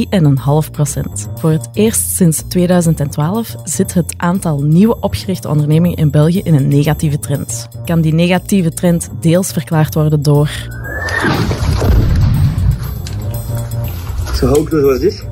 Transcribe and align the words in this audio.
procent. 0.71 1.29
Voor 1.35 1.51
het 1.51 1.69
eerst 1.73 2.17
sinds 2.17 2.43
2012 2.49 3.57
zit 3.65 3.95
het 3.95 4.15
aantal 4.17 4.63
nieuwe 4.63 5.01
opgerichte 5.01 5.49
ondernemingen 5.49 5.97
in 5.97 6.11
België 6.11 6.41
in 6.41 6.55
een 6.55 6.69
negatieve 6.69 7.19
trend. 7.19 7.69
Kan 7.85 8.01
die 8.01 8.15
negatieve 8.15 8.73
trend 8.73 9.09
deels 9.21 9.53
verklaard 9.53 9.95
worden 9.95 10.23
door... 10.23 10.51
So 14.35 14.47
how 14.47 14.67
close 14.67 14.87
was 14.87 14.99
this? 14.99 15.23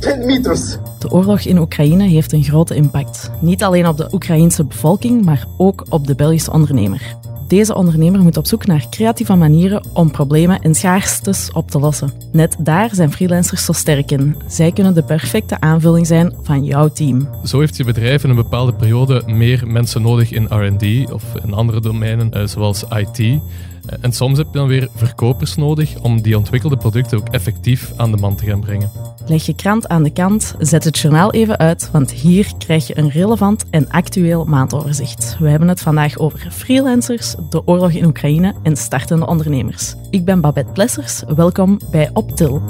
10 0.00 0.26
meters. 0.26 0.78
De 1.00 1.10
oorlog 1.10 1.40
in 1.40 1.58
Oekraïne 1.58 2.08
heeft 2.08 2.32
een 2.32 2.42
grote 2.42 2.74
impact. 2.74 3.30
Niet 3.40 3.62
alleen 3.62 3.86
op 3.86 3.96
de 3.96 4.08
Oekraïense 4.12 4.64
bevolking, 4.64 5.24
maar 5.24 5.46
ook 5.56 5.86
op 5.88 6.06
de 6.06 6.14
Belgische 6.14 6.52
ondernemer. 6.52 7.16
Deze 7.48 7.74
ondernemer 7.74 8.20
moet 8.20 8.36
op 8.36 8.46
zoek 8.46 8.66
naar 8.66 8.86
creatieve 8.90 9.34
manieren 9.34 9.84
om 9.92 10.10
problemen 10.10 10.60
en 10.60 10.74
schaarstes 10.74 11.52
op 11.52 11.70
te 11.70 11.78
lossen. 11.78 12.12
Net 12.32 12.56
daar 12.58 12.94
zijn 12.94 13.12
freelancers 13.12 13.64
zo 13.64 13.72
sterk 13.72 14.10
in. 14.10 14.36
Zij 14.46 14.72
kunnen 14.72 14.94
de 14.94 15.02
perfecte 15.02 15.60
aanvulling 15.60 16.06
zijn 16.06 16.34
van 16.42 16.64
jouw 16.64 16.88
team. 16.88 17.28
Zo 17.44 17.58
heeft 17.58 17.76
je 17.76 17.84
bedrijf 17.84 18.24
in 18.24 18.30
een 18.30 18.36
bepaalde 18.36 18.72
periode 18.72 19.22
meer 19.26 19.66
mensen 19.66 20.02
nodig 20.02 20.30
in 20.30 20.44
R&D 20.44 21.12
of 21.12 21.24
in 21.44 21.52
andere 21.52 21.80
domeinen, 21.80 22.32
eh, 22.32 22.46
zoals 22.46 22.84
IT. 22.90 23.40
En 24.00 24.12
soms 24.12 24.38
heb 24.38 24.46
je 24.52 24.58
dan 24.58 24.68
weer 24.68 24.88
verkopers 24.94 25.56
nodig 25.56 26.00
om 26.00 26.22
die 26.22 26.36
ontwikkelde 26.36 26.76
producten 26.76 27.18
ook 27.18 27.28
effectief 27.28 27.92
aan 27.96 28.10
de 28.10 28.16
man 28.16 28.36
te 28.36 28.44
gaan 28.44 28.60
brengen. 28.60 28.90
Leg 29.30 29.46
je 29.46 29.54
krant 29.54 29.88
aan 29.88 30.02
de 30.02 30.12
kant, 30.12 30.54
zet 30.58 30.84
het 30.84 30.98
journaal 30.98 31.32
even 31.32 31.58
uit, 31.58 31.88
want 31.92 32.10
hier 32.10 32.52
krijg 32.58 32.86
je 32.86 32.98
een 32.98 33.10
relevant 33.10 33.64
en 33.70 33.88
actueel 33.88 34.44
maandoverzicht. 34.44 35.36
We 35.38 35.48
hebben 35.48 35.68
het 35.68 35.80
vandaag 35.80 36.18
over 36.18 36.50
freelancers, 36.50 37.34
de 37.50 37.66
oorlog 37.66 37.90
in 37.90 38.04
Oekraïne 38.04 38.54
en 38.62 38.76
startende 38.76 39.26
ondernemers. 39.26 39.94
Ik 40.10 40.24
ben 40.24 40.40
Babette 40.40 40.72
Plessers, 40.72 41.22
welkom 41.36 41.80
bij 41.90 42.10
Optil. 42.12 42.62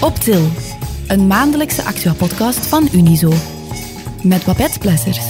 Optil, 0.00 0.42
een 1.06 1.26
maandelijkse 1.26 1.84
actua-podcast 1.84 2.66
van 2.66 2.88
Unizo. 2.92 3.32
Met 4.22 4.44
Babette 4.44 4.78
Plessers. 4.78 5.28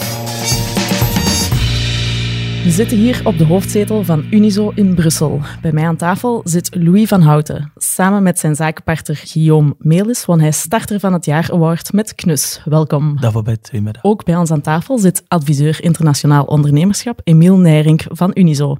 We 2.64 2.70
zitten 2.70 2.96
hier 2.96 3.20
op 3.24 3.38
de 3.38 3.44
hoofdzetel 3.44 4.04
van 4.04 4.24
Unizo 4.30 4.72
in 4.74 4.94
Brussel. 4.94 5.40
Bij 5.62 5.72
mij 5.72 5.86
aan 5.86 5.96
tafel 5.96 6.40
zit 6.44 6.74
Louis 6.74 7.08
van 7.08 7.20
Houten. 7.20 7.72
Samen 7.76 8.22
met 8.22 8.38
zijn 8.38 8.54
zakenpartner 8.54 9.16
Guillaume 9.16 9.74
Melis 9.78 10.24
won 10.24 10.40
hij 10.40 10.52
Starter 10.52 11.00
van 11.00 11.12
het 11.12 11.24
Jaar 11.24 11.48
Award 11.52 11.92
met 11.92 12.14
Knus. 12.14 12.60
Welkom. 12.64 13.20
Babette, 13.20 13.70
goedemiddag. 13.70 14.04
Ook 14.04 14.24
bij 14.24 14.36
ons 14.36 14.50
aan 14.50 14.60
tafel 14.60 14.98
zit 14.98 15.24
adviseur 15.28 15.82
internationaal 15.82 16.44
ondernemerschap 16.44 17.20
Emiel 17.24 17.58
Nijrink 17.58 18.04
van 18.08 18.30
Unizo. 18.34 18.76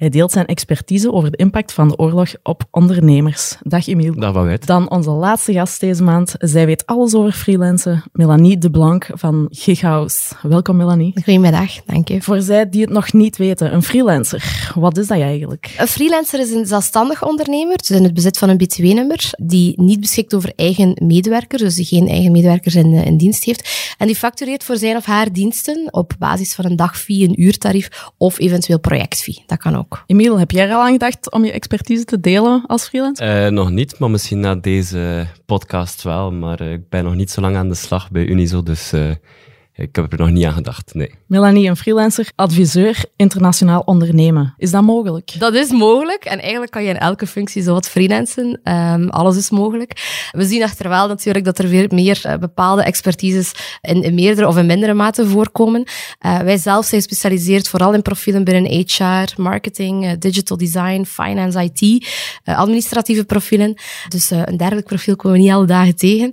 Hij 0.00 0.08
deelt 0.08 0.32
zijn 0.32 0.46
expertise 0.46 1.12
over 1.12 1.30
de 1.30 1.36
impact 1.36 1.72
van 1.72 1.88
de 1.88 1.96
oorlog 1.96 2.34
op 2.42 2.64
ondernemers. 2.70 3.56
Dag 3.62 3.86
Emiel. 3.86 4.14
Dag 4.14 4.32
Babette. 4.32 4.66
Dan 4.66 4.90
onze 4.90 5.10
laatste 5.10 5.52
gast 5.52 5.80
deze 5.80 6.02
maand. 6.02 6.34
Zij 6.38 6.66
weet 6.66 6.86
alles 6.86 7.14
over 7.14 7.32
freelancen. 7.32 8.02
Melanie 8.12 8.58
de 8.58 8.70
Blanc 8.70 9.08
van 9.12 9.46
Gighouse. 9.50 10.34
Welkom 10.42 10.76
Melanie. 10.76 11.12
Goedemiddag, 11.14 11.84
dank 11.84 12.08
je. 12.08 12.22
Voor 12.22 12.40
zij 12.40 12.68
die 12.68 12.80
het 12.80 12.90
nog 12.90 13.12
niet 13.12 13.36
weten, 13.36 13.74
een 13.74 13.82
freelancer, 13.82 14.72
wat 14.74 14.98
is 14.98 15.06
dat 15.06 15.18
eigenlijk? 15.18 15.74
Een 15.78 15.86
freelancer 15.86 16.40
is 16.40 16.50
een 16.50 16.66
zelfstandig 16.66 17.26
ondernemer, 17.26 17.76
dus 17.76 17.90
in 17.90 18.04
het 18.04 18.14
bezit 18.14 18.38
van 18.38 18.48
een 18.48 18.56
btw-nummer, 18.56 19.30
die 19.42 19.80
niet 19.80 20.00
beschikt 20.00 20.34
over 20.34 20.52
eigen 20.56 20.96
medewerkers, 21.02 21.62
dus 21.62 21.74
die 21.74 21.84
geen 21.84 22.08
eigen 22.08 22.32
medewerkers 22.32 22.74
in, 22.74 22.92
in 22.92 23.16
dienst 23.16 23.44
heeft. 23.44 23.94
En 23.98 24.06
die 24.06 24.16
factureert 24.16 24.64
voor 24.64 24.76
zijn 24.76 24.96
of 24.96 25.04
haar 25.04 25.32
diensten 25.32 25.88
op 25.90 26.12
basis 26.18 26.54
van 26.54 26.64
een 26.64 26.76
dagfee, 26.76 27.28
een 27.28 27.42
uurtarief 27.42 28.10
of 28.16 28.38
eventueel 28.38 28.80
projectfee. 28.80 29.42
Dat 29.46 29.58
kan 29.58 29.76
ook. 29.76 29.89
Emiel, 30.06 30.38
heb 30.38 30.50
jij 30.50 30.68
er 30.68 30.74
al 30.74 30.82
aan 30.82 30.92
gedacht 30.92 31.32
om 31.32 31.44
je 31.44 31.52
expertise 31.52 32.04
te 32.04 32.20
delen 32.20 32.64
als 32.66 32.88
freelancer? 32.88 33.44
Uh, 33.44 33.50
nog 33.50 33.70
niet, 33.70 33.98
maar 33.98 34.10
misschien 34.10 34.40
na 34.40 34.54
deze 34.54 35.26
podcast 35.46 36.02
wel. 36.02 36.32
Maar 36.32 36.62
uh, 36.62 36.72
ik 36.72 36.88
ben 36.88 37.04
nog 37.04 37.14
niet 37.14 37.30
zo 37.30 37.40
lang 37.40 37.56
aan 37.56 37.68
de 37.68 37.74
slag 37.74 38.10
bij 38.10 38.24
Unizo, 38.24 38.62
dus 38.62 38.92
uh, 38.92 39.10
ik 39.80 39.96
heb 39.96 40.12
er 40.12 40.18
nog 40.18 40.30
niet 40.30 40.44
aan 40.44 40.52
gedacht, 40.52 40.94
nee. 40.94 41.14
Melanie, 41.26 41.68
een 41.68 41.76
freelancer, 41.76 42.30
adviseur, 42.34 43.04
internationaal 43.16 43.80
ondernemen. 43.80 44.54
Is 44.56 44.70
dat 44.70 44.82
mogelijk? 44.82 45.34
Dat 45.38 45.54
is 45.54 45.70
mogelijk. 45.70 46.24
En 46.24 46.40
eigenlijk 46.40 46.72
kan 46.72 46.82
je 46.82 46.88
in 46.88 46.98
elke 46.98 47.26
functie 47.26 47.62
zo 47.62 47.72
wat 47.72 47.88
freelancen. 47.88 48.60
Um, 48.64 49.08
alles 49.08 49.36
is 49.36 49.50
mogelijk. 49.50 49.92
We 50.32 50.44
zien 50.44 50.62
echter 50.62 50.88
wel 50.88 51.08
natuurlijk 51.08 51.44
dat 51.44 51.58
er 51.58 51.68
weer 51.68 51.86
meer 51.90 52.22
uh, 52.26 52.36
bepaalde 52.36 52.82
expertises 52.82 53.52
in, 53.80 54.02
in, 54.02 54.14
meerdere 54.14 54.46
of 54.46 54.56
in 54.56 54.66
mindere 54.66 54.94
mate 54.94 55.26
voorkomen. 55.26 55.84
Uh, 56.26 56.38
wij 56.38 56.56
zelf 56.56 56.86
zijn 56.86 57.02
gespecialiseerd 57.02 57.68
vooral 57.68 57.94
in 57.94 58.02
profielen 58.02 58.44
binnen 58.44 58.84
HR, 58.86 59.40
marketing, 59.42 60.04
uh, 60.04 60.12
digital 60.18 60.56
design, 60.56 61.04
finance, 61.04 61.70
IT, 61.72 62.06
administratieve 62.44 63.24
profielen. 63.24 63.74
Dus 64.08 64.30
een 64.30 64.56
dergelijk 64.56 64.86
profiel 64.86 65.16
komen 65.16 65.38
we 65.38 65.44
niet 65.44 65.52
alle 65.52 65.66
dagen 65.66 65.96
tegen. 65.96 66.32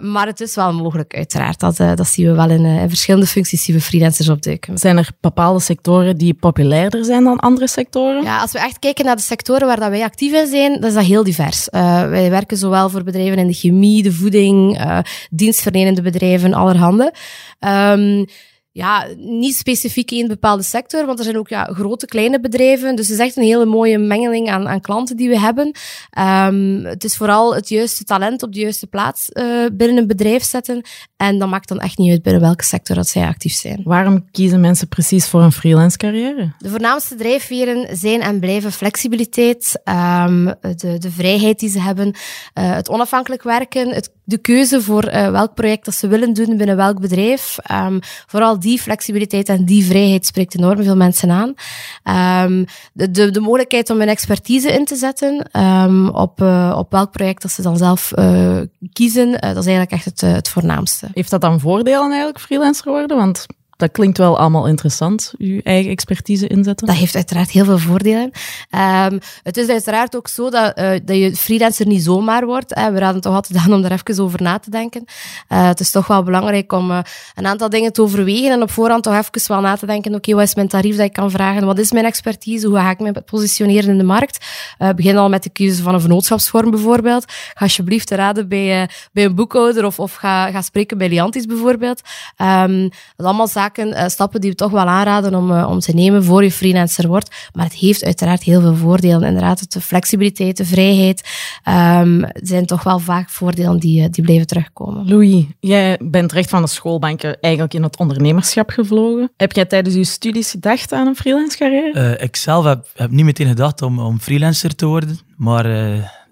maar 0.00 0.26
het 0.26 0.40
is 0.40 0.54
wel 0.54 0.72
mogelijk, 0.72 1.14
uiteraard. 1.14 1.60
Dat, 1.60 1.76
dat 1.76 2.08
zien 2.08 2.26
we 2.26 2.32
wel 2.32 2.50
in, 2.50 2.64
in 2.68 2.88
verschillende 2.88 3.26
functies 3.26 3.64
zien 3.64 3.76
we 3.76 3.82
freelancers 3.82 4.28
opduiken. 4.28 4.78
Zijn 4.78 4.96
er 4.96 5.10
bepaalde 5.20 5.60
sectoren 5.60 6.16
die 6.16 6.34
populairder 6.34 7.04
zijn 7.04 7.24
dan 7.24 7.38
andere 7.38 7.68
sectoren? 7.68 8.22
Ja, 8.22 8.40
als 8.40 8.52
we 8.52 8.58
echt 8.58 8.78
kijken 8.78 9.04
naar 9.04 9.16
de 9.16 9.22
sectoren 9.22 9.66
waar 9.66 9.80
dat 9.80 9.90
wij 9.90 10.02
actief 10.02 10.32
in 10.32 10.46
zijn, 10.46 10.72
dan 10.72 10.88
is 10.88 10.94
dat 10.94 11.04
heel 11.04 11.24
divers. 11.24 11.68
Uh, 11.70 12.08
wij 12.08 12.30
werken 12.30 12.56
zowel 12.56 12.88
voor 12.88 13.02
bedrijven 13.02 13.38
in 13.38 13.46
de 13.46 13.52
chemie, 13.52 14.02
de 14.02 14.12
voeding, 14.12 14.80
uh, 14.80 14.98
dienstverlenende 15.30 16.02
bedrijven, 16.02 16.54
allerhande. 16.54 17.12
Um, 17.60 18.26
ja, 18.78 19.06
niet 19.16 19.54
specifiek 19.54 20.10
in 20.10 20.22
een 20.22 20.28
bepaalde 20.28 20.62
sector, 20.62 21.06
want 21.06 21.18
er 21.18 21.24
zijn 21.24 21.38
ook 21.38 21.48
ja, 21.48 21.64
grote, 21.64 22.06
kleine 22.06 22.40
bedrijven. 22.40 22.96
Dus 22.96 23.08
het 23.08 23.18
is 23.18 23.24
echt 23.24 23.36
een 23.36 23.42
hele 23.42 23.64
mooie 23.64 23.98
mengeling 23.98 24.50
aan, 24.50 24.68
aan 24.68 24.80
klanten 24.80 25.16
die 25.16 25.28
we 25.28 25.38
hebben. 25.38 25.74
Um, 26.18 26.84
het 26.84 27.04
is 27.04 27.16
vooral 27.16 27.54
het 27.54 27.68
juiste 27.68 28.04
talent 28.04 28.42
op 28.42 28.52
de 28.52 28.60
juiste 28.60 28.86
plaats 28.86 29.28
uh, 29.32 29.66
binnen 29.72 29.96
een 29.96 30.06
bedrijf 30.06 30.44
zetten. 30.44 30.82
En 31.16 31.38
dat 31.38 31.48
maakt 31.48 31.68
dan 31.68 31.80
echt 31.80 31.98
niet 31.98 32.10
uit 32.10 32.22
binnen 32.22 32.42
welke 32.42 32.64
sector 32.64 32.96
dat 32.96 33.08
zij 33.08 33.26
actief 33.26 33.52
zijn. 33.52 33.80
Waarom 33.84 34.30
kiezen 34.30 34.60
mensen 34.60 34.88
precies 34.88 35.26
voor 35.26 35.42
een 35.42 35.52
freelance 35.52 35.96
carrière? 35.96 36.52
De 36.58 36.68
voornaamste 36.68 37.14
drijfveren 37.14 37.96
zijn 37.96 38.20
en 38.20 38.40
blijven 38.40 38.72
flexibiliteit, 38.72 39.80
um, 39.84 40.44
de, 40.60 40.98
de 40.98 41.10
vrijheid 41.10 41.58
die 41.58 41.70
ze 41.70 41.80
hebben, 41.80 42.06
uh, 42.06 42.14
het 42.54 42.88
onafhankelijk 42.88 43.42
werken, 43.42 43.88
het, 43.88 44.10
de 44.24 44.38
keuze 44.38 44.82
voor 44.82 45.04
uh, 45.04 45.30
welk 45.30 45.54
project 45.54 45.84
dat 45.84 45.94
ze 45.94 46.08
willen 46.08 46.32
doen 46.32 46.56
binnen 46.56 46.76
welk 46.76 47.00
bedrijf. 47.00 47.56
Um, 47.70 47.98
vooral 48.26 48.58
die 48.60 48.67
flexibiliteit 48.76 49.48
en 49.48 49.64
die 49.64 49.84
vrijheid 49.84 50.26
spreekt 50.26 50.56
enorm 50.56 50.82
veel 50.82 50.96
mensen 50.96 51.30
aan. 51.30 51.54
Um, 52.44 52.64
de, 52.92 53.10
de, 53.10 53.30
de 53.30 53.40
mogelijkheid 53.40 53.90
om 53.90 53.98
hun 53.98 54.08
expertise 54.08 54.72
in 54.72 54.84
te 54.84 54.96
zetten 54.96 55.60
um, 55.60 56.08
op, 56.08 56.40
uh, 56.40 56.74
op 56.78 56.90
welk 56.90 57.10
project 57.10 57.42
dat 57.42 57.50
ze 57.50 57.62
dan 57.62 57.76
zelf 57.76 58.12
uh, 58.18 58.60
kiezen, 58.92 59.28
uh, 59.28 59.40
dat 59.40 59.56
is 59.56 59.66
eigenlijk 59.66 59.90
echt 59.90 60.04
het, 60.04 60.20
het 60.20 60.48
voornaamste. 60.48 61.08
Heeft 61.12 61.30
dat 61.30 61.40
dan 61.40 61.60
voordelen 61.60 62.08
eigenlijk, 62.08 62.40
freelancer 62.40 62.90
worden? 62.90 63.16
Want 63.16 63.46
dat 63.78 63.90
klinkt 63.90 64.18
wel 64.18 64.38
allemaal 64.38 64.66
interessant, 64.66 65.32
uw 65.38 65.60
eigen 65.62 65.90
expertise 65.90 66.46
inzetten. 66.46 66.86
Dat 66.86 66.96
heeft 66.96 67.14
uiteraard 67.14 67.50
heel 67.50 67.64
veel 67.64 67.78
voordelen. 67.78 68.30
Um, 68.70 69.18
het 69.42 69.56
is 69.56 69.68
uiteraard 69.68 70.16
ook 70.16 70.28
zo 70.28 70.50
dat, 70.50 70.78
uh, 70.78 70.90
dat 71.04 71.16
je 71.16 71.36
freelancer 71.36 71.86
niet 71.86 72.02
zomaar 72.02 72.46
wordt. 72.46 72.74
Hè. 72.74 72.92
We 72.92 72.98
raden 72.98 73.20
toch 73.20 73.34
altijd 73.34 73.58
aan 73.58 73.72
om 73.72 73.82
daar 73.82 73.90
even 73.90 74.24
over 74.24 74.42
na 74.42 74.58
te 74.58 74.70
denken. 74.70 75.04
Uh, 75.48 75.66
het 75.66 75.80
is 75.80 75.90
toch 75.90 76.06
wel 76.06 76.22
belangrijk 76.22 76.72
om 76.72 76.90
uh, 76.90 76.98
een 77.34 77.46
aantal 77.46 77.68
dingen 77.68 77.92
te 77.92 78.02
overwegen 78.02 78.50
en 78.50 78.62
op 78.62 78.70
voorhand 78.70 79.02
toch 79.02 79.14
even 79.14 79.52
wel 79.52 79.60
na 79.60 79.76
te 79.76 79.86
denken, 79.86 80.14
oké, 80.14 80.34
wat 80.34 80.42
is 80.42 80.54
mijn 80.54 80.68
tarief 80.68 80.96
dat 80.96 81.06
ik 81.06 81.12
kan 81.12 81.30
vragen? 81.30 81.66
Wat 81.66 81.78
is 81.78 81.92
mijn 81.92 82.04
expertise? 82.04 82.66
Hoe 82.66 82.76
ga 82.76 82.90
ik 82.90 82.98
me 82.98 83.12
positioneren 83.20 83.90
in 83.90 83.98
de 83.98 84.04
markt? 84.04 84.46
begin 84.96 85.16
al 85.16 85.28
met 85.28 85.42
de 85.42 85.50
keuze 85.50 85.82
van 85.82 85.94
een 85.94 86.00
vennootschapsvorm 86.00 86.70
bijvoorbeeld. 86.70 87.24
Ga 87.28 87.64
alsjeblieft 87.64 88.10
raden 88.10 88.48
bij, 88.48 88.90
bij 89.12 89.24
een 89.24 89.34
boekhouder 89.34 89.84
of, 89.84 89.98
of 89.98 90.14
ga, 90.14 90.50
ga 90.50 90.62
spreken 90.62 90.98
bij 90.98 91.08
Liantis 91.08 91.46
bijvoorbeeld. 91.46 92.00
Um, 92.36 92.82
dat 92.82 92.92
is 93.16 93.24
allemaal 93.24 93.46
zaken 93.46 93.67
zaken, 93.68 93.88
uh, 93.88 94.06
stappen 94.06 94.40
die 94.40 94.50
we 94.50 94.56
toch 94.56 94.70
wel 94.70 94.86
aanraden 94.86 95.34
om, 95.34 95.50
uh, 95.50 95.70
om 95.70 95.78
te 95.78 95.94
nemen 95.94 96.24
voor 96.24 96.42
je 96.42 96.50
freelancer 96.50 97.08
wordt. 97.08 97.48
Maar 97.52 97.64
het 97.64 97.74
heeft 97.74 98.04
uiteraard 98.04 98.42
heel 98.42 98.60
veel 98.60 98.74
voordelen. 98.74 99.22
Inderdaad, 99.22 99.72
de 99.72 99.80
flexibiliteit, 99.80 100.56
de 100.56 100.64
vrijheid 100.64 101.28
um, 101.68 102.26
zijn 102.32 102.66
toch 102.66 102.82
wel 102.82 102.98
vaak 102.98 103.30
voordelen 103.30 103.78
die, 103.78 104.00
uh, 104.00 104.06
die 104.10 104.24
blijven 104.24 104.46
terugkomen. 104.46 105.08
Louis, 105.08 105.44
jij 105.60 105.98
bent 106.02 106.32
recht 106.32 106.50
van 106.50 106.62
de 106.62 106.68
schoolbanken 106.68 107.40
eigenlijk 107.40 107.74
in 107.74 107.82
het 107.82 107.98
ondernemerschap 107.98 108.70
gevlogen. 108.70 109.32
Heb 109.36 109.52
jij 109.52 109.64
tijdens 109.64 109.94
je 109.94 110.04
studies 110.04 110.50
gedacht 110.50 110.92
aan 110.92 111.06
een 111.06 111.16
freelance 111.16 111.58
carrière? 111.58 112.16
ik 112.18 112.36
zelf 112.36 112.64
heb, 112.64 112.86
heb 112.94 113.10
niet 113.10 113.24
meteen 113.24 113.46
gedacht 113.46 113.82
om, 113.82 113.98
om 113.98 114.20
freelancer 114.20 114.74
te 114.74 114.86
worden, 114.86 115.18
maar 115.36 115.66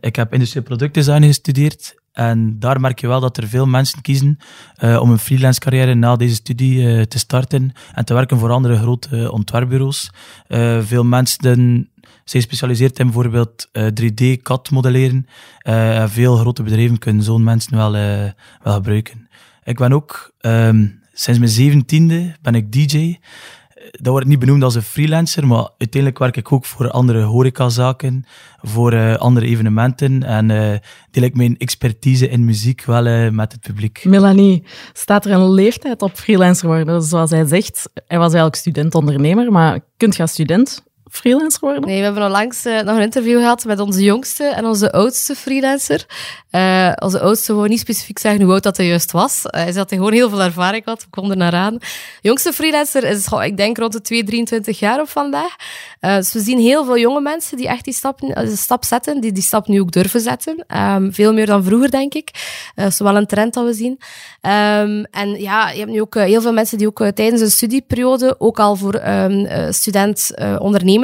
ik 0.01 0.17
heb 0.17 0.33
industrieel 0.33 0.65
productdesign 0.65 1.23
gestudeerd 1.23 1.95
En 2.17 2.59
daar 2.59 2.81
merk 2.81 3.01
je 3.01 3.07
wel 3.07 3.21
dat 3.21 3.37
er 3.37 3.49
veel 3.49 3.67
mensen 3.67 4.03
kiezen 4.03 4.39
uh, 4.79 5.01
om 5.01 5.11
een 5.11 5.19
freelance 5.19 5.61
carrière 5.61 5.95
na 5.95 6.17
deze 6.17 6.35
studie 6.35 6.83
uh, 6.83 7.03
te 7.03 7.19
starten 7.19 7.73
en 7.95 8.05
te 8.05 8.15
werken 8.15 8.39
voor 8.39 8.51
andere 8.51 8.79
grote 8.79 9.33
ontwerpbureaus. 9.33 10.11
Uh, 10.49 10.79
veel 10.83 11.05
mensen 11.05 11.43
zijn 11.43 11.89
gespecialiseerd 12.25 12.99
in 12.99 13.05
bijvoorbeeld 13.05 13.69
3D-CAD 13.79 14.71
modelleren. 14.71 15.27
veel 16.09 16.37
grote 16.37 16.63
bedrijven 16.63 16.99
kunnen 16.99 17.23
zo'n 17.23 17.45
mensen 17.45 17.77
wel, 17.77 17.93
wel 18.63 18.75
gebruiken. 18.75 19.29
Ik 19.65 19.77
ben 19.77 19.93
ook 19.93 20.33
um, 20.41 21.01
sinds 21.13 21.39
mijn 21.39 21.51
zeventiende 21.51 22.37
ben 22.43 22.55
ik 22.55 22.73
DJ 22.73 23.17
dat 23.91 24.07
wordt 24.07 24.27
niet 24.27 24.39
benoemd 24.39 24.63
als 24.63 24.75
een 24.75 24.83
freelancer, 24.83 25.47
maar 25.47 25.69
uiteindelijk 25.79 26.19
werk 26.19 26.37
ik 26.37 26.53
ook 26.53 26.65
voor 26.65 26.91
andere 26.91 27.23
horecazaken, 27.23 28.25
voor 28.61 28.93
uh, 28.93 29.15
andere 29.15 29.47
evenementen 29.47 30.23
en 30.23 30.51
uh, 30.51 30.75
deel 31.11 31.23
ik 31.23 31.37
mijn 31.37 31.59
expertise 31.59 32.29
in 32.29 32.45
muziek 32.45 32.85
wel 32.85 33.07
uh, 33.07 33.31
met 33.31 33.53
het 33.53 33.61
publiek. 33.61 34.05
Melanie, 34.05 34.65
staat 34.93 35.25
er 35.25 35.33
een 35.33 35.51
leeftijd 35.51 36.03
op 36.03 36.13
freelancer 36.13 36.67
worden? 36.67 37.03
Zoals 37.03 37.31
hij 37.31 37.45
zegt, 37.45 37.91
hij 37.95 38.19
was 38.19 38.33
eigenlijk 38.33 38.57
student-ondernemer, 38.57 39.53
maar 39.53 39.81
kunt 39.97 40.17
je 40.17 40.23
als 40.23 40.31
student 40.33 40.85
freelancer 41.17 41.61
worden? 41.61 41.83
Nee, 41.83 41.99
we 41.99 42.05
hebben 42.05 42.23
onlangs 42.23 42.67
uh, 42.67 42.81
nog 42.81 42.97
een 42.97 43.03
interview 43.03 43.39
gehad 43.39 43.65
met 43.65 43.81
onze 43.81 44.03
jongste 44.03 44.45
en 44.45 44.65
onze 44.65 44.93
oudste 44.93 45.35
freelancer. 45.35 46.07
Uh, 46.51 46.93
onze 46.99 47.21
oudste 47.21 47.55
wou 47.55 47.69
niet 47.69 47.81
specifiek 47.81 48.19
zeggen 48.19 48.43
hoe 48.43 48.53
oud 48.53 48.63
dat 48.63 48.77
hij 48.77 48.87
juist 48.87 49.13
was. 49.13 49.43
Uh, 49.45 49.51
hij 49.51 49.63
zei 49.63 49.75
dat 49.75 49.91
hij 49.91 49.99
gewoon 49.99 50.13
heel 50.13 50.29
veel 50.29 50.43
ervaring 50.43 50.85
had. 50.85 51.03
We 51.03 51.11
konden 51.11 51.31
er 51.31 51.37
naar 51.37 51.61
aan. 51.61 51.79
Jongste 52.21 52.53
freelancer 52.53 53.05
is, 53.05 53.27
ik 53.27 53.57
denk, 53.57 53.79
rond 53.79 53.93
de 53.93 54.01
2, 54.01 54.25
23 54.25 54.79
jaar 54.79 55.01
op 55.01 55.09
vandaag. 55.09 55.57
dus 56.01 56.33
we 56.33 56.41
zien 56.41 56.59
heel 56.59 56.85
veel 56.85 56.99
jonge 56.99 57.21
mensen 57.21 57.57
die 57.57 57.69
echt 57.69 57.85
die 57.85 57.95
stap, 57.95 58.21
die 58.21 58.57
stap 58.57 58.85
zetten, 58.85 59.21
die 59.21 59.33
die 59.33 59.43
stap 59.43 59.67
nu 59.67 59.81
ook 59.81 59.93
durven 59.93 60.21
zetten. 60.21 60.65
Um, 60.77 61.15
veel 61.15 61.33
meer 61.33 61.47
dan 61.47 61.65
vroeger, 61.65 61.91
denk 61.91 62.15
ik. 62.15 62.31
dat 62.75 62.87
is 62.87 62.99
wel 62.99 63.17
een 63.17 63.27
trend 63.27 63.55
dat 63.55 63.65
we 63.65 63.73
zien. 63.73 63.93
Um, 63.93 65.05
en 65.05 65.41
ja, 65.41 65.71
je 65.71 65.79
hebt 65.79 65.91
nu 65.91 66.01
ook 66.01 66.15
heel 66.15 66.41
veel 66.41 66.53
mensen 66.53 66.79
die 66.79 66.87
ook 66.87 67.11
tijdens 67.15 67.41
een 67.41 67.51
studieperiode 67.51 68.35
ook 68.39 68.59
al 68.59 68.77
voor 68.77 68.95
um, 68.95 69.73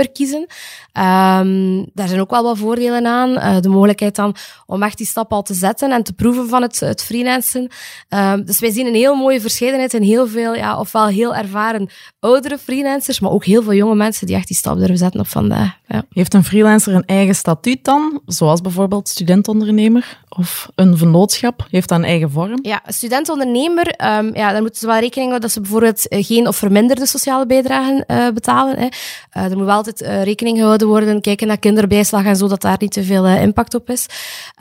kiezen. 0.09 0.41
Um, 0.41 1.87
daar 1.95 2.09
zijn 2.09 2.21
ook 2.21 2.31
wel 2.31 2.43
wat 2.43 2.59
voordelen 2.59 3.07
aan. 3.07 3.31
Uh, 3.31 3.61
de 3.61 3.69
mogelijkheid 3.69 4.17
dan 4.17 4.37
om 4.67 4.83
echt 4.83 4.97
die 4.97 5.07
stap 5.07 5.33
al 5.33 5.43
te 5.43 5.55
zetten 5.55 5.93
en 5.93 6.03
te 6.03 6.13
proeven 6.13 6.49
van 6.49 6.63
het, 6.63 6.81
het 6.81 7.03
freelancen. 7.03 7.69
Um, 8.09 8.45
dus 8.45 8.61
wij 8.61 8.71
zien 8.71 8.87
een 8.87 8.95
heel 8.95 9.15
mooie 9.15 9.41
verscheidenheid 9.41 9.95
in 9.95 10.03
heel 10.03 10.29
veel, 10.29 10.55
ja, 10.55 10.79
ofwel 10.79 11.07
heel 11.07 11.35
ervaren 11.35 11.89
oudere 12.21 12.59
freelancers, 12.59 13.21
maar 13.21 13.31
ook 13.31 13.45
heel 13.45 13.63
veel 13.63 13.75
jonge 13.75 13.95
mensen 13.95 14.27
die 14.27 14.37
echt 14.37 14.47
die 14.47 14.57
stap 14.57 14.79
durven 14.79 14.99
zetten 14.99 15.21
op 15.21 15.29
vandaag. 15.29 15.77
Ja. 15.87 16.05
Heeft 16.11 16.35
een 16.35 16.45
freelancer 16.45 16.95
een 16.95 17.07
eigen 17.07 17.35
statuut 17.35 17.85
dan? 17.85 18.21
Zoals 18.27 18.61
bijvoorbeeld 18.61 19.09
studentondernemer 19.09 20.21
of 20.37 20.69
een 20.75 20.97
vennootschap? 20.97 21.67
Heeft 21.71 21.89
dat 21.89 21.99
een 21.99 22.05
eigen 22.05 22.31
vorm? 22.31 22.59
Ja, 22.63 22.83
studentondernemer, 22.87 23.87
um, 23.87 24.35
ja, 24.35 24.53
daar 24.53 24.61
moeten 24.61 24.81
ze 24.81 24.87
wel 24.87 24.99
rekening 24.99 25.31
houden 25.31 25.41
dat 25.41 25.51
ze 25.51 25.61
bijvoorbeeld 25.61 26.09
eh, 26.09 26.25
geen 26.25 26.49
of 26.49 26.57
verminderde 26.57 27.07
sociale 27.07 27.47
bijdragen 27.47 28.05
uh, 28.07 28.29
betalen. 28.29 28.79
Hè. 28.79 28.85
Uh, 28.85 29.51
er 29.51 29.57
moet 29.57 29.67
wel 29.67 29.75
altijd 29.75 30.01
rekening 30.01 30.59
gehouden 30.59 30.89
worden, 30.89 31.21
kijken 31.21 31.47
naar 31.47 31.59
kinderbijslag 31.59 32.25
en 32.25 32.37
zo, 32.37 32.49
dat 32.49 32.61
daar 32.61 32.77
niet 32.79 32.93
te 32.93 33.05
veel 33.05 33.27
impact 33.27 33.75
op 33.75 33.91
is. 33.91 34.07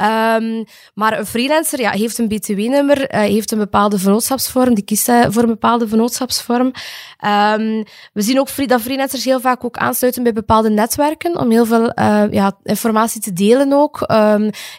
Um, 0.01 0.65
maar 0.93 1.19
een 1.19 1.25
freelancer 1.25 1.79
ja, 1.79 1.91
heeft 1.91 2.17
een 2.17 2.27
btw-nummer, 2.27 3.05
heeft 3.07 3.51
een 3.51 3.57
bepaalde 3.57 3.99
vennootschapsvorm, 3.99 4.73
die 4.73 4.83
kiest 4.83 5.11
voor 5.29 5.43
een 5.43 5.49
bepaalde 5.49 5.87
vennootschapsvorm. 5.87 6.65
Um, 6.65 7.83
we 8.13 8.21
zien 8.21 8.39
ook 8.39 8.67
dat 8.67 8.81
freelancers 8.81 9.25
heel 9.25 9.39
vaak 9.39 9.65
ook 9.65 9.77
aansluiten 9.77 10.23
bij 10.23 10.33
bepaalde 10.33 10.69
netwerken 10.69 11.37
om 11.37 11.51
heel 11.51 11.65
veel 11.65 11.91
ja, 12.31 12.51
informatie 12.63 13.21
te 13.21 13.33
delen 13.33 13.73
ook. 13.73 14.09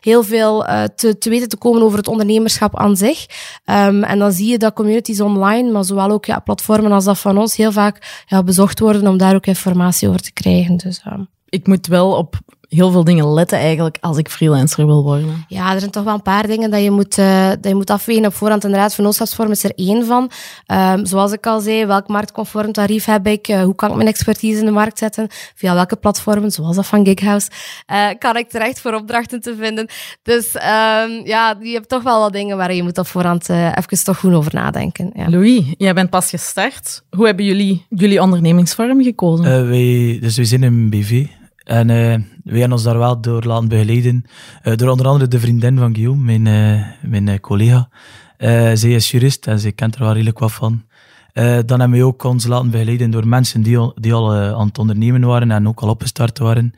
Heel 0.00 0.22
veel 0.22 0.66
te, 0.88 1.18
te 1.18 1.30
weten 1.30 1.48
te 1.48 1.56
komen 1.56 1.82
over 1.82 1.98
het 1.98 2.08
ondernemerschap 2.08 2.78
aan 2.78 2.96
zich. 2.96 3.26
Um, 3.64 4.02
en 4.04 4.18
dan 4.18 4.32
zie 4.32 4.50
je 4.50 4.58
dat 4.58 4.74
communities 4.74 5.20
online, 5.20 5.70
maar 5.70 5.84
zowel 5.84 6.10
ook 6.10 6.24
ja, 6.24 6.38
platformen 6.38 6.92
als 6.92 7.04
dat 7.04 7.18
van 7.18 7.38
ons, 7.38 7.56
heel 7.56 7.72
vaak 7.72 8.24
ja, 8.26 8.42
bezocht 8.42 8.80
worden 8.80 9.06
om 9.06 9.16
daar 9.16 9.34
ook 9.34 9.46
informatie 9.46 10.08
over 10.08 10.20
te 10.20 10.32
krijgen. 10.32 10.76
Dus, 10.76 11.02
ik 11.48 11.66
moet 11.66 11.86
wel 11.86 12.16
op 12.16 12.40
heel 12.72 12.90
veel 12.90 13.04
dingen 13.04 13.32
letten 13.32 13.58
eigenlijk 13.58 13.96
als 14.00 14.16
ik 14.16 14.28
freelancer 14.28 14.86
wil 14.86 15.02
worden. 15.02 15.44
Ja, 15.48 15.72
er 15.72 15.78
zijn 15.78 15.90
toch 15.90 16.04
wel 16.04 16.14
een 16.14 16.22
paar 16.22 16.46
dingen 16.46 16.70
dat 16.70 16.82
je 16.82 16.90
moet, 16.90 17.18
uh, 17.18 17.48
dat 17.48 17.68
je 17.68 17.74
moet 17.74 17.90
afwegen 17.90 18.26
op 18.26 18.34
voorhand. 18.34 18.64
Inderdaad, 18.64 18.94
vennootschapsvorm 18.94 19.50
is 19.50 19.64
er 19.64 19.72
één 19.74 20.06
van. 20.06 20.30
Um, 20.66 21.06
zoals 21.06 21.32
ik 21.32 21.46
al 21.46 21.60
zei, 21.60 21.86
welk 21.86 22.08
marktconform 22.08 22.72
tarief 22.72 23.04
heb 23.04 23.26
ik? 23.26 23.48
Uh, 23.48 23.62
hoe 23.62 23.74
kan 23.74 23.90
ik 23.90 23.96
mijn 23.96 24.08
expertise 24.08 24.58
in 24.58 24.64
de 24.64 24.70
markt 24.70 24.98
zetten? 24.98 25.26
Via 25.54 25.74
welke 25.74 25.96
platformen, 25.96 26.50
zoals 26.50 26.76
dat 26.76 26.86
van 26.86 27.06
Gighouse, 27.06 27.50
uh, 27.92 28.08
kan 28.18 28.36
ik 28.36 28.48
terecht 28.48 28.80
voor 28.80 28.92
opdrachten 28.92 29.40
te 29.40 29.56
vinden? 29.58 29.86
Dus 30.22 30.54
um, 30.54 31.26
ja, 31.26 31.56
je 31.60 31.72
hebt 31.72 31.88
toch 31.88 32.02
wel 32.02 32.20
wat 32.20 32.32
dingen 32.32 32.56
waar 32.56 32.74
je 32.74 32.82
moet 32.82 32.98
op 32.98 33.06
voorhand 33.06 33.48
even 33.48 34.04
toch 34.04 34.18
goed 34.18 34.32
over 34.32 34.54
nadenken. 34.54 35.10
Ja. 35.14 35.30
Louis, 35.30 35.62
jij 35.76 35.94
bent 35.94 36.10
pas 36.10 36.30
gestart. 36.30 37.02
Hoe 37.10 37.26
hebben 37.26 37.44
jullie 37.44 37.86
jullie 37.88 38.22
ondernemingsvorm 38.22 39.02
gekozen? 39.02 39.68
wij, 39.68 40.18
dus 40.20 40.36
we 40.36 40.44
zijn 40.44 40.62
een 40.62 40.90
BV. 40.90 41.26
En 41.64 41.88
uh, 41.88 41.96
wij 42.44 42.58
hebben 42.58 42.72
ons 42.72 42.82
daar 42.82 42.98
wel 42.98 43.20
door 43.20 43.42
laten 43.42 43.68
begeleiden. 43.68 44.24
Uh, 44.64 44.76
door 44.76 44.88
onder 44.88 45.06
andere 45.06 45.28
de 45.28 45.40
vriendin 45.40 45.78
van 45.78 45.94
Guillaume, 45.94 46.38
mijn, 46.38 46.46
uh, 46.46 46.86
mijn 47.10 47.40
collega. 47.40 47.88
zij 48.74 48.90
is 48.90 49.10
jurist 49.10 49.46
en 49.46 49.58
ze 49.58 49.72
kent 49.72 49.94
er 49.94 50.00
wel 50.00 50.12
redelijk 50.12 50.38
wat 50.38 50.52
van. 50.52 50.82
dan 51.66 51.80
hebben 51.80 51.98
we 51.98 52.04
ook 52.04 52.24
ons 52.24 52.46
laten 52.46 52.70
begeleiden 52.70 53.10
door 53.10 53.28
mensen 53.28 53.62
die, 53.62 53.78
al, 53.78 53.92
die 54.00 54.12
al 54.12 54.34
aan 54.34 54.66
het 54.66 54.78
ondernemen 54.78 55.20
waren 55.20 55.50
en 55.50 55.68
ook 55.68 55.80
al 55.80 55.88
opgestart 55.88 56.38
waren. 56.38 56.74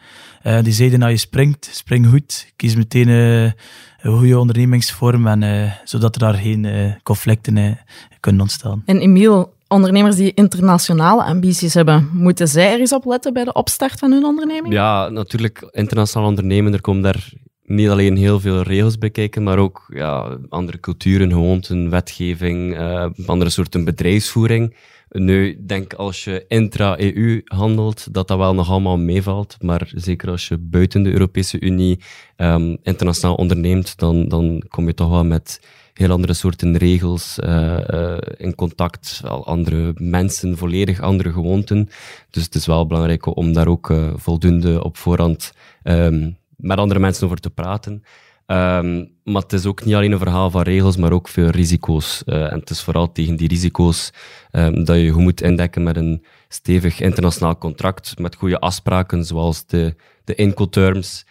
die 0.63 0.73
zeiden, 0.73 1.03
als 1.03 1.11
je 1.11 1.17
springt, 1.17 1.69
spring 1.73 2.07
goed. 2.07 2.53
Kies 2.57 2.77
meteen 2.77 3.09
een 3.09 3.55
goede 4.03 4.39
ondernemingsvorm, 4.39 5.27
en, 5.27 5.73
zodat 5.85 6.15
er 6.15 6.21
daar 6.21 6.35
geen 6.35 6.97
conflicten 7.03 7.79
kunnen 8.21 8.41
ontstaan. 8.41 8.83
En 8.87 8.99
Emiel, 8.99 9.54
ondernemers 9.75 10.17
die 10.17 10.35
internationale 10.35 11.23
ambities 11.23 11.75
hebben, 11.75 12.11
moeten 12.13 12.49
zij 12.49 12.73
er 12.73 12.81
eens 12.81 12.93
op 12.93 13.05
letten 13.05 13.33
bij 13.33 13.45
de 13.45 13.53
opstart 13.53 13.99
van 13.99 14.13
hun 14.13 14.25
onderneming? 14.25 14.75
Ja, 14.75 15.09
natuurlijk. 15.09 15.69
Internationaal 15.71 16.29
ondernemen, 16.29 16.73
er 16.73 16.81
komen 16.81 17.03
daar 17.03 17.33
niet 17.63 17.89
alleen 17.89 18.17
heel 18.17 18.41
veel 18.41 18.63
regels 18.63 18.99
bij 18.99 19.11
kijken, 19.11 19.43
maar 19.43 19.59
ook 19.59 19.85
ja, 19.89 20.39
andere 20.49 20.81
culturen, 20.81 21.31
gewoonten, 21.31 21.91
wetgeving, 21.91 22.79
uh, 22.79 23.07
andere 23.27 23.51
soorten 23.51 23.85
bedrijfsvoering. 23.85 24.77
Nu, 25.09 25.49
ik 25.49 25.69
denk 25.69 25.93
als 25.93 26.25
je 26.25 26.45
intra-EU 26.49 27.41
handelt, 27.45 28.15
dat 28.15 28.29
dat 28.29 28.39
wel 28.39 28.55
nog 28.55 28.71
allemaal 28.71 28.99
meevalt. 28.99 29.57
Maar 29.61 29.91
zeker 29.95 30.31
als 30.31 30.49
je 30.49 30.59
buiten 30.59 31.03
de 31.03 31.13
Europese 31.13 31.61
Unie 31.61 32.01
um, 32.37 32.79
internationaal 32.83 33.35
onderneemt, 33.35 33.99
dan, 33.99 34.29
dan 34.29 34.63
kom 34.69 34.87
je 34.87 34.95
toch 34.95 35.11
wel 35.11 35.25
met 35.25 35.61
heel 35.95 36.11
andere 36.11 36.33
soorten 36.33 36.77
regels, 36.77 37.39
uh, 37.45 38.19
in 38.37 38.55
contact, 38.55 39.21
wel 39.23 39.47
andere 39.47 39.93
mensen, 39.97 40.57
volledig 40.57 41.01
andere 41.01 41.33
gewoonten. 41.33 41.89
Dus 42.31 42.45
het 42.45 42.55
is 42.55 42.67
wel 42.67 42.87
belangrijk 42.87 43.37
om 43.37 43.53
daar 43.53 43.69
ook 43.69 43.91
uh, 43.91 44.13
voldoende 44.17 44.85
op 44.85 44.97
voorhand 44.97 45.53
um, 45.83 46.37
met 46.57 46.79
andere 46.79 47.01
mensen 47.01 47.27
over 47.27 47.41
te 47.41 47.51
praten. 47.51 48.03
Um, 48.47 49.13
maar 49.25 49.43
het 49.43 49.53
is 49.53 49.67
ook 49.67 49.85
niet 49.85 49.95
alleen 49.95 50.13
een 50.13 50.19
verhaal 50.19 50.51
van 50.51 50.63
regels, 50.63 50.97
maar 50.97 51.13
ook 51.13 51.29
veel 51.29 51.49
risico's. 51.49 52.23
En 52.25 52.59
het 52.59 52.71
is 52.71 52.81
vooral 52.83 53.13
tegen 53.13 53.37
die 53.37 53.49
risico's 53.49 54.13
um, 54.53 54.85
dat 54.85 54.97
je 54.97 55.11
goed 55.11 55.23
moet 55.23 55.41
indekken 55.41 55.83
met 55.83 55.97
een 55.97 56.25
stevig 56.49 57.01
internationaal 57.01 57.59
contract, 57.59 58.19
met 58.19 58.35
goede 58.35 58.59
afspraken, 58.59 59.25
zoals 59.25 59.67
de, 59.67 59.95
de 60.25 60.35
Incoterms. 60.35 61.27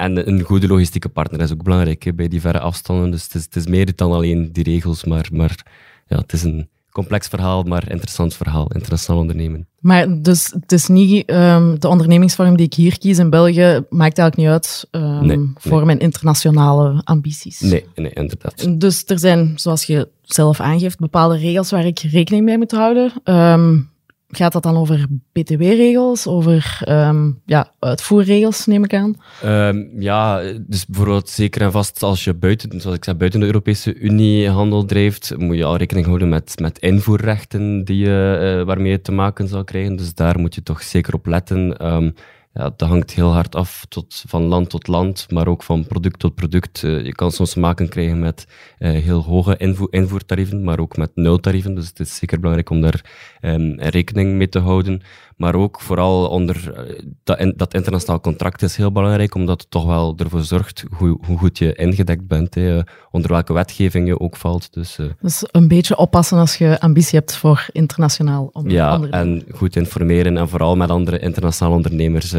En 0.00 0.28
een 0.28 0.40
goede 0.42 0.66
logistieke 0.66 1.08
partner 1.08 1.40
is 1.40 1.52
ook 1.52 1.62
belangrijk 1.62 2.02
hè, 2.02 2.14
bij 2.14 2.28
die 2.28 2.40
verre 2.40 2.60
afstanden. 2.60 3.10
Dus 3.10 3.22
het 3.22 3.34
is, 3.34 3.44
het 3.44 3.56
is, 3.56 3.66
meer 3.66 3.96
dan 3.96 4.12
alleen 4.12 4.52
die 4.52 4.64
regels, 4.64 5.04
maar, 5.04 5.28
maar 5.32 5.64
ja, 6.06 6.16
het 6.16 6.32
is 6.32 6.42
een 6.42 6.68
complex 6.90 7.28
verhaal, 7.28 7.62
maar 7.62 7.90
interessant 7.90 8.34
verhaal, 8.34 8.70
internationaal 8.72 9.20
ondernemen. 9.20 9.66
Maar 9.80 10.22
dus 10.22 10.54
het 10.60 10.72
is 10.72 10.88
niet 10.88 11.30
um, 11.30 11.80
de 11.80 11.88
ondernemingsvorm 11.88 12.56
die 12.56 12.66
ik 12.66 12.74
hier 12.74 12.98
kies 12.98 13.18
in 13.18 13.30
België, 13.30 13.84
maakt 13.88 14.18
eigenlijk 14.18 14.36
niet 14.36 14.46
uit 14.46 14.88
um, 14.90 15.26
nee, 15.26 15.52
voor 15.54 15.76
nee. 15.76 15.84
mijn 15.84 15.98
internationale 15.98 17.00
ambities. 17.04 17.60
Nee, 17.60 17.84
nee, 17.94 18.12
inderdaad. 18.12 18.80
Dus 18.80 19.02
er 19.06 19.18
zijn, 19.18 19.52
zoals 19.56 19.84
je 19.84 20.08
zelf 20.22 20.60
aangeeft, 20.60 20.98
bepaalde 20.98 21.36
regels 21.36 21.70
waar 21.70 21.86
ik 21.86 21.98
rekening 21.98 22.44
mee 22.44 22.58
moet 22.58 22.70
houden. 22.70 23.12
Um, 23.24 23.90
Gaat 24.32 24.52
dat 24.52 24.62
dan 24.62 24.76
over 24.76 25.06
btw-regels, 25.32 26.26
over 26.26 26.82
um, 26.88 27.40
ja, 27.46 27.70
uitvoerregels, 27.78 28.66
neem 28.66 28.84
ik 28.84 28.94
aan? 28.94 29.16
Um, 29.44 29.90
ja, 29.98 30.42
dus 30.66 30.86
bijvoorbeeld 30.86 31.28
zeker 31.28 31.62
en 31.62 31.72
vast 31.72 32.02
als 32.02 32.24
je 32.24 32.34
buiten, 32.34 32.80
zoals 32.80 32.96
ik 32.96 33.04
zei, 33.04 33.16
buiten 33.16 33.40
de 33.40 33.46
Europese 33.46 33.94
Unie 33.94 34.48
handel 34.48 34.84
drijft, 34.84 35.34
moet 35.38 35.56
je 35.56 35.64
al 35.64 35.76
rekening 35.76 36.06
houden 36.06 36.28
met, 36.28 36.58
met 36.60 36.78
invoerrechten 36.78 37.84
die 37.84 37.96
je, 37.96 38.56
uh, 38.58 38.66
waarmee 38.66 38.90
je 38.90 39.00
te 39.00 39.12
maken 39.12 39.48
zal 39.48 39.64
krijgen. 39.64 39.96
Dus 39.96 40.14
daar 40.14 40.38
moet 40.38 40.54
je 40.54 40.62
toch 40.62 40.82
zeker 40.82 41.14
op 41.14 41.26
letten. 41.26 41.86
Um, 41.92 42.14
ja, 42.52 42.72
dat 42.76 42.88
hangt 42.88 43.10
heel 43.10 43.32
hard 43.32 43.54
af 43.54 43.84
tot, 43.88 44.24
van 44.26 44.42
land 44.42 44.70
tot 44.70 44.86
land, 44.86 45.30
maar 45.30 45.48
ook 45.48 45.62
van 45.62 45.86
product 45.86 46.18
tot 46.18 46.34
product. 46.34 46.82
Uh, 46.82 47.04
je 47.04 47.12
kan 47.12 47.32
soms 47.32 47.54
maken 47.54 47.88
krijgen 47.88 48.18
met 48.18 48.46
uh, 48.78 48.90
heel 48.90 49.22
hoge 49.22 49.56
invo 49.56 49.84
invoertarieven, 49.84 50.64
maar 50.64 50.78
ook 50.78 50.96
met 50.96 51.10
nultarieven. 51.14 51.74
Dus 51.74 51.88
het 51.88 52.00
is 52.00 52.16
zeker 52.16 52.38
belangrijk 52.38 52.70
om 52.70 52.80
daar 52.80 53.04
um, 53.40 53.80
rekening 53.80 54.34
mee 54.34 54.48
te 54.48 54.58
houden. 54.58 55.02
Maar 55.40 55.54
ook 55.54 55.80
vooral 55.80 56.28
onder 56.28 56.72
eh, 56.74 56.98
dat, 57.24 57.38
in- 57.38 57.54
dat 57.56 57.74
internationaal 57.74 58.20
contract 58.20 58.62
is 58.62 58.76
heel 58.76 58.92
belangrijk, 58.92 59.34
omdat 59.34 59.60
het 59.60 59.70
toch 59.70 59.84
wel 59.84 60.14
ervoor 60.16 60.42
zorgt 60.42 60.84
hoe, 60.96 61.18
hoe 61.26 61.38
goed 61.38 61.58
je 61.58 61.74
ingedekt 61.74 62.26
bent, 62.26 62.54
hè, 62.54 62.76
eh, 62.78 62.82
onder 63.10 63.30
welke 63.30 63.52
wetgeving 63.52 64.06
je 64.06 64.20
ook 64.20 64.36
valt. 64.36 64.72
Dus 64.72 64.98
eh, 64.98 65.06
Dus 65.20 65.44
een 65.50 65.68
beetje 65.68 65.96
oppassen 65.96 66.38
als 66.38 66.56
je 66.56 66.80
ambitie 66.80 67.18
hebt 67.18 67.36
voor 67.36 67.66
internationaal 67.72 68.50
onder- 68.52 68.72
ja, 68.72 68.94
ondernemen. 68.94 69.46
en 69.48 69.56
goed 69.56 69.76
informeren 69.76 70.36
en 70.36 70.48
vooral 70.48 70.76
met 70.76 70.90
andere 70.90 71.18
internationale 71.18 71.76
ondernemers, 71.76 72.30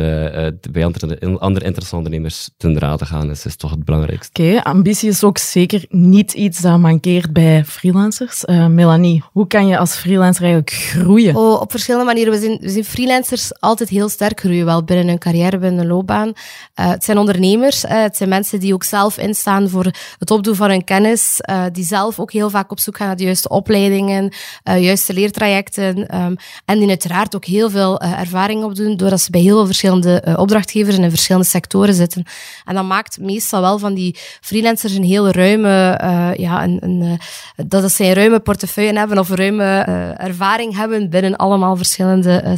bij 0.72 0.86
andere, 0.86 1.40
andere 1.40 1.66
internationale 1.66 2.06
ondernemers 2.06 2.50
ten 2.58 2.80
rade 2.80 3.06
gaan, 3.06 3.30
is, 3.30 3.46
is 3.46 3.56
toch 3.56 3.72
het 3.72 3.86
belangrijkste. 3.86 4.42
Oké, 4.42 4.64
ambitie 4.64 5.10
is 5.10 5.24
ook 5.24 5.38
zeker 5.38 5.86
niet 5.90 6.34
iets 6.34 6.62
dat 6.62 6.80
mankeert 6.80 7.34
bij 7.34 7.66
freelancers. 7.66 8.46
Eh, 8.46 8.68
Melanie, 8.68 9.24
hoe 9.32 9.48
kan 9.48 9.68
je 9.68 9.78
als 9.78 9.96
freelancer 9.96 10.44
eigenlijk 10.44 10.72
groeien? 10.74 11.36
Oh, 11.36 11.62
op 11.62 11.72
verschillende 11.72 12.06
manieren. 12.06 12.34
We 12.34 12.40
zien, 12.40 12.58
we 12.62 12.70
zien 12.70 12.84
freelancers 12.92 13.60
altijd 13.60 13.90
heel 13.90 14.10
sterk 14.10 14.40
groeien, 14.40 14.66
wel 14.66 14.84
binnen 14.84 15.08
hun 15.08 15.18
carrière, 15.18 15.58
binnen 15.58 15.80
hun 15.80 15.88
loopbaan. 15.88 16.34
Eh, 16.74 16.90
het 16.90 17.04
zijn 17.04 17.18
ondernemers, 17.18 17.86
eh, 17.86 18.02
het 18.02 18.18
zijn 18.18 18.30
mensen 18.30 18.60
die 18.60 18.74
ook 18.74 18.84
zelf 18.84 19.18
instaan 19.18 19.70
voor 19.70 19.92
het 20.18 20.32
opdoen 20.32 20.56
van 20.56 20.70
hun 20.70 20.84
kennis, 20.84 21.42
eh, 21.42 21.64
die 21.72 21.86
zelf 21.86 22.20
ook 22.20 22.32
heel 22.32 22.50
vaak 22.50 22.72
op 22.72 22.80
zoek 22.80 22.98
gaan 22.98 23.08
naar 23.08 23.16
de 23.16 23.24
juiste 23.24 23.50
opleidingen, 23.50 24.34
juiste 24.64 25.14
leertrajecten, 25.14 26.08
ehm, 26.08 26.36
en 26.66 26.80
die 26.80 26.88
uiteraard 26.88 27.36
ook 27.36 27.46
heel 27.46 27.70
veel 27.70 28.00
ervaring 28.00 28.64
opdoen, 28.64 28.98
doordat 28.98 29.22
ze 29.22 29.32
bij 29.32 29.42
heel 29.42 29.56
veel 29.56 29.66
verschillende 29.66 30.36
opdrachtgevers 30.38 30.98
in 30.98 31.10
verschillende 31.10 31.48
sectoren 31.48 31.94
zitten. 31.94 32.24
En 32.66 32.76
dat 32.76 32.86
maakt 32.86 33.20
meestal 33.20 33.62
wel 33.62 33.80
van 33.80 33.94
die 33.94 34.18
freelancers 34.42 34.94
een 34.94 35.04
heel 35.04 35.30
ruime, 35.30 36.00
ja, 36.38 36.64
een, 36.64 36.78
een, 36.82 37.20
dat 37.68 37.92
ze 37.92 38.04
een 38.04 38.14
ruime 38.14 38.40
portefeuille 38.40 38.98
hebben 38.98 39.20
of 39.20 39.30
een 39.30 39.36
ruime 39.36 39.80
ervaring 40.18 40.76
hebben 40.76 41.10
binnen 41.10 41.36
allemaal 41.36 41.76
verschillende 41.76 42.42
eh, 42.42 42.52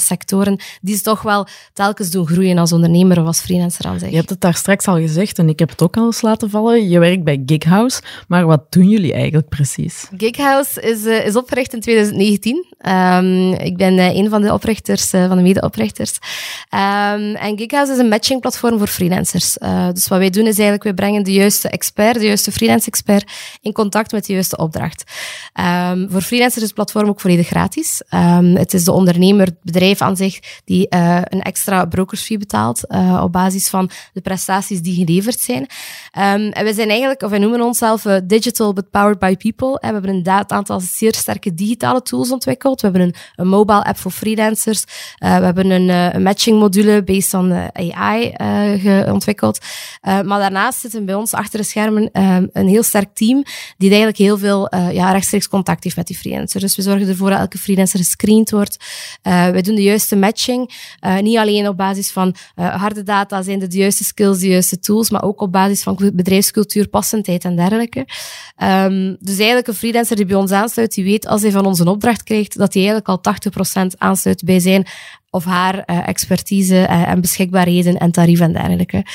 die 0.81 0.95
ze 0.95 1.01
toch 1.01 1.21
wel 1.21 1.47
telkens 1.73 2.11
doen 2.11 2.27
groeien 2.27 2.57
als 2.57 2.71
ondernemer 2.71 3.19
of 3.19 3.25
als 3.25 3.39
freelancer 3.39 3.85
aan 3.85 3.99
zich. 3.99 4.09
Je 4.09 4.15
hebt 4.15 4.29
het 4.29 4.41
daar 4.41 4.55
straks 4.55 4.87
al 4.87 4.97
gezegd 4.97 5.39
en 5.39 5.49
ik 5.49 5.59
heb 5.59 5.69
het 5.69 5.81
ook 5.81 5.97
al 5.97 6.05
eens 6.05 6.21
laten 6.21 6.49
vallen. 6.49 6.89
Je 6.89 6.99
werkt 6.99 7.23
bij 7.23 7.43
Gighouse, 7.45 8.01
maar 8.27 8.45
wat 8.45 8.71
doen 8.71 8.89
jullie 8.89 9.13
eigenlijk 9.13 9.49
precies? 9.49 10.07
Gighouse 10.17 10.81
is, 10.81 11.05
eh, 11.05 11.25
is 11.25 11.35
opgericht 11.35 11.73
in 11.73 11.79
2019. 11.79 12.65
Ehm, 12.77 13.51
ik 13.51 13.77
ben 13.77 13.97
eh, 13.97 14.15
een 14.15 14.29
van 14.29 14.41
de 14.41 14.53
oprichters, 14.53 15.13
eh, 15.13 15.27
van 15.27 15.37
de 15.37 15.43
mede-oprichters. 15.43 16.17
Ehm, 16.69 17.35
en 17.35 17.57
Gighouse 17.57 17.91
is 17.91 17.97
een 17.97 18.07
matchingplatform 18.07 18.77
voor 18.77 18.87
freelancers. 18.87 19.57
Dus 19.93 20.07
wat 20.07 20.19
wij 20.19 20.29
doen 20.29 20.45
is 20.45 20.55
eigenlijk, 20.55 20.83
wij 20.83 20.93
brengen 20.93 21.23
de 21.23 21.33
juiste 21.33 21.69
expert, 21.69 22.13
de 22.19 22.25
juiste 22.25 22.51
freelance-expert, 22.51 23.31
in 23.61 23.71
contact 23.71 24.11
met 24.11 24.25
de 24.25 24.33
juiste 24.33 24.57
opdracht. 24.57 25.03
Ehm, 25.53 26.09
voor 26.09 26.21
freelancers 26.21 26.61
is 26.61 26.67
het 26.67 26.73
platform 26.73 27.09
ook 27.09 27.19
volledig 27.19 27.47
gratis. 27.47 28.01
Het 28.53 28.73
is 28.73 28.83
de 28.83 28.91
ondernemer, 28.91 29.45
het 29.45 29.61
bedrijf 29.61 30.01
aan 30.01 30.12
die 30.65 30.87
eh, 30.89 31.21
een 31.23 31.41
extra 31.41 31.85
brokersfee 31.85 32.37
betaalt 32.37 32.87
eh, 32.87 33.21
op 33.23 33.31
basis 33.31 33.69
van 33.69 33.89
de 34.13 34.21
prestaties 34.21 34.81
die 34.81 35.05
geleverd 35.05 35.39
zijn. 35.39 35.67
Ehm, 36.11 36.49
en 36.49 36.65
we 36.65 36.73
zijn 36.73 36.89
eigenlijk, 36.89 37.21
of 37.21 37.29
wij 37.29 37.39
noemen 37.39 37.61
onszelf 37.61 38.05
eh, 38.05 38.17
digital 38.23 38.73
but 38.73 38.89
powered 38.89 39.19
by 39.19 39.35
people. 39.35 39.79
En 39.79 39.87
we 39.87 39.93
hebben 39.93 40.15
een 40.15 40.43
aantal 40.47 40.79
zeer 40.79 41.15
sterke 41.15 41.53
digitale 41.53 42.01
tools 42.01 42.31
ontwikkeld. 42.31 42.81
We 42.81 42.87
hebben 42.87 43.07
een, 43.07 43.15
een 43.35 43.47
mobile 43.47 43.83
app 43.83 43.97
voor 43.97 44.11
freelancers. 44.11 44.83
We 45.17 45.27
hebben 45.27 45.69
een, 45.69 45.89
een 45.89 46.23
matching 46.23 46.59
module 46.59 47.03
based 47.03 47.33
on 47.33 47.71
AI 47.73 48.33
ontwikkeld. 49.11 49.59
Maar 50.01 50.39
daarnaast 50.39 50.79
zitten 50.79 51.05
bij 51.05 51.15
ons 51.15 51.33
achter 51.33 51.59
de 51.59 51.65
schermen 51.65 52.11
ehm, 52.11 52.47
een 52.51 52.67
heel 52.67 52.83
sterk 52.83 53.13
team 53.13 53.43
die 53.77 53.89
eigenlijk 53.89 54.17
heel 54.17 54.37
veel 54.37 54.75
ja, 54.91 55.11
rechtstreeks 55.11 55.47
contact 55.47 55.83
heeft 55.83 55.95
met 55.95 56.07
die 56.07 56.17
freelancer. 56.17 56.59
Dus 56.59 56.75
we 56.75 56.81
zorgen 56.81 57.07
ervoor 57.07 57.29
dat 57.29 57.39
elke 57.39 57.57
freelancer 57.57 57.99
gescreend 57.99 58.51
wordt. 58.51 58.77
Wij 59.21 59.61
doen 59.61 59.75
de 59.75 59.81
juiste 59.93 60.15
matching. 60.15 60.69
Eh, 60.99 61.19
niet 61.19 61.37
alleen 61.37 61.67
op 61.67 61.77
basis 61.77 62.11
van 62.11 62.35
eh, 62.55 62.75
harde 62.75 63.03
data 63.03 63.41
zijn 63.41 63.59
de 63.59 63.67
juiste 63.69 64.03
skills, 64.03 64.39
de 64.39 64.47
juiste 64.47 64.79
tools, 64.79 65.09
maar 65.09 65.23
ook 65.23 65.41
op 65.41 65.51
basis 65.51 65.83
van 65.83 66.11
bedrijfscultuur, 66.13 66.87
passendheid 66.87 67.43
en 67.43 67.55
dergelijke. 67.55 68.07
Ehm, 68.55 69.15
dus 69.19 69.37
eigenlijk 69.37 69.67
een 69.67 69.73
freelancer 69.73 70.15
die 70.15 70.25
bij 70.25 70.35
ons 70.35 70.51
aansluit, 70.51 70.93
die 70.93 71.03
weet 71.03 71.27
als 71.27 71.41
hij 71.41 71.51
van 71.51 71.65
ons 71.65 71.79
een 71.79 71.87
opdracht 71.87 72.23
krijgt, 72.23 72.57
dat 72.57 72.73
hij 72.73 72.83
eigenlijk 72.83 73.07
al 73.07 73.21
80% 73.21 73.97
aansluit 73.97 74.43
bij 74.43 74.59
zijn 74.59 74.87
of 75.33 75.45
haar 75.45 75.79
eh, 75.79 76.07
expertise 76.07 76.77
eh, 76.77 77.07
en 77.07 77.21
beschikbaarheden 77.21 77.97
en 77.97 78.11
tarief 78.11 78.39
en 78.39 78.53
dergelijke. 78.53 79.05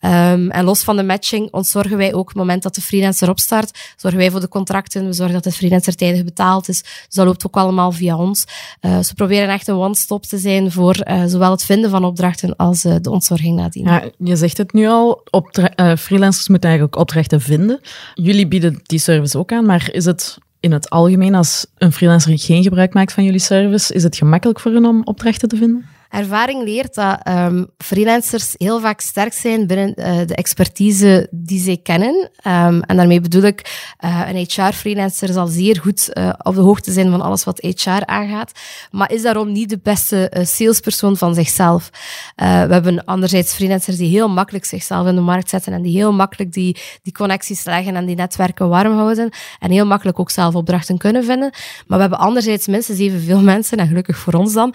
Ehm, 0.00 0.50
en 0.50 0.64
los 0.64 0.82
van 0.82 0.96
de 0.96 1.02
matching 1.02 1.48
ontzorgen 1.50 1.96
wij 1.96 2.14
ook, 2.14 2.28
het 2.28 2.36
moment 2.36 2.62
dat 2.62 2.74
de 2.74 2.80
freelancer 2.80 3.28
opstart, 3.28 3.94
zorgen 3.96 4.20
wij 4.20 4.30
voor 4.30 4.40
de 4.40 4.48
contracten, 4.48 5.06
we 5.06 5.12
zorgen 5.12 5.34
dat 5.34 5.44
de 5.44 5.52
freelancer 5.52 5.94
tijdig 5.94 6.24
betaald 6.24 6.68
is. 6.68 6.82
Dus 6.82 7.14
dat 7.14 7.26
loopt 7.26 7.46
ook 7.46 7.56
allemaal 7.56 7.92
via 7.92 8.16
ons. 8.16 8.44
Eh, 8.80 8.96
dus 8.96 9.08
we 9.08 9.14
proberen 9.14 9.48
echt 9.48 9.68
een 9.68 9.74
one-stop 9.74 10.24
te 10.24 10.38
zijn 10.38 10.72
voor 10.72 10.94
eh, 10.94 11.22
zowel 11.26 11.50
het 11.50 11.64
vinden 11.64 11.90
van 11.90 12.04
opdrachten 12.04 12.56
als 12.56 12.84
eh, 12.84 12.94
de 13.00 13.10
ontzorging 13.10 13.56
nadien. 13.56 13.84
Ja, 13.84 14.10
je 14.18 14.36
zegt 14.36 14.58
het 14.58 14.72
nu 14.72 14.86
al, 14.86 15.22
eh, 15.30 15.96
freelancers 15.96 16.48
moeten 16.48 16.68
eigenlijk 16.68 16.98
opdrachten 16.98 17.40
vinden. 17.40 17.80
Jullie 18.14 18.48
bieden 18.48 18.80
die 18.82 18.98
service 18.98 19.38
ook 19.38 19.52
aan, 19.52 19.66
maar 19.66 19.88
is 19.92 20.04
het 20.04 20.38
in 20.60 20.72
het 20.72 20.90
algemeen, 20.90 21.34
als 21.34 21.66
een 21.78 21.92
freelancer 21.92 22.38
geen 22.38 22.62
gebruik 22.62 22.94
maakt 22.94 23.12
van 23.12 23.24
jullie 23.24 23.40
service, 23.40 23.94
is 23.94 24.02
het 24.02 24.16
gemakkelijk 24.16 24.60
voor 24.60 24.72
hen 24.72 24.84
om 24.84 25.00
opdrachten 25.04 25.48
te 25.48 25.56
vinden? 25.56 25.86
Ervaring 26.08 26.64
leert 26.64 26.94
dat 26.94 27.20
ehm, 27.22 27.64
freelancers 27.78 28.54
heel 28.56 28.80
vaak 28.80 29.00
sterk 29.00 29.32
zijn 29.32 29.66
binnen 29.66 29.94
eh, 29.94 30.26
de 30.26 30.34
expertise 30.34 31.28
die 31.30 31.60
zij 31.60 31.80
kennen. 31.82 32.30
Ehm, 32.42 32.80
en 32.80 32.96
daarmee 32.96 33.20
bedoel 33.20 33.42
ik, 33.42 33.92
eh, 33.98 34.20
een 34.28 34.36
HR-freelancer 34.36 35.32
zal 35.32 35.46
zeer 35.46 35.80
goed 35.80 36.12
eh, 36.12 36.32
op 36.42 36.54
de 36.54 36.60
hoogte 36.60 36.92
zijn 36.92 37.10
van 37.10 37.20
alles 37.20 37.44
wat 37.44 37.60
HR 37.60 38.04
aangaat, 38.04 38.52
maar 38.90 39.12
is 39.12 39.22
daarom 39.22 39.52
niet 39.52 39.68
de 39.68 39.78
beste 39.82 40.32
salespersoon 40.42 41.16
van 41.16 41.34
zichzelf. 41.34 41.90
We 42.36 42.44
hebben 42.44 43.04
anderzijds 43.04 43.54
freelancers 43.54 43.96
die 43.96 44.08
heel 44.08 44.28
makkelijk 44.28 44.64
zichzelf 44.64 45.06
in 45.06 45.14
de 45.14 45.20
markt 45.20 45.48
zetten 45.48 45.72
en 45.72 45.82
die 45.82 45.96
heel 45.96 46.12
makkelijk 46.12 46.52
die, 46.52 46.76
die 47.02 47.12
connecties 47.12 47.64
leggen 47.64 47.96
en 47.96 48.06
die 48.06 48.16
netwerken 48.16 48.68
warm 48.68 48.92
houden 48.92 49.30
en 49.58 49.70
heel 49.70 49.86
makkelijk 49.86 50.18
ook 50.18 50.30
zelf 50.30 50.54
opdrachten 50.54 50.98
kunnen 50.98 51.24
vinden. 51.24 51.50
Maar 51.86 51.96
we 51.96 52.00
hebben 52.00 52.18
anderzijds 52.18 52.66
minstens 52.66 52.98
evenveel 52.98 53.40
mensen, 53.52 53.78
en 53.78 53.86
gelukkig 53.86 54.18
voor 54.18 54.32
ons 54.32 54.52
dan, 54.52 54.74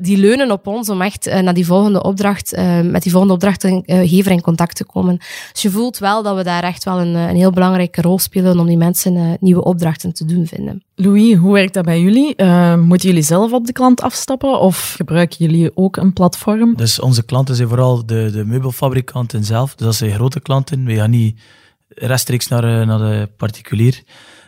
die 0.00 0.16
leunen 0.16 0.51
op 0.52 0.66
ons 0.66 0.88
om 0.88 1.02
echt 1.02 1.26
eh, 1.26 1.40
naar 1.40 1.54
die 1.54 1.66
volgende 1.66 2.02
opdracht, 2.02 2.52
eh, 2.52 2.80
met 2.80 3.02
die 3.02 3.10
volgende 3.10 3.34
opdrachtgever 3.34 4.32
in 4.32 4.40
contact 4.40 4.76
te 4.76 4.84
komen. 4.84 5.16
Dus 5.52 5.62
je 5.62 5.70
voelt 5.70 5.98
wel 5.98 6.22
dat 6.22 6.36
we 6.36 6.42
daar 6.42 6.62
echt 6.62 6.84
wel 6.84 7.00
een, 7.00 7.14
eh, 7.14 7.28
een 7.28 7.36
heel 7.36 7.50
belangrijke 7.50 8.02
rol 8.02 8.18
spelen 8.18 8.58
om 8.58 8.66
die 8.66 8.76
mensen 8.76 9.16
eh, 9.16 9.30
nieuwe 9.40 9.64
opdrachten 9.64 10.12
te 10.12 10.24
doen 10.24 10.46
vinden. 10.46 10.82
Louis, 10.94 11.36
hoe 11.36 11.52
werkt 11.52 11.74
dat 11.74 11.84
bij 11.84 12.00
jullie? 12.00 12.34
Eh, 12.36 12.74
moeten 12.76 13.08
jullie 13.08 13.24
zelf 13.24 13.52
op 13.52 13.66
de 13.66 13.72
klant 13.72 14.00
afstappen 14.00 14.60
of 14.60 14.94
gebruiken 14.96 15.36
jullie 15.38 15.76
ook 15.76 15.96
een 15.96 16.12
platform? 16.12 16.76
Dus 16.76 17.00
onze 17.00 17.24
klanten 17.24 17.56
zijn 17.56 17.68
vooral 17.68 18.06
de, 18.06 18.30
de 18.32 18.44
meubelfabrikanten 18.44 19.44
zelf. 19.44 19.74
Dus 19.74 19.86
dat 19.86 19.94
zijn 19.94 20.12
grote 20.12 20.40
klanten. 20.40 20.84
We 20.84 20.94
gaan 20.94 21.10
niet 21.10 21.40
rechtstreeks 21.88 22.48
naar, 22.48 22.80
eh, 22.80 22.86
naar 22.86 22.98
de 22.98 23.28
particulier. 23.36 24.02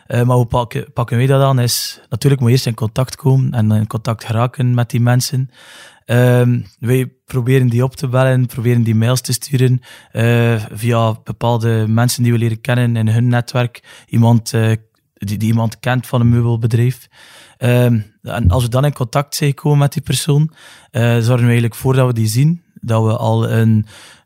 Eh, 0.07 0.23
maar 0.23 0.35
hoe 0.35 0.45
pakken, 0.45 0.93
pakken 0.93 1.17
wij 1.17 1.25
dat 1.25 1.41
aan? 1.41 1.59
Is 1.59 1.99
natuurlijk 2.09 2.41
moet 2.41 2.49
je 2.49 2.55
eerst 2.55 2.67
in 2.67 2.75
contact 2.75 3.15
komen 3.15 3.51
en 3.51 3.71
in 3.71 3.87
contact 3.87 4.25
geraken 4.25 4.73
met 4.73 4.89
die 4.89 5.01
mensen. 5.01 5.49
Ehm, 6.05 6.61
wij 6.79 7.13
proberen 7.25 7.67
die 7.67 7.83
op 7.83 7.95
te 7.95 8.07
bellen, 8.07 8.45
proberen 8.45 8.83
die 8.83 8.95
mails 8.95 9.21
te 9.21 9.33
sturen 9.33 9.81
eh, 10.11 10.63
via 10.71 11.13
bepaalde 11.23 11.85
mensen 11.87 12.23
die 12.23 12.31
we 12.31 12.37
leren 12.37 12.61
kennen 12.61 12.95
in 12.95 13.07
hun 13.07 13.27
netwerk. 13.27 14.03
Iemand 14.07 14.53
eh, 14.53 14.71
die, 15.13 15.37
die 15.37 15.49
iemand 15.49 15.79
kent 15.79 16.07
van 16.07 16.21
een 16.21 16.29
meubelbedrijf. 16.29 17.07
Ehm, 17.57 17.99
en 18.21 18.49
als 18.49 18.63
we 18.63 18.69
dan 18.69 18.85
in 18.85 18.93
contact 18.93 19.35
zijn 19.35 19.49
gekomen 19.49 19.77
met 19.77 19.93
die 19.93 20.01
persoon, 20.01 20.51
eh, 20.91 21.01
zorgen 21.01 21.35
we 21.35 21.43
eigenlijk 21.43 21.75
voor 21.75 21.93
dat 21.93 22.07
we 22.07 22.13
die 22.13 22.27
zien, 22.27 22.63
dat 22.73 23.03
we 23.03 23.17
al 23.17 23.49
een, 23.49 23.85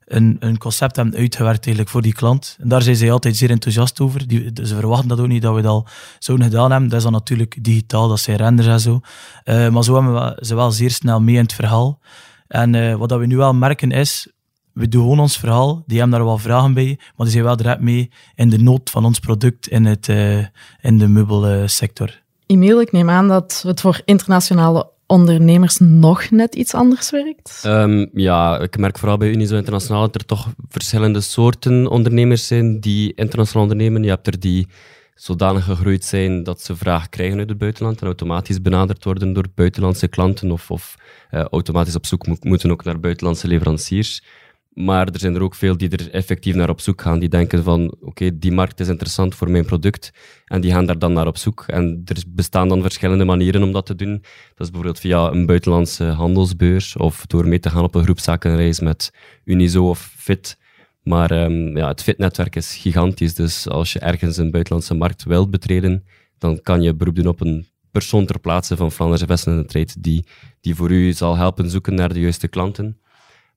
een, 0.10 0.38
een 0.40 0.58
concept 0.58 0.96
hebben 0.96 1.16
uitgewerkt 1.16 1.66
eigenlijk 1.66 1.90
voor 1.90 2.02
die 2.02 2.14
klant. 2.14 2.58
En 2.60 2.70
daar 2.70 2.82
zijn 2.82 2.96
zij 2.96 3.12
altijd 3.12 3.38
zeer 3.38 3.50
enthousiast 3.50 4.00
over. 4.00 4.28
Die, 4.28 4.52
ze 4.54 4.76
verwachten 4.76 5.08
dat 5.08 5.20
ook 5.20 5.28
niet 5.28 5.42
dat 5.42 5.56
we 5.56 5.62
dat 5.62 5.90
zouden 6.20 6.48
gedaan 6.48 6.72
hebben. 6.72 6.90
Dat 6.90 6.98
is 6.98 7.04
dan 7.04 7.14
natuurlijk 7.14 7.58
digitaal, 7.62 8.08
dat 8.08 8.20
zijn 8.20 8.38
renders 8.38 8.68
en 8.68 8.80
zo. 8.80 9.00
Eh, 9.44 9.70
maar 9.70 9.84
zo 9.84 9.94
hebben 9.94 10.14
we 10.14 10.46
ze 10.46 10.56
wel 10.56 10.72
zeer 10.72 10.92
snel 10.92 11.22
mee 11.22 11.36
in 11.36 11.42
het 11.42 11.54
verhaal. 11.54 12.00
En 12.48 12.76
eh, 12.76 12.96
wat 12.96 13.10
dat 13.10 13.20
we 13.20 13.26
nu 13.26 13.38
wel 13.38 13.54
merken 13.54 13.92
is, 13.92 14.28
we 14.74 14.88
doen 14.88 15.20
ons 15.20 15.38
verhaal, 15.38 15.84
die 15.86 16.00
hebben 16.00 16.18
daar 16.18 16.28
wel 16.28 16.38
vragen 16.38 16.74
bij, 16.74 16.96
maar 16.98 17.26
die 17.26 17.30
zijn 17.30 17.44
wel 17.44 17.56
direct 17.56 17.82
mee 17.82 18.12
in 18.36 18.50
de 18.50 18.60
nood 18.60 18.90
van 18.90 19.06
ons 19.06 19.20
product 19.20 19.68
in, 19.68 19.86
het, 19.86 20.10
eh, 20.10 20.38
in 20.82 20.98
de 20.98 21.08
meubelsector. 21.08 22.22
Emiel, 22.46 22.82
ik 22.82 22.92
neem 22.92 23.10
aan 23.10 23.28
dat 23.28 23.64
het 23.68 23.82
voor 23.82 24.02
internationale 24.06 24.90
ondernemers 25.10 25.78
nog 25.78 26.30
net 26.30 26.56
iets 26.56 26.74
anders 26.74 27.12
werkt. 27.12 27.62
Ehm, 27.64 28.06
ja, 28.14 28.60
ik 28.60 28.78
merk 28.78 28.98
vooral 28.98 29.18
bij 29.18 29.30
Unizo 29.30 29.56
Internationaal 29.56 30.02
dat 30.02 30.16
er 30.16 30.26
toch 30.26 30.48
verschillende 30.68 31.22
soorten 31.22 31.88
ondernemers 31.88 32.48
zijn 32.48 32.80
die 32.80 33.14
internationaal 33.16 33.64
ondernemen. 33.64 34.04
Je 34.04 34.10
hebt 34.10 34.28
er 34.28 34.40
die 34.40 34.68
zodanig 35.16 35.64
gegroeid 35.64 36.06
zijn 36.06 36.44
dat 36.44 36.62
ze 36.62 36.76
vragen 36.76 37.10
krijgen 37.10 37.40
uit 37.40 37.50
het 37.50 37.58
buitenland 37.58 38.00
en 38.00 38.06
automatisch 38.06 38.62
benaderd 38.62 39.04
worden 39.04 39.34
door 39.34 39.46
buitenlandse 39.56 40.08
klanten 40.08 40.52
of, 40.52 40.72
of 40.72 40.96
eh, 41.30 41.44
automatisch 41.52 41.96
op 41.96 42.06
zoek 42.06 42.28
mo- 42.28 42.36
moeten 42.40 42.72
ook 42.72 42.84
naar 42.84 43.00
buitenlandse 43.00 43.48
leveranciers. 43.48 44.24
Maar 44.70 45.08
er 45.08 45.20
zijn 45.20 45.36
er 45.36 45.42
ook 45.42 45.56
veel 45.56 45.78
die 45.78 45.90
er 45.90 46.12
effectief 46.12 46.56
naar 46.56 46.70
op 46.70 46.82
zoek 46.82 47.02
gaan. 47.02 47.20
Die 47.20 47.30
denken 47.30 47.64
van, 47.64 47.96
oké, 48.00 48.38
die 48.40 48.52
markt 48.52 48.80
is 48.80 48.88
interessant 48.88 49.36
voor 49.36 49.50
mijn 49.50 49.66
product. 49.66 50.12
En 50.46 50.62
die 50.62 50.72
gaan 50.72 50.86
daar 50.86 51.00
dan 51.00 51.14
naar 51.14 51.28
op 51.28 51.38
zoek. 51.38 51.64
En 51.68 52.02
er 52.06 52.24
bestaan 52.28 52.70
dan 52.70 52.82
verschillende 52.82 53.26
manieren 53.26 53.64
om 53.64 53.72
dat 53.72 53.86
te 53.86 53.96
doen. 53.96 54.12
Dat 54.12 54.68
is 54.68 54.72
bijvoorbeeld 54.72 55.00
via 55.00 55.32
een 55.32 55.46
buitenlandse 55.46 56.04
handelsbeurs. 56.04 56.98
Of 56.98 57.26
door 57.26 57.48
mee 57.48 57.60
te 57.60 57.70
gaan 57.70 57.84
op 57.84 57.96
een 57.96 58.04
groepszakenreis 58.04 58.80
met 58.80 59.14
Unizo 59.44 59.90
of 59.90 60.14
Fit. 60.18 60.58
Maar 61.04 61.32
um, 61.44 61.78
ja, 61.78 61.88
het 61.88 62.04
Fit-netwerk 62.04 62.56
is 62.56 62.76
gigantisch. 62.76 63.34
Dus 63.34 63.68
als 63.68 63.94
je 63.94 64.00
ergens 64.00 64.38
een 64.38 64.52
buitenlandse 64.52 64.94
markt 64.94 65.24
wilt 65.24 65.52
betreden, 65.52 66.06
dan 66.38 66.62
kan 66.62 66.82
je 66.82 66.96
beroep 66.96 67.16
doen 67.16 67.28
op 67.28 67.42
een 67.42 67.68
persoon 67.92 68.26
ter 68.26 68.40
plaatse 68.40 68.78
van 68.78 68.92
Flanders 68.92 69.22
Investment 69.22 69.70
Trade 69.70 69.94
die, 70.00 70.26
die 70.62 70.76
voor 70.76 70.92
u 70.92 71.14
zal 71.14 71.36
helpen 71.36 71.70
zoeken 71.70 71.96
naar 71.96 72.14
de 72.14 72.20
juiste 72.20 72.48
klanten. 72.48 73.00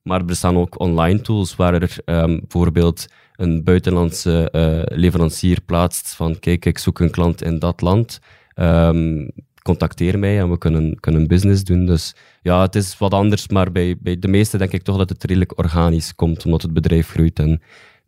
Maar 0.03 0.19
er 0.19 0.25
bestaan 0.25 0.57
ook 0.57 0.79
online 0.79 1.21
tools 1.21 1.55
waar 1.55 1.73
er 1.73 1.97
um, 2.05 2.39
bijvoorbeeld 2.39 3.05
een 3.35 3.63
buitenlandse 3.63 4.49
uh, 4.51 4.97
leverancier 4.97 5.61
plaatst 5.61 6.15
van 6.15 6.39
kijk, 6.39 6.65
ik 6.65 6.77
zoek 6.77 6.99
een 6.99 7.11
klant 7.11 7.41
in 7.41 7.59
dat 7.59 7.81
land. 7.81 8.19
Um, 8.55 9.31
contacteer 9.61 10.19
mij 10.19 10.39
en 10.39 10.49
we 10.49 10.57
kunnen, 10.57 10.99
kunnen 10.99 11.27
business 11.27 11.63
doen. 11.63 11.85
Dus 11.85 12.15
ja, 12.41 12.61
het 12.61 12.75
is 12.75 12.97
wat 12.97 13.13
anders, 13.13 13.47
maar 13.47 13.71
bij, 13.71 13.95
bij 13.99 14.19
de 14.19 14.27
meeste 14.27 14.57
denk 14.57 14.71
ik 14.71 14.83
toch 14.83 14.97
dat 14.97 15.09
het 15.09 15.23
redelijk 15.23 15.57
organisch 15.57 16.15
komt, 16.15 16.45
omdat 16.45 16.61
het 16.61 16.73
bedrijf 16.73 17.09
groeit 17.09 17.39
en 17.39 17.61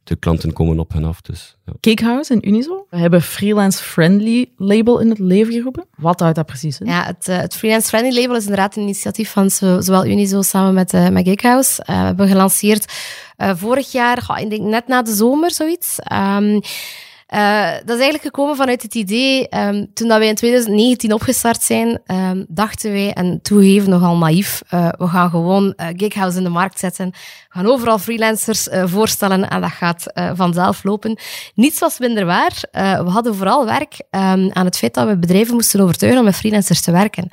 de 0.05 0.15
klanten 0.15 0.53
komen 0.53 0.79
op 0.79 0.93
hen 0.93 1.03
af. 1.03 1.21
Dus, 1.21 1.57
ja. 1.65 1.73
Cakehouse 1.79 2.33
en 2.33 2.47
Unizo 2.47 2.85
we 2.89 2.97
hebben 2.97 3.21
Freelance 3.21 3.83
Friendly 3.83 4.49
label 4.57 4.99
in 4.99 5.09
het 5.09 5.19
leven 5.19 5.53
geroepen. 5.53 5.85
Wat 5.95 6.19
houdt 6.19 6.35
dat 6.35 6.45
precies 6.45 6.79
in? 6.79 6.85
Ja, 6.85 7.05
het, 7.05 7.27
uh, 7.27 7.37
het 7.37 7.55
Freelance 7.55 7.87
Friendly 7.87 8.21
label 8.21 8.35
is 8.35 8.43
inderdaad 8.43 8.75
een 8.75 8.81
initiatief 8.81 9.31
van 9.31 9.49
zo, 9.49 9.81
zowel 9.81 10.05
Unizo 10.05 10.41
samen 10.41 10.73
met, 10.73 10.93
uh, 10.93 11.07
met 11.07 11.25
Cakehouse. 11.25 11.81
Uh, 11.81 11.99
we 11.99 12.05
hebben 12.05 12.27
gelanceerd 12.27 12.93
vorig 13.37 13.91
jaar, 13.91 14.39
ik 14.41 14.49
denk 14.49 14.61
net 14.61 14.87
na 14.87 15.01
de 15.01 15.13
zomer, 15.13 15.51
zoiets. 15.51 15.97
Um, 16.11 16.61
uh, 17.33 17.71
dat 17.71 17.95
is 17.95 18.03
eigenlijk 18.03 18.23
gekomen 18.23 18.55
vanuit 18.55 18.81
het 18.81 18.95
idee, 18.95 19.47
um, 19.49 19.93
toen 19.93 20.07
dat 20.07 20.17
wij 20.17 20.27
in 20.27 20.35
2019 20.35 21.13
opgestart 21.13 21.61
zijn, 21.61 22.01
um, 22.07 22.45
dachten 22.47 22.91
wij, 22.91 23.13
en 23.13 23.39
toegeven 23.41 23.89
nogal 23.89 24.17
naïef, 24.17 24.61
uh, 24.73 24.89
we 24.97 25.07
gaan 25.07 25.29
gewoon 25.29 25.73
uh, 25.77 25.87
Gighouse 25.95 26.37
in 26.37 26.43
de 26.43 26.49
markt 26.49 26.79
zetten, 26.79 27.09
we 27.11 27.61
gaan 27.61 27.67
overal 27.67 27.99
freelancers 27.99 28.67
voorstellen 28.71 29.49
en 29.49 29.61
dat 29.61 29.71
gaat 29.71 30.03
vanzelf 30.33 30.83
lopen. 30.83 31.19
Niets 31.53 31.79
was 31.79 31.99
minder 31.99 32.25
waar. 32.25 32.63
we 32.71 33.09
hadden 33.09 33.35
vooral 33.35 33.65
werk 33.65 33.93
um, 33.99 34.51
aan 34.53 34.65
het 34.65 34.77
feit 34.77 34.93
dat 34.93 35.07
we 35.07 35.17
bedrijven 35.17 35.53
moesten 35.53 35.79
overtuigen 35.79 36.19
om 36.19 36.25
met 36.25 36.35
freelancers 36.35 36.81
te 36.81 36.91
werken. 36.91 37.29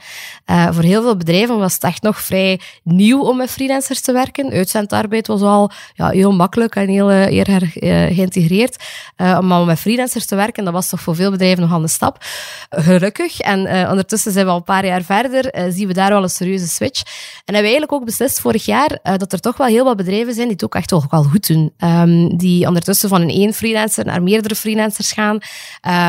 voor 0.47 0.83
heel 0.83 1.03
veel 1.03 1.17
bedrijven 1.17 1.59
was 1.59 1.75
het 1.75 1.85
echt 1.85 2.03
nog 2.03 2.21
vrij 2.21 2.61
nieuw 2.83 3.23
om 3.23 3.37
met 3.37 3.51
freelancers 3.51 4.01
te 4.01 4.13
werken. 4.13 4.51
Uitzendarbeid 4.51 5.27
was 5.27 5.41
al 5.41 5.71
ja, 5.95 6.09
heel 6.09 6.33
makkelijk 6.33 6.77
en 6.77 6.89
heel, 6.89 7.11
erg 7.11 7.73
geïntegreerd. 7.73 8.85
maar 9.17 9.65
met 9.65 9.81
freelancers 9.83 10.27
te 10.27 10.37
werken, 10.37 10.65
dat 10.65 10.73
was 10.73 10.89
toch 10.89 11.01
voor 11.01 11.15
veel 11.15 11.31
bedrijven 11.31 11.63
nog 11.63 11.73
aan 11.73 11.83
de 11.83 11.89
stap. 11.89 12.25
Gelukkig. 12.71 13.41
En 13.41 13.67
uh, 13.67 13.91
ondertussen 13.91 14.33
zijn 14.33 14.45
we 14.45 14.51
al 14.51 14.57
een 14.57 14.65
paar 14.65 14.87
jaar 14.87 15.03
verder, 15.03 15.57
uh, 15.57 15.65
zien 15.69 15.87
we 15.87 15.93
daar 15.93 16.11
wel 16.11 16.23
een 16.23 16.29
serieuze 16.29 16.69
switch. 16.69 17.01
En 17.45 17.55
hebben 17.55 17.63
we 17.63 17.79
eigenlijk 17.79 17.93
ook 17.93 18.05
beslist 18.05 18.41
vorig 18.41 18.65
jaar 18.65 18.99
uh, 19.03 19.17
dat 19.17 19.33
er 19.33 19.41
toch 19.41 19.57
wel 19.57 19.67
heel 19.67 19.85
wat 19.85 19.97
bedrijven 19.97 20.35
zijn 20.35 20.47
die 20.47 20.55
het 20.55 20.65
ook 20.65 20.75
echt 20.75 20.91
wel, 20.91 21.23
goed 21.23 21.47
doen. 21.47 21.73
Um, 21.79 22.37
die 22.37 22.67
ondertussen 22.67 23.09
van 23.09 23.21
een 23.21 23.29
één 23.29 23.53
freelancer 23.55 24.05
naar 24.05 24.23
meerdere 24.23 24.55
freelancers 24.55 25.13
gaan. 25.13 25.39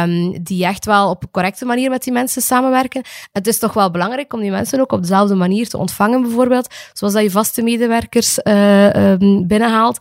Um, 0.10 0.44
die 0.44 0.66
echt 0.66 0.86
wel 0.86 1.10
op 1.10 1.24
een 1.24 1.32
correcte 1.32 1.66
manier 1.66 1.90
met 1.90 2.04
die 2.04 2.14
mensen 2.14 2.42
samenwerken. 2.42 3.02
Het 3.32 3.48
is 3.48 3.60
toch 3.60 3.74
wel 3.74 3.92
belangrijk 3.92 4.34
om 4.34 4.42
die 4.42 4.52
mensen 4.52 4.80
ook 4.80 4.92
op 4.92 5.02
dezelfde 5.02 5.36
manier 5.36 5.70
te 5.70 5.78
ontvangen, 5.78 6.22
bijvoorbeeld. 6.22 6.74
Zoals 6.94 7.14
dat 7.14 7.24
je 7.24 7.32
vaste 7.32 7.62
medewerkers 7.62 8.40
um, 8.44 9.48
binnenhaalt. 9.48 9.98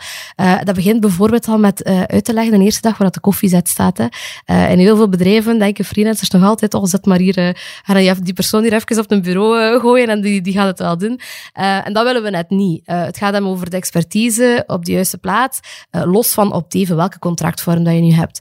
dat 0.65 0.75
begint 0.75 1.01
bijvoorbeeld 1.01 1.49
al 1.49 1.59
met 1.59 1.85
uit 1.85 2.25
te 2.25 2.33
leggen 2.33 2.59
de 2.59 2.65
eerste 2.65 2.81
dag 2.81 2.93
waar 2.93 3.07
dat 3.07 3.15
de 3.15 3.21
koffie 3.21 3.49
staat. 3.69 3.99
Hè. 3.99 4.07
Uh, 4.47 4.71
in 4.71 4.79
heel 4.79 4.97
veel 4.97 5.09
bedrijven 5.09 5.59
denken 5.59 5.85
freelancers 5.85 6.31
nog 6.31 6.43
altijd, 6.43 6.75
oh, 6.75 6.85
zet 6.85 7.07
maar 7.07 7.19
hier, 7.19 7.57
uh, 7.89 8.13
die 8.23 8.33
persoon 8.33 8.63
hier 8.63 8.73
even 8.73 8.99
op 8.99 9.11
een 9.11 9.23
bureau 9.23 9.75
uh, 9.75 9.81
gooien 9.81 10.09
en 10.09 10.21
die, 10.21 10.41
die 10.41 10.53
gaat 10.53 10.67
het 10.67 10.79
wel 10.79 10.99
doen. 10.99 11.21
en 11.53 11.93
dat 11.93 12.05
willen 12.05 12.23
we 12.23 12.31
net 12.31 12.51
niet. 12.51 12.83
het 12.85 13.17
gaat 13.17 13.33
hem 13.33 13.47
over 13.47 13.71
de 13.71 13.77
expertise 13.77 14.65
op 14.67 14.85
de 14.85 14.93
juiste 14.93 15.19
plaats, 15.19 15.61
los 15.91 16.33
van 16.33 16.53
op 16.53 16.75
even 16.75 16.97
welke 16.97 17.19
contractvorm 17.19 17.85
dat 17.85 17.95
je 17.95 18.01
nu 18.01 18.13
hebt. 18.13 18.41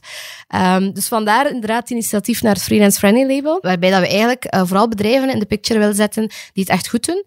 Um, 0.76 0.92
dus 0.92 1.08
vandaar 1.08 1.50
inderdaad 1.50 1.80
het 1.80 1.90
initiatief 1.90 2.42
naar 2.42 2.54
het 2.54 2.62
Freelance 2.62 2.98
Friendly 2.98 3.34
label, 3.34 3.58
waarbij 3.60 3.90
dat 3.90 4.00
we 4.00 4.08
eigenlijk 4.08 4.56
vooral 4.66 4.88
bedrijven 4.88 5.30
in 5.30 5.38
de 5.38 5.46
picture 5.46 5.78
willen 5.78 5.94
zetten 5.94 6.26
die 6.52 6.62
het 6.62 6.68
echt 6.68 6.88
goed 6.88 7.06
doen. 7.06 7.24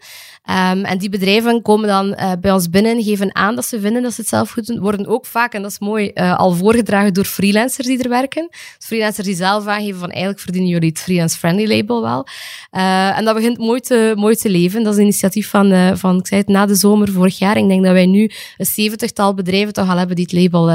Um, 0.49 0.85
en 0.85 0.97
die 0.97 1.09
bedrijven 1.09 1.61
komen 1.61 1.87
dan 1.87 2.17
bij 2.39 2.51
ons 2.51 2.69
binnen, 2.69 3.03
geven 3.03 3.35
aan 3.35 3.55
dat 3.55 3.65
ze 3.65 3.79
vinden 3.79 4.01
dat 4.01 4.13
ze 4.13 4.21
het 4.21 4.29
zelf 4.29 4.51
goed 4.51 4.67
doen, 4.67 4.79
worden 4.79 5.07
ook 5.07 5.25
vaak, 5.25 5.53
en 5.53 5.61
dat 5.61 5.71
is 5.71 5.79
mooi, 5.79 6.11
al 6.13 6.51
voorgedragen 6.51 7.13
door 7.13 7.25
freelancers 7.25 7.84
die 7.87 8.03
er 8.03 8.09
werken. 8.09 8.47
Dus 8.49 8.87
freelancers 8.87 9.27
die 9.27 9.35
zelf 9.35 9.67
aangeven 9.67 9.99
van 9.99 10.09
eigenlijk 10.09 10.39
verdienen 10.39 10.69
jullie 10.69 10.89
het 10.89 10.99
freelance-friendly 10.99 11.77
label 11.77 12.01
wel. 12.01 12.27
Uh, 12.71 13.17
en 13.17 13.25
dat 13.25 13.35
begint 13.35 13.57
mooi 13.57 13.79
te, 13.79 14.13
mooi 14.15 14.35
te 14.35 14.49
leven. 14.49 14.83
Dat 14.83 14.93
is 14.93 14.97
een 14.97 15.03
initiatief 15.03 15.49
van, 15.49 15.97
van, 15.97 16.17
ik 16.17 16.27
zei 16.27 16.39
het, 16.41 16.49
na 16.49 16.65
de 16.65 16.75
zomer 16.75 17.11
vorig 17.11 17.37
jaar. 17.37 17.57
Ik 17.57 17.67
denk 17.67 17.83
dat 17.83 17.93
wij 17.93 18.05
nu 18.05 18.31
een 18.57 18.65
zeventigtal 18.65 19.33
bedrijven 19.33 19.73
toch 19.73 19.89
al 19.89 19.97
hebben 19.97 20.15
die 20.15 20.25
het 20.29 20.33
label 20.33 20.65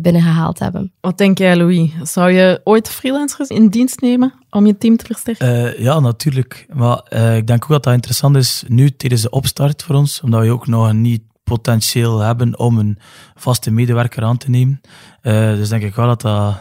binnengehaald 0.00 0.58
hebben. 0.58 0.92
Wat 1.00 1.18
denk 1.18 1.38
jij, 1.38 1.56
Louis? 1.56 1.90
Zou 2.02 2.30
je 2.30 2.60
ooit 2.64 2.88
freelancers 2.88 3.48
in 3.48 3.68
dienst 3.68 4.00
nemen 4.00 4.32
om 4.50 4.66
je 4.66 4.78
team 4.78 4.96
te 4.96 5.04
versterken? 5.04 5.82
ja, 5.82 6.00
natuurlijk. 6.00 6.66
Maar 6.72 6.96
ik 7.36 7.46
denk 7.46 7.64
ook 7.64 7.70
dat 7.70 7.82
dat 7.82 7.92
interessant 7.92 8.36
is 8.36 8.64
nu 8.66 8.90
tijdens 8.90 9.22
de 9.22 9.30
opstart 9.30 9.82
voor 9.82 9.94
ons, 9.94 10.20
omdat 10.20 10.40
we 10.40 10.50
ook 10.50 10.66
nog 10.66 10.92
niet 10.92 11.22
potentieel 11.54 12.18
hebben 12.18 12.58
om 12.58 12.78
een 12.78 12.98
vaste 13.34 13.70
medewerker 13.70 14.22
aan 14.22 14.36
te 14.36 14.50
nemen. 14.50 14.80
Uh, 15.22 15.54
dus 15.54 15.68
denk 15.68 15.82
ik 15.82 15.94
wel 15.94 16.06
dat 16.06 16.20
dat 16.20 16.60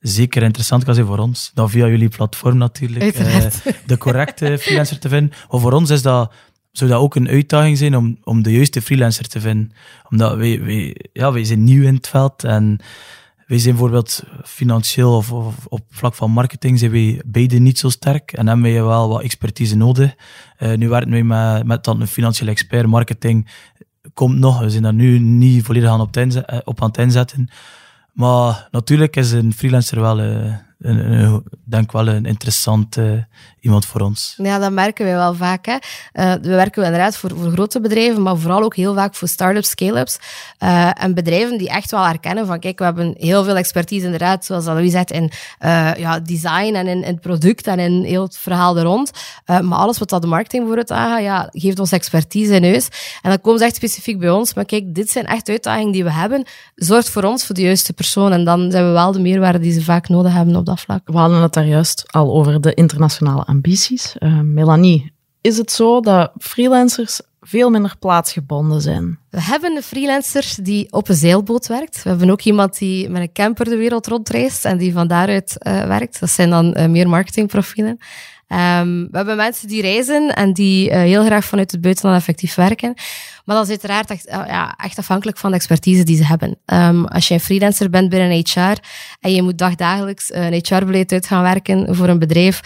zeker 0.00 0.42
interessant 0.42 0.84
kan 0.84 0.94
zijn 0.94 1.06
voor 1.06 1.18
ons. 1.18 1.50
Dan 1.54 1.70
via 1.70 1.86
jullie 1.86 2.08
platform 2.08 2.56
natuurlijk. 2.56 3.18
Uh, 3.18 3.46
de 3.86 3.98
correcte 3.98 4.56
freelancer 4.62 4.98
te 4.98 5.08
vinden. 5.08 5.32
Maar 5.50 5.60
voor 5.60 5.72
ons 5.72 5.90
is 5.90 6.02
dat, 6.02 6.32
zou 6.72 6.90
dat 6.90 7.00
ook 7.00 7.14
een 7.14 7.28
uitdaging 7.28 7.78
zijn 7.78 7.96
om, 7.96 8.18
om 8.24 8.42
de 8.42 8.52
juiste 8.52 8.82
freelancer 8.82 9.28
te 9.28 9.40
vinden. 9.40 9.72
Omdat 10.10 10.36
wij, 10.36 10.62
wij, 10.62 10.96
ja, 11.12 11.32
wij 11.32 11.44
zijn 11.44 11.64
nieuw 11.64 11.86
in 11.86 11.94
het 11.94 12.08
veld 12.08 12.44
en 12.44 12.80
wij 13.46 13.58
zijn 13.58 13.74
bijvoorbeeld 13.74 14.22
financieel 14.44 15.16
of, 15.16 15.32
of, 15.32 15.66
op 15.66 15.84
vlak 15.90 16.14
van 16.14 16.30
marketing 16.30 16.78
zijn 16.78 16.90
wij 16.90 17.22
beide 17.26 17.58
niet 17.58 17.78
zo 17.78 17.88
sterk 17.88 18.32
en 18.32 18.46
hebben 18.46 18.72
wij 18.72 18.82
wel 18.82 19.08
wat 19.08 19.22
expertise 19.22 19.76
nodig. 19.76 20.14
Uh, 20.58 20.74
nu 20.74 20.88
werken 20.88 21.10
wij 21.10 21.22
met, 21.22 21.66
met 21.66 21.84
dan 21.84 22.00
een 22.00 22.06
financieel 22.06 22.48
expert. 22.48 22.86
Marketing 22.86 23.48
komt 24.16 24.38
nog, 24.38 24.60
we 24.60 24.70
zijn 24.70 24.82
daar 24.82 24.94
nu 24.94 25.18
niet 25.18 25.64
volledig 25.64 25.90
aan 25.90 26.00
op, 26.00 26.16
eh, 26.16 26.58
op 26.64 26.82
aan 26.82 26.88
het 26.88 26.98
inzetten. 26.98 27.48
Maar 28.12 28.68
natuurlijk 28.70 29.16
is 29.16 29.32
een 29.32 29.52
freelancer 29.52 30.00
wel 30.00 30.20
uh, 30.20 30.54
een, 30.78 31.42
denk 31.64 31.92
wel 31.92 32.08
een 32.08 32.24
interessant 32.24 32.98
iemand 33.60 33.86
voor 33.86 34.00
ons. 34.00 34.34
Ja, 34.36 34.58
dat 34.58 34.72
merken 34.72 35.04
wij 35.04 35.14
wel 35.14 35.34
vaak. 35.34 35.66
Hè. 35.66 35.72
Uh, 35.72 36.32
we 36.42 36.48
werken 36.48 36.84
inderdaad 36.84 37.16
voor, 37.16 37.30
voor 37.36 37.50
grote 37.50 37.80
bedrijven, 37.80 38.22
maar 38.22 38.36
vooral 38.36 38.62
ook 38.62 38.76
heel 38.76 38.94
vaak 38.94 39.14
voor 39.14 39.28
start-ups, 39.28 39.70
scale-ups. 39.70 40.18
Uh, 40.62 41.02
en 41.02 41.14
bedrijven 41.14 41.58
die 41.58 41.68
echt 41.68 41.90
wel 41.90 42.06
herkennen 42.06 42.46
van, 42.46 42.58
kijk, 42.58 42.78
we 42.78 42.84
hebben 42.84 43.14
heel 43.18 43.44
veel 43.44 43.56
expertise 43.56 44.04
inderdaad, 44.04 44.44
zoals 44.44 44.64
Louis 44.64 44.92
zegt, 44.92 45.10
in 45.10 45.30
ja, 45.96 46.20
design 46.20 46.74
en 46.74 46.86
in, 46.86 47.02
het 47.02 47.20
product 47.20 47.66
en 47.66 47.78
in 47.78 48.02
heel 48.02 48.22
het 48.22 48.36
verhaal 48.36 48.76
er 48.76 48.82
rond. 48.82 49.10
maar 49.46 49.78
alles 49.78 49.98
wat 49.98 50.08
dat 50.08 50.22
de 50.22 50.28
marketing 50.28 50.62
bijvoorbeeld 50.62 50.98
aangaat, 50.98 51.22
ja, 51.22 51.48
geeft 51.52 51.78
ons 51.78 51.92
expertise 51.92 52.54
in 52.54 52.64
huis. 52.64 52.88
En 53.22 53.30
dan 53.30 53.40
komen 53.40 53.58
ze 53.58 53.64
echt 53.64 53.76
specifiek 53.76 54.18
bij 54.18 54.30
ons. 54.30 54.54
Maar 54.54 54.64
kijk, 54.64 54.94
dit 54.94 55.10
zijn 55.10 55.26
echt 55.26 55.48
uitdagingen 55.48 55.92
die 55.92 56.04
we 56.04 56.12
hebben. 56.12 56.44
Zorgt 56.74 57.10
voor 57.10 57.22
ons 57.22 57.44
voor 57.46 57.54
de 57.54 57.62
juiste 57.62 57.92
persoon. 57.92 58.32
En 58.32 58.44
dan 58.44 58.70
zijn 58.70 58.86
we 58.86 58.90
wel 58.90 59.12
de 59.12 59.20
meerwaarde 59.20 59.58
die 59.58 59.72
ze 59.72 59.82
vaak 59.82 60.08
nodig 60.08 60.32
hebben 60.32 60.56
op 60.56 60.65
dat 60.66 60.80
vlak. 60.80 61.00
We 61.04 61.16
hadden 61.16 61.42
het 61.42 61.52
daar 61.52 61.66
juist 61.66 62.12
al 62.12 62.34
over 62.34 62.60
de 62.60 62.74
internationale 62.74 63.44
ambities. 63.44 64.16
Uh, 64.18 64.40
Melanie, 64.40 65.12
is 65.40 65.58
het 65.58 65.72
zo 65.72 66.00
dat 66.00 66.32
freelancers 66.38 67.20
veel 67.40 67.70
minder 67.70 67.96
plaatsgebonden 67.98 68.80
zijn? 68.80 69.18
We 69.30 69.42
hebben 69.42 69.76
een 69.76 69.82
freelancer 69.82 70.54
die 70.62 70.92
op 70.92 71.08
een 71.08 71.14
zeilboot 71.14 71.66
werkt. 71.66 72.02
We 72.02 72.08
hebben 72.08 72.30
ook 72.30 72.42
iemand 72.42 72.78
die 72.78 73.08
met 73.08 73.22
een 73.22 73.32
camper 73.32 73.64
de 73.64 73.76
wereld 73.76 74.06
rondreist 74.06 74.64
en 74.64 74.78
die 74.78 74.92
van 74.92 75.06
daaruit 75.06 75.56
uh, 75.58 75.86
werkt. 75.86 76.20
Dat 76.20 76.30
zijn 76.30 76.50
dan 76.50 76.78
uh, 76.78 76.86
meer 76.86 77.08
marketingprofielen. 77.08 77.98
Um, 78.48 79.08
we 79.10 79.16
hebben 79.16 79.36
mensen 79.36 79.68
die 79.68 79.82
reizen 79.82 80.34
en 80.34 80.52
die 80.52 80.90
uh, 80.90 80.96
heel 80.96 81.24
graag 81.24 81.44
vanuit 81.44 81.70
het 81.70 81.80
buitenland 81.80 82.18
effectief 82.18 82.54
werken. 82.54 82.94
Maar 83.44 83.56
dat 83.56 83.64
is 83.64 83.70
uiteraard 83.70 84.10
echt, 84.10 84.24
ja, 84.30 84.74
echt 84.76 84.98
afhankelijk 84.98 85.38
van 85.38 85.50
de 85.50 85.56
expertise 85.56 86.02
die 86.02 86.16
ze 86.16 86.24
hebben. 86.24 86.58
Um, 86.66 87.06
als 87.06 87.28
je 87.28 87.34
een 87.34 87.40
freelancer 87.40 87.90
bent 87.90 88.08
binnen 88.08 88.44
HR 88.44 88.80
en 89.20 89.32
je 89.32 89.42
moet 89.42 89.58
dagdagelijks 89.58 90.34
een 90.34 90.52
HR-beleid 90.52 91.12
uit 91.12 91.26
gaan 91.26 91.42
werken 91.42 91.96
voor 91.96 92.08
een 92.08 92.18
bedrijf, 92.18 92.60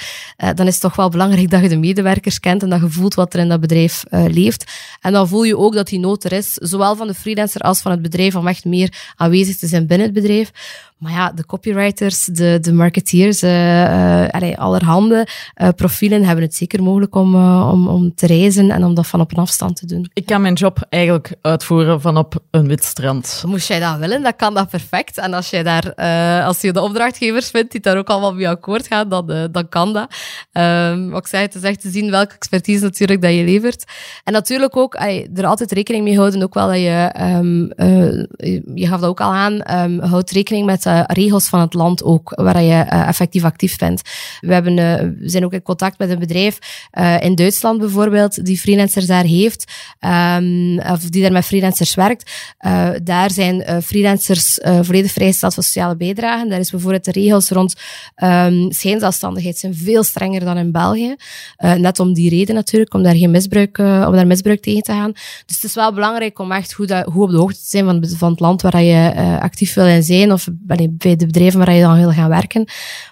dan 0.55 0.67
is 0.67 0.73
het 0.73 0.83
toch 0.83 0.97
wel 0.97 1.09
belangrijk 1.09 1.51
dat 1.51 1.63
je 1.63 1.69
de 1.69 1.77
medewerkers 1.77 2.41
kent 2.41 2.63
en 2.63 2.71
dat 2.71 2.81
je 2.81 2.91
voelt 2.91 3.15
wat 3.15 3.35
er 3.35 3.41
in 3.41 3.49
dat 3.49 3.61
bedrijf 3.61 4.05
leeft. 4.11 4.73
En 5.01 5.13
dan 5.13 5.29
voel 5.29 5.43
je 5.43 5.59
ook 5.59 5.75
dat 5.75 5.89
die 5.89 5.99
nood 5.99 6.25
er 6.25 6.33
is, 6.33 6.53
zowel 6.53 6.97
van 6.97 7.07
de 7.07 7.15
freelancer 7.15 7.61
als 7.61 7.81
van 7.81 7.91
het 7.91 8.03
bedrijf, 8.03 8.37
om 8.37 8.47
echt 8.47 8.65
meer 8.65 9.13
aanwezig 9.17 9.57
te 9.57 9.67
zijn 9.67 9.87
binnen 9.87 10.07
het 10.07 10.15
bedrijf. 10.15 10.51
Maar 10.99 11.13
ja, 11.13 11.33
de 11.33 11.47
copywriters, 11.47 12.25
de, 12.25 12.59
de 12.61 12.73
marketeers, 12.73 13.43
allerhande 14.57 15.27
profielen 15.77 16.25
hebben 16.25 16.45
het 16.45 16.55
zeker 16.55 16.83
mogelijk 16.83 17.15
om, 17.15 17.35
om, 17.63 17.89
om 17.89 18.15
te 18.15 18.27
reizen 18.27 18.71
en 18.71 18.85
om 18.85 18.95
dat 18.95 19.07
van 19.07 19.21
op 19.21 19.33
een 19.33 19.43
afstand 19.43 19.77
te 19.77 19.87
doen. 19.87 20.11
Ik 20.13 20.27
kan 20.27 20.41
mijn 20.41 20.55
job 20.55 20.87
eigenlijk 20.89 21.35
uitvoeren 21.43 22.01
van 22.01 22.17
op 22.17 22.43
een 22.51 22.67
wit 22.67 22.85
strand. 22.85 23.43
Moest 23.47 23.69
jij 23.69 23.81
dat 23.81 23.99
willen, 23.99 24.23
dan 24.23 24.37
kan 24.37 24.55
dat 24.55 24.71
perfect. 24.71 25.19
En 25.19 25.35
als, 25.35 25.51
jij 25.51 25.63
daar, 25.63 25.95
als 26.45 26.61
je 26.61 26.73
de 26.73 26.81
opdrachtgevers 26.81 27.51
vindt 27.51 27.73
die 27.73 27.81
daar 27.81 27.97
ook 27.97 28.09
allemaal 28.09 28.35
mee 28.35 28.49
akkoord 28.49 28.87
gaan, 28.87 29.09
dan, 29.09 29.49
dan 29.53 29.69
kan 29.69 29.93
dat. 29.93 30.15
Um, 30.53 31.11
wat 31.11 31.21
ik 31.21 31.27
zei, 31.27 31.43
het 31.43 31.55
is 31.55 31.63
echt 31.63 31.81
te 31.81 31.91
zien 31.91 32.11
welke 32.11 32.35
expertise 32.35 32.83
natuurlijk 32.83 33.23
dat 33.23 33.35
je 33.35 33.45
levert. 33.45 33.85
En 34.25 34.33
natuurlijk 34.33 34.77
ook 34.77 34.95
er 35.35 35.47
altijd 35.47 35.73
rekening 35.73 36.05
mee 36.05 36.17
houden, 36.17 36.43
ook 36.43 36.55
wel 36.55 36.67
dat 36.67 36.77
je, 36.77 37.15
um, 37.21 37.73
je 38.75 38.87
gaf 38.87 39.01
dat 39.01 39.09
ook 39.09 39.21
al 39.21 39.33
aan, 39.33 39.81
um, 39.81 40.01
houdt 40.01 40.31
rekening 40.31 40.67
met 40.67 40.87
uh, 40.87 41.03
regels 41.07 41.49
van 41.49 41.61
het 41.61 41.75
land 41.75 42.03
ook, 42.05 42.33
waar 42.35 42.63
je 42.63 42.85
uh, 42.93 43.09
effectief 43.09 43.45
actief 43.45 43.79
bent. 43.79 44.03
We, 44.41 44.53
hebben, 44.53 44.77
uh, 44.77 44.95
we 44.95 45.29
zijn 45.29 45.45
ook 45.45 45.53
in 45.53 45.60
contact 45.63 45.99
met 45.99 46.11
een 46.11 46.19
bedrijf 46.19 46.59
in 47.21 47.35
Duitsland 47.35 47.79
bijvoorbeeld, 47.79 48.45
die 48.45 48.59
freelancers 48.59 49.07
daar 49.07 49.25
heeft, 49.25 49.73
um, 50.01 50.79
of 50.79 50.99
die 50.99 51.23
daar 51.23 51.33
met 51.33 51.45
freelancers 51.45 51.95
werkt. 51.95 52.31
daar 53.03 53.31
zijn 53.31 53.83
freelancers 53.83 54.59
volledig 54.81 55.13
vrijgesteld 55.13 55.55
van 55.55 55.63
sociale 55.63 55.97
bijdragen. 55.97 56.49
Daar 56.49 56.59
is 56.59 56.71
bijvoorbeeld 56.71 57.05
de 57.05 57.13
regels 57.13 57.49
rond 57.49 57.75
um, 58.17 58.73
schijnzelfstandigheid 58.73 59.59
zijn 59.59 59.75
veel 59.75 60.03
strenger 60.03 60.45
dan 60.45 60.57
in 60.57 60.73
België. 60.73 61.17
net 61.77 62.01
om 62.01 62.15
die 62.15 62.31
reden 62.31 62.55
natuurlijk, 62.55 62.95
om 62.95 63.03
daar 63.03 63.17
geen 63.17 63.31
misbruik, 63.31 63.79
om 63.79 64.13
daar 64.13 64.27
misbruik 64.27 64.63
tegen 64.63 64.83
te 64.83 64.93
gaan. 64.93 65.13
Dus 65.47 65.55
het 65.55 65.65
is 65.65 65.75
wel 65.75 65.95
belangrijk 65.95 66.39
om 66.39 66.53
echt 66.53 66.73
goed, 66.73 66.93
goed 67.05 67.23
op 67.23 67.31
de 67.31 67.37
hoogte 67.37 67.59
te 67.61 67.69
zijn 67.69 67.85
van, 67.85 68.05
van 68.17 68.31
het 68.31 68.41
land 68.41 68.63
waar 68.63 68.83
je 68.83 69.39
actief 69.41 69.75
wil 69.75 70.03
zijn 70.03 70.33
of 70.33 70.49
bij 70.53 70.77
de 70.77 71.27
bedrijven 71.27 71.59
waar 71.59 71.73
je 71.73 71.83
dan 71.83 71.97
wil 71.97 72.13
gaan 72.13 72.29
werken. 72.29 72.65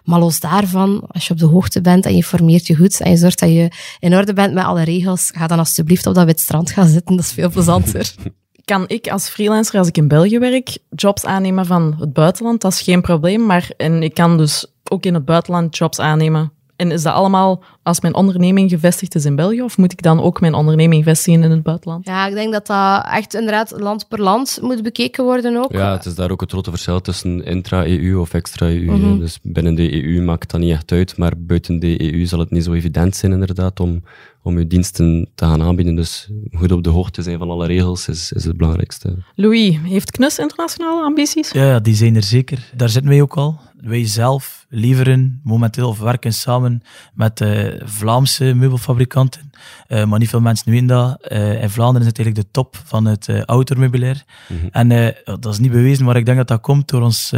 Maar 0.05 0.19
los 0.19 0.41
daarvan, 0.41 1.05
als 1.09 1.27
je 1.27 1.33
op 1.33 1.39
de 1.39 1.47
hoogte 1.47 1.81
bent 1.81 2.07
en 2.07 2.17
je 2.17 2.25
formeert 2.39 2.67
je 2.67 2.77
goed 2.77 3.01
en 3.01 3.11
je 3.11 3.17
zorgt 3.17 3.39
dat 3.39 3.49
je 3.49 3.71
in 3.99 4.15
orde 4.15 4.33
bent 4.33 4.55
met 4.55 4.65
alle 4.65 4.83
regels, 4.83 5.31
ga 5.35 5.47
dan 5.47 5.59
alsjeblieft 5.59 6.07
op 6.07 6.15
dat 6.15 6.25
wit 6.25 6.41
strand 6.41 6.71
gaan 6.71 6.89
zitten. 6.89 7.17
Dat 7.17 7.25
is 7.25 7.33
veel 7.33 7.51
plezanter. 7.51 8.15
kan 8.65 8.85
ik 8.87 9.09
als 9.09 9.29
freelancer, 9.29 9.79
als 9.79 9.89
ik 9.89 9.97
in 9.97 10.09
België 10.09 10.39
werk, 10.39 10.79
jobs 10.89 11.25
aannemen 11.25 11.67
van 11.67 11.97
het 11.99 12.13
buitenland. 12.13 12.61
Dat 12.61 12.73
is 12.73 12.81
geen 12.81 13.01
probleem. 13.01 13.47
Maar 13.47 13.71
en 13.77 14.03
ik 14.03 14.15
kan 14.15 14.37
dus 14.37 14.67
ook 14.91 15.05
in 15.05 15.15
het 15.15 15.25
buitenland 15.25 15.77
jobs 15.77 15.99
aannemen 15.99 16.53
en 16.79 16.91
is 16.91 17.03
dat 17.03 17.15
allemaal 17.15 17.63
als 17.83 18.01
mijn 18.01 18.15
onderneming 18.15 18.71
gevestigd 18.71 19.15
is 19.15 19.25
in 19.25 19.37
België? 19.37 19.63
Of 19.63 19.77
moet 19.79 19.93
ik 19.93 20.03
dan 20.03 20.21
ook 20.21 20.41
mijn 20.41 20.55
onderneming 20.55 21.05
vestigen 21.05 21.43
in 21.43 21.51
het 21.51 21.63
buitenland? 21.63 22.07
Ja, 22.07 22.27
ik 22.27 22.35
denk 22.35 22.53
dat 22.53 22.67
dat 22.67 23.07
echt 23.13 23.35
inderdaad 23.35 23.71
land 23.77 24.09
per 24.09 24.23
land 24.23 24.59
moet 24.63 24.83
bekeken 24.83 25.25
worden 25.25 25.57
ook. 25.57 25.73
Ja, 25.73 25.93
het 25.93 26.05
is 26.05 26.15
daar 26.15 26.31
ook 26.31 26.41
het 26.41 26.51
grote 26.51 26.71
verschil 26.71 27.01
tussen 27.01 27.45
intra-EU 27.45 28.19
of 28.19 28.35
extra-EU. 28.35 28.97
Mhm. 28.97 29.19
Dus 29.19 29.39
binnen 29.43 29.75
de 29.75 30.05
EU 30.05 30.23
maakt 30.23 30.51
dat 30.51 30.61
niet 30.61 30.73
echt 30.73 30.93
uit, 30.93 31.17
maar 31.17 31.33
buiten 31.37 31.79
de 31.79 32.13
EU 32.13 32.27
zal 32.27 32.39
het 32.39 32.51
niet 32.51 32.65
zo 32.65 32.73
evident 32.73 33.17
zijn 33.17 33.33
inderdaad 33.33 33.81
om, 33.81 34.03
om 34.43 34.59
je 34.59 34.67
diensten 34.67 35.29
te 35.35 35.45
gaan 35.45 35.63
aanbieden. 35.63 35.95
Dus 35.95 36.31
goed 36.53 36.73
op 36.73 36.85
de 36.85 36.91
hoogte 36.91 37.23
zijn 37.23 37.39
van 37.39 37.51
alle 37.51 37.67
regels 37.67 38.09
is, 38.09 38.33
is 38.33 38.45
het 38.45 38.57
belangrijkste. 38.57 39.17
Louis, 39.35 39.77
heeft 39.83 40.11
KNUS 40.11 40.39
internationale 40.39 41.03
ambities? 41.03 41.51
Ja, 41.51 41.81
die 41.81 41.95
zijn 41.95 42.17
er 42.17 42.23
zeker. 42.23 42.71
Daar 42.77 42.89
zitten 42.89 43.11
wij 43.11 43.23
ook 43.23 43.37
al 43.37 43.61
wij 43.81 44.07
zelf 44.07 44.67
leveren 44.69 45.41
momenteel 45.45 45.89
of 45.89 45.99
werken 45.99 46.33
samen 46.33 46.83
met 47.15 47.41
uh, 47.41 47.73
Vlaamse 47.85 48.55
meubelfabrikanten. 48.55 49.51
Uh, 49.89 50.05
maar 50.05 50.19
niet 50.19 50.29
veel 50.29 50.41
mensen 50.41 50.71
weten 50.71 50.87
dat. 50.87 51.19
Uh, 51.29 51.63
in 51.63 51.71
Vlaanderen 51.71 52.03
is 52.03 52.07
het 52.07 52.19
eigenlijk 52.19 52.47
de 52.47 52.53
top 52.53 52.83
van 52.85 53.05
het 53.05 53.29
uh, 53.29 53.43
outdoormeubilair. 53.43 54.25
Mm 54.49 54.59
-hmm. 54.59 54.69
En 54.73 55.15
dat 55.25 55.47
is 55.47 55.59
niet 55.59 55.71
bewezen, 55.71 56.05
maar 56.05 56.17
ik 56.17 56.27
denk 56.27 56.39
dat 56.39 56.49
dat 56.49 56.61
komt 56.61 56.89
door 56.89 57.03
ons 57.03 57.33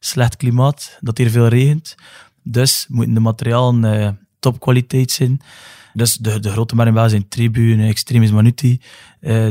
slecht 0.00 0.36
klimaat, 0.36 0.98
dat 1.00 1.18
hier 1.18 1.30
veel 1.30 1.48
regent. 1.48 1.94
Dus 2.42 2.86
moeten 2.88 3.14
de 3.14 3.20
materialen 3.20 4.18
topkwaliteit 4.38 5.10
zijn. 5.10 5.40
Dus 5.94 6.16
de, 6.16 6.40
de 6.40 6.50
grote 6.50 6.74
merken 6.74 7.10
zijn 7.10 7.28
Tribune, 7.28 7.86
Extremis 7.86 8.30
Manuti. 8.30 8.80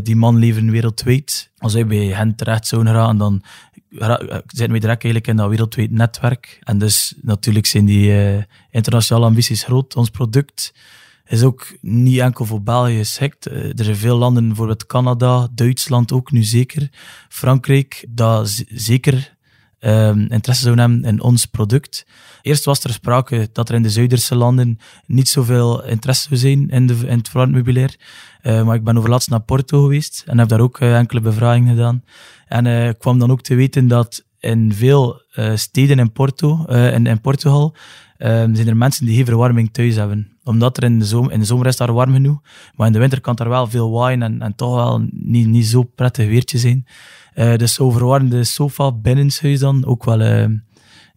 die 0.03 0.15
man 0.15 0.38
leveren 0.38 0.71
wereldwijd. 0.71 1.51
Als 1.58 1.73
wij 1.73 1.86
bij 1.86 2.06
hen 2.06 2.36
terecht 2.36 2.67
zouden 2.67 2.93
gaan, 2.93 3.17
dan 3.17 3.43
zijn 4.47 4.71
we 4.71 4.79
direct 4.79 5.03
eigenlijk 5.03 5.27
in 5.27 5.36
dat 5.36 5.49
wereldwijd 5.49 5.91
netwerk. 5.91 6.60
En 6.63 6.77
dus 6.77 7.13
natuurlijk 7.21 7.65
zijn 7.65 7.86
die 7.86 8.08
uh, 8.08 8.43
internationale 8.69 9.25
ambities 9.25 9.63
groot. 9.63 9.95
Ons 9.95 10.10
product 10.10 10.73
is 11.25 11.43
ook 11.43 11.77
niet 11.82 12.19
enkel 12.19 12.45
voor 12.45 12.62
België 12.62 12.97
geschikt. 12.97 13.47
Uh, 13.47 13.56
er 13.56 13.84
zijn 13.84 13.95
veel 13.95 14.17
landen, 14.17 14.47
bijvoorbeeld 14.47 14.86
Canada, 14.86 15.47
Duitsland 15.56 16.12
ook 16.12 16.32
nu 16.32 16.43
zeker, 16.43 16.89
Frankrijk, 17.29 18.06
dat 18.10 18.63
zeker 18.69 19.32
um, 19.85 20.19
interesse 20.19 20.63
zouden 20.63 20.91
hebben 20.91 21.09
in 21.09 21.21
ons 21.21 21.45
product. 21.45 22.05
Eerst 22.41 22.65
was 22.65 22.83
er 22.83 22.93
sprake 22.93 23.49
dat 23.53 23.69
er 23.69 23.75
in 23.75 23.83
de 23.83 23.89
Zuiderse 23.89 24.35
landen 24.35 24.77
niet 25.05 25.29
zoveel 25.29 25.85
interesse 25.85 26.27
zou 26.27 26.39
zijn 26.39 26.69
in, 26.69 26.87
de, 26.87 26.93
in 26.93 27.17
het 27.17 27.29
verwarmd 27.29 27.97
Uh, 28.43 28.63
maar 28.63 28.75
ik 28.75 28.83
ben 28.83 28.97
overlaatst 28.97 29.29
naar 29.29 29.41
Porto 29.41 29.81
geweest 29.81 30.23
en 30.25 30.37
heb 30.37 30.47
daar 30.47 30.59
ook 30.59 30.79
uh, 30.79 30.97
enkele 30.97 31.21
bevragingen 31.21 31.75
gedaan. 31.75 32.03
En 32.47 32.65
uh, 32.65 32.89
kwam 32.99 33.19
dan 33.19 33.31
ook 33.31 33.41
te 33.41 33.55
weten 33.55 33.87
dat 33.87 34.25
in 34.39 34.73
veel 34.73 35.21
steden 35.55 35.99
in, 35.99 36.11
Porto, 36.11 36.65
in, 36.65 37.05
in 37.05 37.21
Portugal 37.21 37.75
zijn 38.17 38.67
er 38.67 38.77
mensen 38.77 39.05
die 39.05 39.15
geen 39.15 39.25
verwarming 39.25 39.69
thuis 39.71 39.95
hebben. 39.95 40.37
Omdat 40.43 40.77
er 40.77 40.83
in 40.83 40.99
de, 40.99 41.05
zomer, 41.05 41.31
in 41.31 41.39
de 41.39 41.45
zomer 41.45 41.67
is 41.67 41.77
daar 41.77 41.93
warm 41.93 42.13
genoeg, 42.13 42.41
maar 42.75 42.87
in 42.87 42.93
de 42.93 42.99
winter 42.99 43.21
kan 43.21 43.35
er 43.35 43.49
wel 43.49 43.67
veel 43.67 43.91
waaien 43.91 44.21
en, 44.21 44.41
en 44.41 44.55
toch 44.55 44.75
wel 44.75 45.05
niet, 45.11 45.47
niet 45.47 45.65
zo 45.65 45.83
prettig 45.83 46.27
weertje 46.27 46.57
zijn. 46.57 46.85
Dus 47.35 47.73
zo 47.73 47.91
verwarmde 47.91 48.43
sofa 48.43 48.91
binnenshuis 48.91 49.59
dan 49.59 49.85
ook 49.85 50.03
wel 50.03 50.49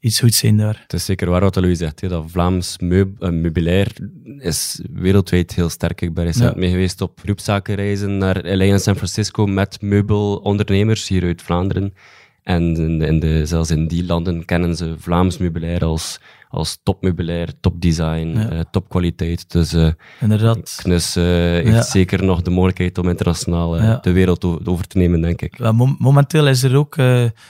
iets 0.07 0.20
goeds 0.20 0.38
zijn 0.38 0.57
daar. 0.57 0.79
Het 0.83 0.92
is 0.92 1.05
zeker 1.05 1.31
waar 1.31 1.40
wat 1.40 1.57
Louis 1.57 1.79
zegt. 1.79 2.09
Dat 2.09 2.24
Vlaams 2.26 2.79
meub, 2.79 3.22
uh, 3.22 3.31
meubilair 3.31 3.92
is 4.38 4.81
wereldwijd 4.92 5.55
heel 5.55 5.68
sterk. 5.68 6.00
Ik 6.00 6.14
ben 6.14 6.24
recent 6.24 6.55
ja. 6.55 6.61
mee 6.61 6.70
geweest 6.70 7.00
op 7.00 7.20
groepszakenreizen 7.22 8.18
naar 8.18 8.44
LA 8.44 8.64
en 8.64 8.81
San 8.81 8.96
Francisco 8.96 9.46
met 9.46 9.83
meubelondernemers 9.83 11.09
hier 11.09 11.22
uit 11.22 11.42
Vlaanderen. 11.42 11.94
En 12.42 12.76
in 12.76 12.98
de, 12.98 13.07
in 13.07 13.20
de, 13.20 13.46
zelfs 13.46 13.70
in 13.70 13.88
die 13.88 14.05
landen 14.05 14.44
kennen 14.44 14.76
ze 14.76 14.94
Vlaams 14.98 15.38
meubilair 15.38 15.85
als 15.85 16.20
als 16.57 16.81
topmeubilair, 16.83 17.53
topdesign, 17.61 18.29
ja. 18.29 18.53
uh, 18.53 18.61
topkwaliteit. 18.71 19.51
Dus 19.51 19.75
uh, 19.75 19.88
Inderdaad. 20.21 20.75
Knus 20.77 21.16
uh, 21.16 21.25
heeft 21.25 21.69
ja. 21.69 21.83
zeker 21.83 22.25
nog 22.25 22.42
de 22.42 22.51
mogelijkheid 22.51 22.99
om 22.99 23.09
internationaal 23.09 23.83
ja. 23.83 23.99
de 24.03 24.12
wereld 24.12 24.45
over 24.69 24.87
te 24.87 24.99
nemen, 24.99 25.21
denk 25.21 25.42
ik. 25.42 25.73
momenteel 25.99 26.49
is 26.49 26.62
er 26.62 26.77
ook, 26.77 26.97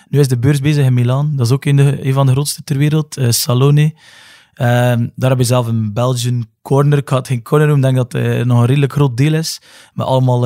nu 0.09 0.19
is 0.19 0.29
de 0.29 0.39
beurs 0.39 0.61
bezig 0.61 0.85
in 0.85 0.95
Milaan, 0.95 1.37
dat 1.37 1.47
is 1.47 1.53
ook 1.53 1.65
een, 1.65 1.77
de, 1.77 2.07
een 2.07 2.13
van 2.13 2.27
de 2.27 2.33
grootste 2.33 2.65
ter 2.65 2.79
wereld, 2.79 3.17
Salone. 3.29 3.95
Um, 4.61 5.13
daar 5.15 5.31
heb 5.31 5.39
je 5.39 5.45
zelf 5.45 5.67
een 5.67 5.93
Belgian 5.93 6.47
corner. 6.67 6.99
Ik 6.99 7.09
had 7.09 7.27
geen 7.27 7.43
corner 7.43 7.69
noemen, 7.69 7.89
ik 7.89 7.95
denk 7.95 8.11
dat 8.11 8.23
het 8.23 8.47
nog 8.47 8.61
een 8.61 8.67
redelijk 8.67 8.93
groot 8.93 9.17
deel 9.17 9.35
is. 9.35 9.61
Met 9.95 10.07
allemaal 10.07 10.45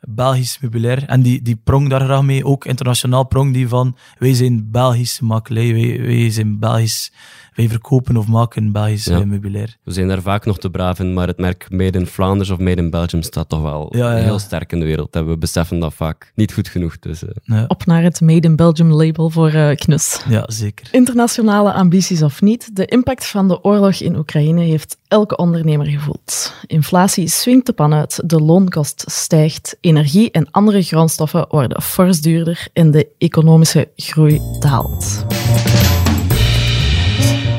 Belgisch 0.00 0.58
meubilair. 0.60 1.04
En 1.06 1.22
die, 1.22 1.42
die 1.42 1.60
prong 1.64 1.88
daar 1.88 2.00
graag 2.00 2.22
mee, 2.22 2.44
ook 2.44 2.64
internationaal 2.64 3.26
prong 3.26 3.52
die 3.52 3.68
van 3.68 3.96
wij 4.18 4.34
zijn 4.34 4.70
Belgische 4.70 5.24
makelij, 5.24 5.72
wij, 5.72 6.00
wij 6.00 6.30
zijn 6.30 6.58
Belgisch 6.58 7.12
wij 7.54 7.68
verkopen 7.68 8.16
of 8.16 8.26
maken 8.26 8.72
Belgisch 8.72 9.04
ja. 9.04 9.24
meubilair. 9.24 9.76
We 9.84 9.92
zijn 9.92 10.08
daar 10.08 10.22
vaak 10.22 10.44
nog 10.44 10.58
te 10.58 10.70
braaf 10.70 10.98
in, 10.98 11.12
maar 11.12 11.26
het 11.26 11.38
merk 11.38 11.66
Made 11.70 11.98
in 11.98 12.06
Flanders 12.06 12.50
of 12.50 12.58
Made 12.58 12.82
in 12.82 12.90
Belgium 12.90 13.22
staat 13.22 13.48
toch 13.48 13.62
wel 13.62 13.96
ja, 13.96 14.16
ja. 14.16 14.22
heel 14.22 14.38
sterk 14.38 14.72
in 14.72 14.78
de 14.78 14.84
wereld. 14.84 15.14
En 15.14 15.28
we 15.28 15.38
beseffen 15.38 15.78
dat 15.78 15.94
vaak 15.94 16.32
niet 16.34 16.52
goed 16.52 16.68
genoeg. 16.68 16.98
Dus, 16.98 17.22
uh. 17.22 17.64
Op 17.66 17.86
naar 17.86 18.02
het 18.02 18.20
Made 18.20 18.48
in 18.48 18.56
Belgium 18.56 18.92
label 18.92 19.30
voor 19.30 19.52
uh, 19.52 19.74
Knus. 19.74 20.20
Ja, 20.28 20.44
zeker. 20.46 20.88
Internationale 20.90 21.72
ambities 21.72 22.22
of 22.22 22.40
niet, 22.40 22.76
de 22.76 22.84
impact 22.84 23.26
van 23.26 23.48
de 23.48 23.64
oorlog 23.64 23.94
in 23.94 24.16
Oekraïne 24.16 24.60
heeft 24.60 24.96
elke 25.12 25.36
ondernemer 25.36 25.86
gevoeld. 25.86 26.54
Inflatie 26.66 27.28
swingt 27.28 27.66
de 27.66 27.72
pan 27.72 27.94
uit, 27.94 28.20
de 28.24 28.40
loonkost 28.40 29.04
stijgt, 29.06 29.76
energie 29.80 30.30
en 30.30 30.50
andere 30.50 30.82
grondstoffen 30.82 31.46
worden 31.48 31.82
fors 31.82 32.20
duurder 32.20 32.68
en 32.72 32.90
de 32.90 33.08
economische 33.18 33.88
groei 33.96 34.40
daalt. 34.60 35.24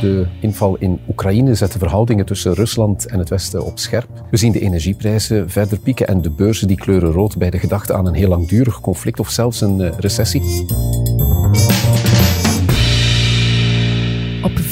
De 0.01 0.27
inval 0.39 0.77
in 0.77 0.99
Oekraïne 1.09 1.55
zet 1.55 1.71
de 1.71 1.79
verhoudingen 1.79 2.25
tussen 2.25 2.53
Rusland 2.53 3.05
en 3.05 3.19
het 3.19 3.29
Westen 3.29 3.65
op 3.65 3.79
scherp. 3.79 4.09
We 4.31 4.37
zien 4.37 4.51
de 4.51 4.59
energieprijzen 4.59 5.49
verder 5.49 5.79
pieken 5.79 6.07
en 6.07 6.21
de 6.21 6.31
beurzen 6.31 6.67
die 6.67 6.77
kleuren 6.77 7.11
rood 7.11 7.37
bij 7.37 7.49
de 7.49 7.59
gedachte 7.59 7.93
aan 7.93 8.05
een 8.05 8.13
heel 8.13 8.29
langdurig 8.29 8.81
conflict 8.81 9.19
of 9.19 9.29
zelfs 9.29 9.61
een 9.61 9.81
eh, 9.81 9.97
recessie. 9.97 10.65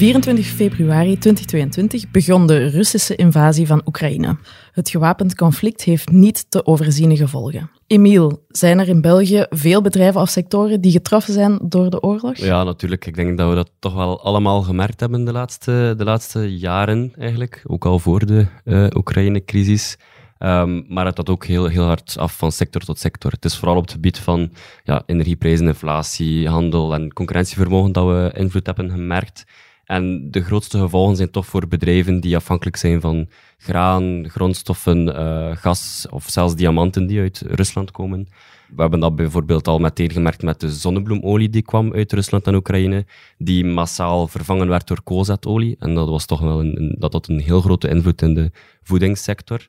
24 0.02 0.46
februari 0.46 1.18
2022 1.18 2.12
begon 2.12 2.48
de 2.48 2.68
Russische 2.68 3.16
invasie 3.16 3.68
van 3.68 3.82
Oekraïne. 3.86 4.38
Het 4.72 4.90
gewapend 4.90 5.36
conflict 5.36 5.84
heeft 5.84 6.12
niet 6.12 6.46
te 6.50 6.66
overziene 6.66 7.16
gevolgen. 7.16 7.72
Emiel, 7.88 8.46
zijn 8.48 8.80
er 8.80 8.88
in 8.88 9.02
België 9.02 9.46
veel 9.50 9.82
bedrijven 9.82 10.22
of 10.22 10.30
sectoren 10.30 10.82
die 10.82 10.92
getroffen 10.92 11.34
zijn 11.34 11.60
door 11.64 11.90
de 11.90 12.02
oorlog? 12.02 12.38
Ja, 12.38 12.64
natuurlijk. 12.64 13.06
Ik 13.06 13.16
denk 13.16 13.38
dat 13.38 13.50
we 13.50 13.56
dat 13.56 13.72
toch 13.80 13.94
wel 13.94 14.24
allemaal 14.24 14.62
gemerkt 14.62 15.00
hebben 15.00 15.26
de 15.26 15.32
laatste, 15.32 15.94
de 15.98 16.04
laatste 16.04 16.58
jaren 16.58 17.14
eigenlijk. 17.18 17.64
Ook 17.68 17.86
al 17.86 18.00
voor 18.00 18.26
de 18.26 18.46
uh, 18.66 18.88
Oekraïne-crisis. 18.96 19.98
Um, 20.40 20.86
maar 20.88 21.06
het 21.06 21.16
dat 21.16 21.30
ook 21.30 21.46
heel, 21.46 21.68
heel 21.68 21.86
hard 21.86 22.16
af 22.18 22.38
van 22.38 22.52
sector 22.52 22.82
tot 22.82 23.00
sector. 23.00 23.32
Het 23.32 23.46
is 23.46 23.58
vooral 23.58 23.78
op 23.78 23.84
het 23.84 23.92
gebied 23.92 24.20
van 24.20 24.52
ja, 24.84 25.04
energieprijzen, 25.06 25.68
inflatie, 25.68 26.50
handel 26.50 26.94
en 26.94 27.14
concurrentievermogen 27.14 27.92
dat 27.92 28.06
we 28.06 28.32
invloed 28.34 28.66
hebben 28.66 28.90
gemerkt. 28.90 29.46
En 29.92 30.32
de 30.32 30.42
grootste 30.44 30.80
gevolgen 30.80 31.16
zijn 31.16 31.32
toch 31.32 31.46
voor 31.46 31.68
bedrijven 31.68 32.20
die 32.20 32.36
afhankelijk 32.36 32.78
zijn 32.78 33.02
van 33.02 33.30
graan, 33.58 34.30
grondstoffen, 34.30 35.08
uh, 35.08 35.56
gas 35.56 36.08
of 36.10 36.30
zelfs 36.30 36.56
diamanten 36.56 37.08
die 37.08 37.20
uit 37.20 37.44
Rusland 37.48 37.92
komen. 37.92 38.28
We 38.76 38.82
hebben 38.82 39.00
dat 39.00 39.16
bijvoorbeeld 39.16 39.68
al 39.68 39.80
meteen 39.80 40.12
gemerkt 40.12 40.42
met 40.42 40.60
de 40.60 40.70
zonnebloemolie 40.70 41.50
die 41.50 41.62
kwam 41.62 41.94
uit 41.94 42.14
Rusland 42.14 42.48
en 42.48 42.56
Oekraïne, 42.56 43.06
die 43.38 43.66
massaal 43.66 44.28
vervangen 44.28 44.68
werd 44.68 44.88
door 44.88 45.04
koolzaadolie. 45.04 45.76
En 45.80 45.96
dat 45.96 46.10
was 46.10 46.26
toch 46.26 46.40
wel 46.40 46.60
een, 46.60 46.82
een, 46.82 46.96
dat 47.00 47.14
had 47.14 47.28
een 47.28 47.40
heel 47.40 47.62
grote 47.62 47.88
invloed 47.90 48.22
in 48.22 48.34
de 48.34 48.52
voedingssector. 48.84 49.68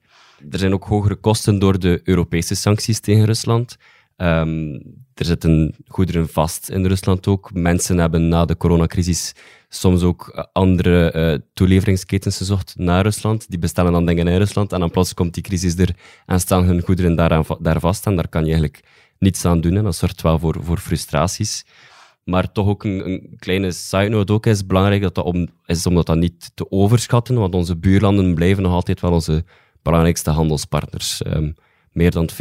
Er 0.51 0.59
zijn 0.59 0.73
ook 0.73 0.85
hogere 0.85 1.15
kosten 1.17 1.59
door 1.59 1.79
de 1.79 2.01
Europese 2.05 2.55
sancties 2.55 3.01
tegen 3.01 3.25
Rusland. 3.25 3.77
Um, 4.17 4.73
er 5.15 5.25
zitten 5.25 5.75
goederen 5.87 6.29
vast 6.29 6.71
in 6.71 6.87
Rusland 6.87 7.27
ook. 7.27 7.51
Mensen 7.53 7.99
hebben 7.99 8.29
na 8.29 8.45
de 8.45 8.57
coronacrisis 8.57 9.35
soms 9.75 10.03
ook 10.03 10.49
andere 10.53 11.13
uh, 11.17 11.39
toeleveringsketens 11.55 12.37
gezocht 12.37 12.75
naar 12.77 13.03
Rusland. 13.03 13.51
Die 13.51 13.59
bestellen 13.59 13.93
dan 13.93 14.07
dingen 14.07 14.29
in 14.29 14.37
Rusland 14.37 14.73
en 14.73 14.81
dan 14.81 14.91
plots 14.91 15.15
komt 15.15 15.35
die 15.35 15.43
crisis 15.43 15.79
er 15.79 15.97
en 16.27 16.41
staan 16.41 16.65
hun 16.65 16.81
goederen 16.81 17.17
daar, 17.17 17.47
daar 17.61 17.81
vast. 17.81 18.07
En 18.07 18.17
daar 18.17 18.29
kan 18.29 18.41
je 18.45 18.51
eigenlijk 18.53 18.85
niets 19.19 19.45
aan 19.45 19.61
doen. 19.61 19.77
En 19.77 19.85
dat 19.85 19.97
zorgt 19.97 20.23
wel 20.23 20.39
voor, 20.39 20.57
voor 20.61 20.79
frustraties. 20.79 21.65
Maar 22.25 22.53
toch 22.53 22.67
ook 22.67 22.85
een, 22.85 23.09
een 23.09 23.37
kleine 23.39 23.71
side 23.71 24.09
note 24.09 24.33
ook 24.33 24.47
is 24.47 24.67
belangrijk 24.67 25.03
dat 25.03 25.15
dat 25.15 25.25
om, 25.25 25.49
is 25.67 25.87
om 25.87 25.95
dat 25.95 26.15
niet 26.15 26.51
te 26.55 26.71
overschatten, 26.71 27.35
want 27.35 27.55
onze 27.55 27.77
buurlanden 27.77 28.35
blijven 28.35 28.63
nog 28.63 28.73
altijd 28.73 29.01
wel 29.01 29.13
onze 29.13 29.45
belangrijkste 29.83 30.31
handelspartners. 30.31 31.23
Um, 31.27 31.55
meer 31.93 32.11
dan 32.11 32.29
50% 32.33 32.37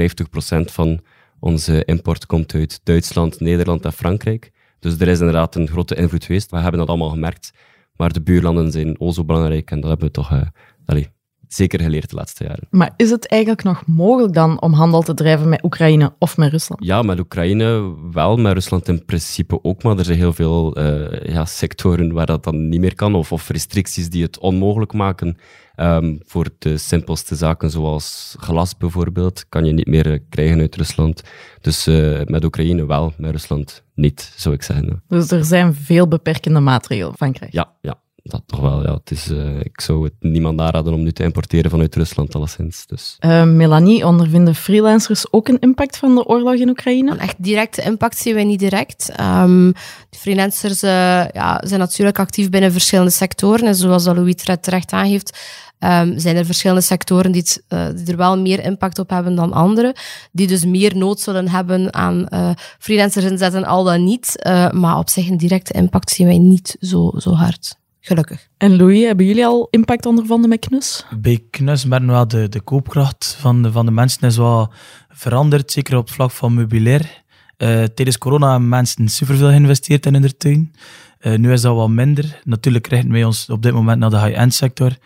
van 0.66 1.00
onze 1.40 1.86
import 1.86 2.26
komt 2.26 2.54
uit 2.54 2.80
Duitsland, 2.84 3.40
Nederland 3.40 3.86
en 3.86 3.94
Frankrijk. 3.94 4.52
Dus 4.82 5.00
er 5.00 5.08
is 5.08 5.20
inderdaad 5.20 5.56
een 5.56 5.68
grote 5.68 5.96
invloed 5.96 6.26
geweest. 6.26 6.52
We 6.52 6.58
hebben 6.58 6.80
dat 6.80 6.90
allemaal 6.90 7.10
gemerkt. 7.10 7.54
Maar 7.96 8.14
de 8.14 8.22
buurlanden 8.22 8.72
zijn 8.72 9.00
ook 9.00 9.14
zo 9.14 9.26
belangrijk 9.26 9.72
en 9.72 9.80
dat 9.80 9.90
hebben 9.90 10.08
we 10.08 10.14
toch 10.14 10.32
uh, 10.32 10.42
allez, 10.86 11.08
zeker 11.48 11.80
geleerd 11.82 12.10
de 12.10 12.16
laatste 12.16 12.44
jaren. 12.44 12.68
Maar 12.70 12.94
is 12.98 13.10
het 13.10 13.28
eigenlijk 13.28 13.64
nog 13.64 13.84
mogelijk 13.86 14.34
dan 14.34 14.62
om 14.62 14.74
handel 14.74 15.02
te 15.02 15.14
drijven 15.14 15.50
met 15.50 15.64
Oekraïne 15.64 16.14
of 16.20 16.38
met 16.38 16.52
Rusland? 16.52 16.86
Ja, 16.86 17.02
met 17.02 17.20
Oekraïne 17.20 17.96
wel, 18.12 18.38
met 18.38 18.54
Rusland 18.54 18.88
in 18.88 19.06
principe 19.06 19.64
ook. 19.64 19.84
Maar 19.84 19.98
er 19.98 20.06
zijn 20.06 20.18
heel 20.18 20.34
veel 20.34 20.80
uh, 20.80 21.24
ja, 21.24 21.46
sectoren 21.46 22.14
waar 22.14 22.26
dat 22.26 22.44
dan 22.44 22.70
niet 22.70 22.80
meer 22.80 22.96
kan 22.96 23.16
of, 23.16 23.32
of 23.32 23.50
restricties 23.50 24.10
die 24.10 24.24
het 24.24 24.40
onmogelijk 24.40 24.94
maken. 24.94 25.38
Um, 25.82 26.20
voor 26.26 26.50
de 26.58 26.78
simpelste 26.78 27.36
zaken 27.36 27.70
zoals 27.70 28.36
glas 28.40 28.78
bijvoorbeeld, 28.78 29.46
kan 29.50 29.66
je 29.66 29.74
niet 29.74 29.88
meer 29.88 30.20
krijgen 30.30 30.60
uit 30.60 30.76
Rusland. 30.76 31.22
Dus 31.62 31.88
uh, 31.88 32.22
met 32.26 32.44
Oekraïne 32.44 32.86
wel, 32.86 33.14
met 33.18 33.32
Rusland 33.32 33.84
niet, 33.96 34.34
zou 34.36 34.56
ik 34.56 34.64
zeggen. 34.64 35.04
Dus 35.08 35.32
er 35.32 35.46
zijn 35.46 35.74
veel 35.76 36.08
beperkende 36.08 36.60
maatregelen 36.60 37.18
van 37.18 37.32
krijgen? 37.32 37.60
Ja, 37.60 37.74
ja, 37.82 38.02
dat 38.24 38.42
toch 38.46 38.60
wel. 38.60 38.84
Ja. 38.84 38.94
Het 38.94 39.12
is, 39.12 39.28
uh, 39.28 39.60
ik 39.60 39.82
zou 39.82 40.04
het 40.04 40.14
niemand 40.20 40.60
aanraden 40.60 40.94
om 40.94 41.04
nu 41.04 41.12
te 41.12 41.24
importeren 41.24 41.72
vanuit 41.72 41.96
Rusland, 41.96 42.36
alleszins. 42.36 42.86
Dus. 42.86 43.18
Uh, 43.20 43.44
Melanie, 43.44 44.06
ondervinden 44.06 44.56
freelancers 44.56 45.34
ook 45.34 45.48
een 45.48 45.60
impact 45.60 45.98
van 45.98 46.16
de 46.16 46.26
oorlog 46.26 46.54
in 46.54 46.70
Oekraïne? 46.70 47.12
Een 47.12 47.20
echt 47.20 47.44
directe 47.44 47.82
impact 47.82 48.18
zien 48.18 48.34
wij 48.34 48.44
niet 48.44 48.60
direct. 48.60 49.12
Um, 49.20 49.72
de 50.10 50.18
freelancers 50.18 50.84
uh, 50.84 50.92
ja, 51.28 51.62
zijn 51.66 51.80
natuurlijk 51.80 52.20
actief 52.20 52.50
binnen 52.50 52.72
verschillende 52.72 53.12
sectoren. 53.12 53.68
En 53.68 53.76
zoals 53.76 54.06
Louis 54.06 54.36
terecht 54.36 54.92
aangeeft, 54.92 55.38
um, 55.80 56.20
zijn 56.20 56.36
er 56.36 56.46
verschillende 56.46 56.82
sectoren 56.82 57.32
die, 57.32 57.42
het, 57.42 57.64
uh, 57.70 57.86
die, 57.96 58.12
er 58.12 58.18
wel 58.18 58.40
meer 58.40 58.64
impact 58.64 59.00
op 59.00 59.10
hebben 59.10 59.36
dan 59.36 59.54
andere. 59.54 59.96
Die 60.32 60.48
dus 60.48 60.66
meer 60.66 60.98
nood 60.98 61.20
zullen 61.20 61.50
hebben 61.50 61.94
aan 61.94 62.28
uh, 62.30 62.50
freelancers 62.80 63.26
inzetten, 63.26 63.66
al 63.66 63.84
dan 63.84 64.04
niet. 64.04 64.42
Uh, 64.48 64.72
maar 64.72 64.98
op 64.98 65.10
zich 65.10 65.30
een 65.30 65.38
directe 65.38 65.74
impact 65.74 66.10
zien 66.10 66.28
wij 66.28 66.38
niet 66.38 66.76
zo, 66.80 67.12
zo 67.18 67.34
hard. 67.34 67.80
Gelukkig. 68.02 68.48
En 68.58 68.76
Louis, 68.76 69.06
hebben 69.06 69.26
jullie 69.26 69.46
al 69.46 69.68
impact 69.70 70.06
ondervonden 70.06 70.50
met 70.50 70.60
Knus? 70.60 71.06
Bij 71.20 71.44
Knus 71.50 71.86
merken 71.86 72.08
we 72.08 72.14
wel 72.14 72.28
de, 72.28 72.50
de 72.50 72.62
koopkracht 72.62 73.38
van 73.40 73.64
de, 73.64 73.72
van 73.72 73.86
de 73.86 73.92
mensen 73.92 74.28
is 74.28 74.38
wel 74.38 74.74
veranderd, 75.10 75.72
zeker 75.72 75.98
op 75.98 76.06
het 76.06 76.16
vlak 76.16 76.32
van 76.32 76.54
meubilair. 76.54 77.24
Uh, 77.58 77.84
tijdens 77.84 78.18
corona 78.18 78.52
hebben 78.52 78.70
mensen 78.70 79.10
superveel 79.10 79.48
geïnvesteerd 79.48 80.06
in 80.06 80.14
hun 80.14 80.38
tuin. 80.38 80.74
Uh, 81.22 81.38
nu 81.38 81.52
is 81.52 81.62
dat 81.62 81.76
wat 81.76 81.90
minder. 81.90 82.42
Natuurlijk 82.44 82.88
richten 82.88 83.12
wij 83.12 83.24
ons 83.24 83.50
op 83.50 83.64
dit 83.64 83.74
moment 83.74 84.00
naar 84.00 84.10
de 84.10 84.20
high-end 84.20 84.54
sector 84.54 84.98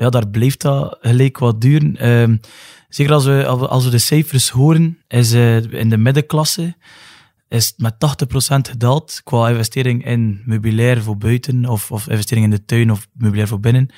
ja, 0.00 0.10
daar 0.10 0.28
blijft 0.28 0.60
dat 0.60 0.98
gelijk 1.00 1.38
wat 1.38 1.60
duren. 1.60 1.96
Uh, 2.00 2.36
zeker 2.88 3.12
als 3.12 3.24
we, 3.24 3.46
als 3.46 3.84
we 3.84 3.90
de 3.90 3.98
cijfers 3.98 4.48
horen, 4.48 4.98
is 5.08 5.32
uh, 5.32 5.72
in 5.72 5.90
de 5.90 5.96
middenklasse 5.96 6.74
is 7.50 7.74
met 7.76 7.94
80% 7.94 7.96
gedaald 8.70 9.20
qua 9.24 9.48
investering 9.48 10.04
in 10.06 10.42
meubilair 10.44 11.02
voor 11.02 11.16
buiten 11.16 11.64
of, 11.64 11.90
of 11.90 12.08
investering 12.08 12.44
in 12.44 12.50
de 12.50 12.64
tuin 12.64 12.90
of 12.90 13.08
meubilair 13.12 13.48
voor 13.48 13.60
binnen. 13.60 13.88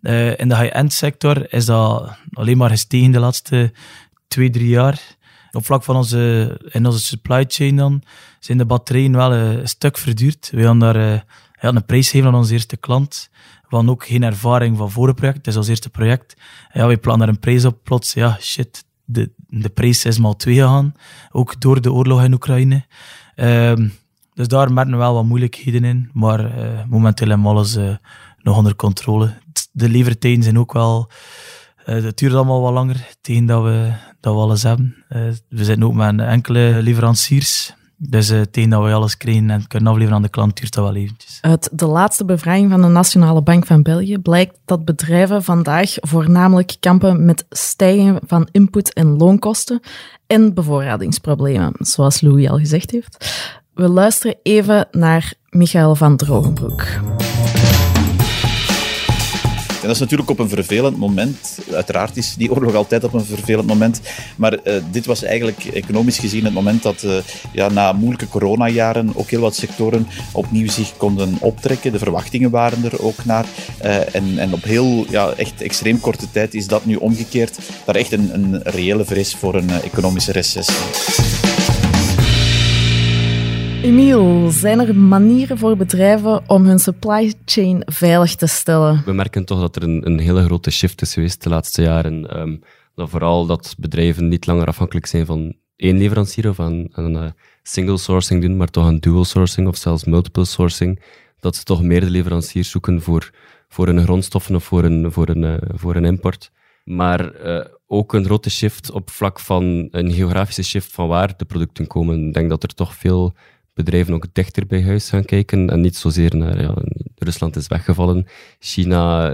Uh, 0.00 0.38
in 0.38 0.48
de 0.48 0.56
high-end 0.56 0.92
sector 0.92 1.52
is 1.52 1.64
dat 1.64 2.18
alleen 2.32 2.56
maar 2.56 2.70
gestegen 2.70 3.12
de 3.12 3.18
laatste 3.18 3.72
twee, 4.28 4.50
drie 4.50 4.68
jaar. 4.68 5.16
Op 5.50 5.64
vlak 5.64 5.84
van 5.84 5.96
onze, 5.96 6.60
in 6.70 6.86
onze 6.86 6.98
supply 6.98 7.44
chain 7.48 7.76
dan, 7.76 8.02
zijn 8.38 8.58
de 8.58 8.66
batterijen 8.66 9.12
wel 9.12 9.32
een 9.32 9.68
stuk 9.68 9.98
verduurd. 9.98 10.50
We 10.52 10.62
gaan 10.62 10.78
daar 10.78 10.96
uh, 10.96 11.20
een 11.60 11.84
prijs 11.84 12.10
geven 12.10 12.28
aan 12.28 12.34
onze 12.34 12.52
eerste 12.52 12.76
klant. 12.76 13.30
We 13.68 13.76
hadden 13.76 13.90
ook 13.90 14.06
geen 14.06 14.22
ervaring 14.22 14.76
van 14.76 14.90
voor 14.90 15.06
het 15.06 15.16
project. 15.16 15.46
Is 15.46 15.56
ons 15.56 15.68
eerste 15.68 15.90
project. 15.90 16.36
Ja, 16.72 16.86
we 16.86 16.96
plannen 16.96 17.26
daar 17.26 17.34
een 17.34 17.40
prijs 17.40 17.64
op. 17.64 17.78
Plots, 17.84 18.12
ja, 18.12 18.36
shit, 18.40 18.84
de, 19.04 19.30
de 19.36 19.68
prijs 19.68 20.04
is 20.04 20.18
maar 20.18 20.36
twee 20.36 20.54
gegaan. 20.54 20.94
Ook 21.30 21.60
door 21.60 21.80
de 21.80 21.92
oorlog 21.92 22.22
in 22.22 22.32
Oekraïne. 22.32 22.84
Um, 23.36 23.92
dus 24.34 24.48
daar 24.48 24.72
merken 24.72 24.92
we 24.92 24.98
wel 24.98 25.14
wat 25.14 25.24
moeilijkheden 25.24 25.84
in. 25.84 26.10
Maar 26.12 26.58
uh, 26.58 26.84
momenteel 26.86 27.28
hebben 27.28 27.46
we 27.46 27.52
alles 27.52 27.76
uh, 27.76 27.96
nog 28.38 28.56
onder 28.56 28.76
controle. 28.76 29.34
De 29.72 29.88
levertijden 29.88 30.42
zijn 30.42 30.58
ook 30.58 30.72
wel... 30.72 31.10
Uh, 31.86 32.04
het 32.04 32.18
duurt 32.18 32.34
allemaal 32.34 32.60
wat 32.60 32.72
langer 32.72 33.08
tegen 33.20 33.46
dat 33.46 33.62
we, 33.62 33.92
dat 34.20 34.34
we 34.34 34.40
alles 34.40 34.62
hebben. 34.62 35.04
we 35.48 35.64
zitten 35.64 35.84
ook 35.84 35.94
met 35.94 36.20
enkele 36.20 36.78
leveranciers. 36.82 37.74
Dus 38.08 38.30
uh, 38.30 38.40
tegen 38.40 38.70
dat 38.70 38.84
we 38.84 38.92
alles 38.92 39.16
krijgen 39.16 39.50
en 39.50 39.66
kunnen 39.66 39.88
afleveren 39.88 40.16
aan 40.16 40.22
de 40.22 40.28
klant, 40.28 40.56
duurt 40.56 40.74
dat 40.74 40.84
wel 40.84 40.94
eventjes. 40.94 41.38
Uit 41.40 41.68
de 41.72 41.86
laatste 41.86 42.24
bevraging 42.24 42.70
van 42.70 42.82
de 42.82 42.88
Nationale 42.88 43.42
Bank 43.42 43.66
van 43.66 43.82
België 43.82 44.18
blijkt 44.18 44.58
dat 44.64 44.84
bedrijven 44.84 45.42
vandaag 45.42 45.94
voornamelijk 46.00 46.76
kampen 46.80 47.24
met 47.24 47.44
stijging 47.50 48.18
van 48.26 48.48
input- 48.52 48.92
en 48.92 49.16
loonkosten 49.16 49.80
en 50.26 50.54
bevoorradingsproblemen, 50.54 51.72
zoals 51.78 52.20
Louis 52.20 52.48
al 52.48 52.58
gezegd 52.58 52.90
heeft. 52.90 53.40
We 53.74 53.88
luisteren 53.88 54.36
even 54.42 54.88
naar 54.90 55.32
Michael 55.50 55.94
van 55.94 56.16
Drogenbroek. 56.16 56.84
En 59.82 59.88
dat 59.88 59.96
is 59.96 60.02
natuurlijk 60.02 60.30
op 60.30 60.38
een 60.38 60.48
vervelend 60.48 60.96
moment. 60.96 61.58
Uiteraard 61.72 62.16
is 62.16 62.34
die 62.36 62.52
oorlog 62.52 62.74
altijd 62.74 63.04
op 63.04 63.12
een 63.12 63.24
vervelend 63.24 63.66
moment. 63.66 64.00
Maar 64.36 64.52
uh, 64.52 64.74
dit 64.90 65.06
was 65.06 65.22
eigenlijk 65.22 65.64
economisch 65.64 66.18
gezien 66.18 66.44
het 66.44 66.54
moment 66.54 66.82
dat 66.82 67.02
uh, 67.02 67.16
ja, 67.52 67.68
na 67.68 67.92
moeilijke 67.92 68.28
coronajaren 68.28 69.10
ook 69.14 69.30
heel 69.30 69.40
wat 69.40 69.54
sectoren 69.54 70.06
opnieuw 70.32 70.68
zich 70.68 70.96
konden 70.96 71.36
optrekken. 71.40 71.92
De 71.92 71.98
verwachtingen 71.98 72.50
waren 72.50 72.84
er 72.84 73.02
ook 73.02 73.24
naar. 73.24 73.44
Uh, 73.84 74.14
en, 74.14 74.38
en 74.38 74.52
op 74.52 74.62
heel 74.62 75.06
ja, 75.10 75.30
echt 75.36 75.62
extreem 75.62 76.00
korte 76.00 76.30
tijd 76.30 76.54
is 76.54 76.66
dat 76.66 76.84
nu 76.84 76.96
omgekeerd. 76.96 77.58
Daar 77.84 77.96
echt 77.96 78.12
een, 78.12 78.34
een 78.34 78.60
reële 78.62 79.04
vrees 79.04 79.34
voor 79.34 79.54
een 79.54 79.70
economische 79.70 80.32
recessie. 80.32 81.31
Emiel, 83.82 84.50
zijn 84.50 84.80
er 84.80 84.96
manieren 84.96 85.58
voor 85.58 85.76
bedrijven 85.76 86.42
om 86.46 86.64
hun 86.64 86.78
supply 86.78 87.34
chain 87.44 87.82
veilig 87.84 88.34
te 88.34 88.46
stellen? 88.46 89.02
We 89.04 89.12
merken 89.12 89.44
toch 89.44 89.60
dat 89.60 89.76
er 89.76 89.82
een, 89.82 90.06
een 90.06 90.18
hele 90.18 90.44
grote 90.44 90.70
shift 90.70 91.02
is 91.02 91.12
geweest 91.12 91.42
de 91.42 91.48
laatste 91.48 91.82
jaren. 91.82 92.40
Um, 92.40 92.62
dat 92.94 93.10
vooral 93.10 93.46
dat 93.46 93.74
bedrijven 93.78 94.28
niet 94.28 94.46
langer 94.46 94.66
afhankelijk 94.66 95.06
zijn 95.06 95.26
van 95.26 95.54
één 95.76 95.98
leverancier 95.98 96.48
of 96.48 96.60
aan, 96.60 96.88
aan 96.92 97.14
een 97.14 97.34
single 97.62 97.98
sourcing 97.98 98.42
doen, 98.42 98.56
maar 98.56 98.70
toch 98.70 98.86
een 98.86 99.00
dual 99.00 99.24
sourcing 99.24 99.68
of 99.68 99.76
zelfs 99.76 100.04
multiple 100.04 100.44
sourcing. 100.44 101.02
Dat 101.40 101.56
ze 101.56 101.62
toch 101.62 101.82
meerdere 101.82 102.12
leveranciers 102.12 102.70
zoeken 102.70 103.02
voor, 103.02 103.30
voor 103.68 103.86
hun 103.86 104.02
grondstoffen 104.02 104.54
of 104.54 104.64
voor 104.64 104.84
een, 104.84 105.12
voor 105.12 105.28
een, 105.28 105.42
uh, 105.42 105.56
voor 105.74 105.96
een 105.96 106.04
import. 106.04 106.50
Maar 106.84 107.46
uh, 107.46 107.64
ook 107.86 108.12
een 108.12 108.24
grote 108.24 108.50
shift 108.50 108.90
op 108.90 109.10
vlak 109.10 109.40
van 109.40 109.88
een 109.90 110.12
geografische 110.12 110.62
shift 110.62 110.92
van 110.92 111.08
waar 111.08 111.36
de 111.36 111.44
producten 111.44 111.86
komen. 111.86 112.26
Ik 112.26 112.34
denk 112.34 112.48
dat 112.48 112.62
er 112.62 112.74
toch 112.74 112.94
veel 112.94 113.34
bedrijven 113.74 114.14
ook 114.14 114.26
dichter 114.32 114.66
bij 114.66 114.82
huis 114.82 115.08
gaan 115.08 115.24
kijken 115.24 115.70
en 115.70 115.80
niet 115.80 115.96
zozeer 115.96 116.36
naar 116.36 116.62
ja, 116.62 116.74
Rusland 117.14 117.56
is 117.56 117.66
weggevallen. 117.66 118.26
China 118.58 119.32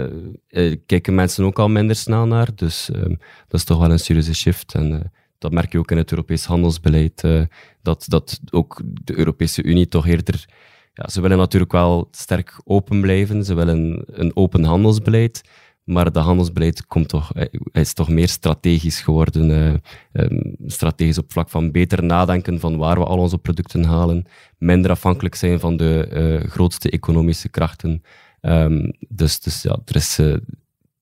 eh, 0.49 0.77
kijken 0.87 1.15
mensen 1.15 1.45
ook 1.45 1.59
al 1.59 1.69
minder 1.69 1.97
snel 1.97 2.27
naar, 2.27 2.49
dus 2.55 2.91
eh, 2.91 3.03
dat 3.49 3.61
is 3.61 3.65
toch 3.65 3.79
wel 3.79 3.91
een 3.91 3.99
serieuze 3.99 4.35
shift. 4.35 4.75
En 4.75 4.93
uh, 4.93 5.01
dat 5.39 5.53
merk 5.53 5.73
je 5.73 5.79
ook 5.79 5.91
in 5.91 5.97
het 5.97 6.11
Europees 6.11 6.45
handelsbeleid, 6.45 7.23
uh, 7.25 7.43
dat, 7.83 8.05
dat 8.09 8.41
ook 8.51 8.81
de 8.85 9.19
Europese 9.19 9.63
Unie 9.63 9.89
toch 9.89 10.07
eerder... 10.07 10.45
Ja, 10.93 11.09
ze 11.09 11.21
willen 11.21 11.39
natuurlijk 11.39 11.73
wel 11.73 12.09
sterk 12.11 12.61
open 12.65 13.01
blijven, 13.01 13.45
ze 13.45 13.55
willen 13.55 14.05
een 14.07 14.37
open 14.37 14.65
handelsbeleid, 14.65 15.43
Maar 15.89 16.13
de 16.13 16.19
handelsbeleid 16.19 16.87
komt 16.87 17.09
toch, 17.09 17.33
eh, 17.33 17.47
is 17.73 17.93
toch 17.93 18.09
meer 18.09 18.29
strategisch 18.29 19.01
geworden. 19.01 19.51
Uh, 19.51 19.75
um, 20.13 20.57
strategisch 20.67 21.19
op 21.19 21.33
vlak 21.33 21.49
van 21.49 21.71
beter 21.71 22.05
nadenken 22.05 22.61
van 22.61 22.77
waar 22.77 22.99
we 22.99 23.05
al 23.05 23.19
onze 23.19 23.39
producten 23.39 23.85
halen. 23.85 24.25
Minder 24.59 24.91
afhankelijk 24.91 25.35
zijn 25.35 25.61
van 25.61 25.77
de 25.77 26.09
uh, 26.43 26.51
grootste 26.51 26.91
economische 26.91 27.49
krachten. 27.49 28.03
Um, 28.41 28.93
dus, 29.09 29.41
dus 29.41 29.63
ja, 29.63 29.79
er 29.85 29.97
is, 29.97 30.19
uh, 30.19 30.37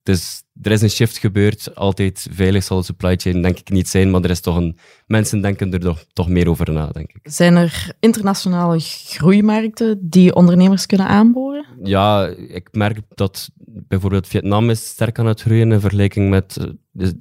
dus 0.03 0.43
er 0.63 0.73
is 0.73 0.83
een 0.83 0.91
shift 0.91 1.19
gebeurd. 1.19 1.75
Altijd 1.75 2.29
veilig 2.31 2.63
zal 2.65 2.79
de 2.79 2.85
supply 2.85 3.17
chain 3.17 3.43
denk 3.43 3.59
ik 3.59 3.71
niet 3.71 3.89
zijn, 3.89 4.11
maar 4.11 4.23
er 4.23 4.31
is 4.31 4.41
toch 4.41 4.57
een, 4.57 4.79
mensen 5.07 5.41
denken 5.41 5.73
er 5.73 5.81
toch, 5.81 6.05
toch 6.13 6.29
meer 6.29 6.49
over 6.49 6.73
na, 6.73 6.87
denk 6.87 7.11
ik. 7.13 7.21
Zijn 7.23 7.57
er 7.57 7.93
internationale 8.01 8.79
groeimarkten 8.81 9.99
die 10.03 10.35
ondernemers 10.35 10.87
kunnen 10.87 11.07
aanboren? 11.07 11.67
Ja, 11.83 12.27
ik 12.49 12.69
merk 12.73 13.01
dat 13.15 13.51
bijvoorbeeld 13.89 14.27
Vietnam 14.27 14.71
is 14.71 14.89
sterk 14.89 15.19
aan 15.19 15.27
het 15.27 15.41
groeien 15.41 15.73
in 15.73 15.81
vergelijking 15.81 16.31
met, 16.31 16.57
eh, 16.57 16.67
dus, 16.93 17.13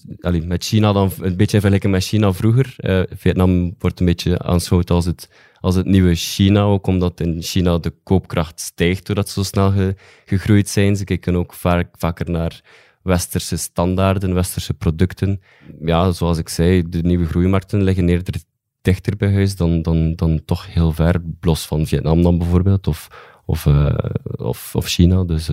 met 0.46 0.64
China, 0.64 0.94
dan 0.94 1.12
een 1.20 1.38
beetje 1.38 1.56
in 1.56 1.62
vergelijking 1.62 1.94
met 1.94 2.04
China 2.04 2.34
vroeger. 2.34 2.76
Uh, 2.78 3.02
Vietnam 3.10 3.76
wordt 3.80 4.00
een 4.00 4.06
beetje 4.06 4.40
aanschouwd 4.40 4.90
als 4.90 5.06
het, 5.06 5.30
als 5.60 5.76
het 5.76 5.86
nieuwe 5.86 6.16
China, 6.16 6.62
ook 6.62 6.88
omdat 6.88 7.20
in 7.20 7.42
China 7.42 7.78
de 7.78 7.94
koopkracht 8.04 8.60
stijgt 8.60 9.06
doordat 9.06 9.30
ze 9.30 9.34
zo 9.34 9.44
snel 9.44 9.72
ge, 9.72 9.96
gegroeid 10.26 10.70
zijn. 10.70 10.96
Ze 10.96 11.04
kijken 11.04 11.36
ook 11.36 11.54
vaak, 11.54 11.88
vaker 11.98 12.30
naar 12.30 12.62
westerse 13.02 13.58
standaarden, 13.58 14.34
westerse 14.34 14.74
producten. 14.74 15.42
Ja, 15.80 16.12
zoals 16.12 16.38
ik 16.38 16.50
zei, 16.50 16.90
de 16.90 17.02
nieuwe 17.02 17.26
groeimarkten 17.26 17.84
liggen 17.84 18.10
eerder 18.10 18.34
dichter 18.82 19.18
bij 19.18 19.34
huis 19.34 19.56
dan, 19.56 19.82
dan, 19.82 20.16
dan 20.16 20.42
toch 20.46 20.74
heel 20.74 20.92
ver, 20.92 21.22
los 21.42 21.66
van 21.66 21.88
Vietnam 21.88 22.22
dan 22.22 22.38
bijvoorbeeld, 22.38 22.88
of, 22.88 23.08
of, 23.46 23.66
uh, 23.66 23.96
of, 24.38 24.76
of 24.76 24.86
China. 24.86 25.24
Dus 25.24 25.50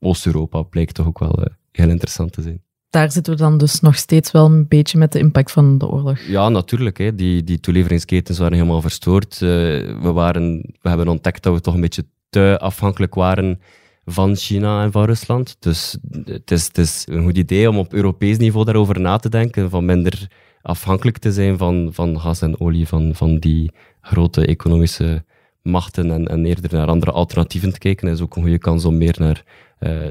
Oost-Europa 0.00 0.62
blijkt 0.62 0.94
toch 0.94 1.06
ook 1.06 1.18
wel 1.18 1.40
uh, 1.40 1.46
heel 1.72 1.88
interessant 1.88 2.32
te 2.32 2.42
zijn. 2.42 2.62
Daar 2.90 3.12
zitten 3.12 3.32
we 3.32 3.38
dan 3.38 3.58
dus 3.58 3.80
nog 3.80 3.96
steeds 3.96 4.30
wel 4.30 4.44
een 4.44 4.68
beetje 4.68 4.98
met 4.98 5.12
de 5.12 5.18
impact 5.18 5.50
van 5.50 5.78
de 5.78 5.88
oorlog. 5.88 6.20
Ja, 6.20 6.48
natuurlijk. 6.48 6.98
Hè. 6.98 7.14
Die, 7.14 7.44
die 7.44 7.60
toeleveringsketens 7.60 8.38
waren 8.38 8.56
helemaal 8.56 8.80
verstoord. 8.80 9.38
we, 9.38 10.10
waren, 10.14 10.74
we 10.80 10.88
hebben 10.88 11.08
ontdekt 11.08 11.42
dat 11.42 11.54
we 11.54 11.60
toch 11.60 11.74
een 11.74 11.80
beetje 11.80 12.04
te 12.30 12.58
afhankelijk 12.60 13.14
waren 13.14 13.60
van 14.04 14.36
China 14.36 14.82
en 14.82 14.92
van 14.92 15.04
Rusland. 15.04 15.56
Dus 15.58 15.98
het 16.24 16.50
is, 16.50 16.66
het 16.66 16.78
is 16.78 17.04
een 17.08 17.22
goed 17.22 17.38
idee 17.38 17.68
om 17.68 17.78
op 17.78 17.92
Europees 17.92 18.36
niveau 18.36 18.64
daarover 18.64 19.00
na 19.00 19.16
te 19.16 19.28
denken, 19.28 19.70
van 19.70 19.84
minder 19.84 20.30
afhankelijk 20.62 21.18
te 21.18 21.32
zijn 21.32 21.58
van, 21.58 21.88
van 21.92 22.20
gas 22.20 22.42
en 22.42 22.60
olie, 22.60 22.88
van, 22.88 23.14
van 23.14 23.38
die 23.38 23.72
grote 24.00 24.46
economische 24.46 25.24
machten 25.62 26.10
en, 26.10 26.26
en 26.26 26.46
eerder 26.46 26.72
naar 26.72 26.86
andere 26.86 27.10
alternatieven 27.10 27.72
te 27.72 27.78
kijken. 27.78 28.06
Het 28.06 28.16
is 28.16 28.22
ook 28.22 28.36
een 28.36 28.42
goede 28.42 28.58
kans 28.58 28.84
om 28.84 28.98
meer 28.98 29.16
naar 29.18 29.44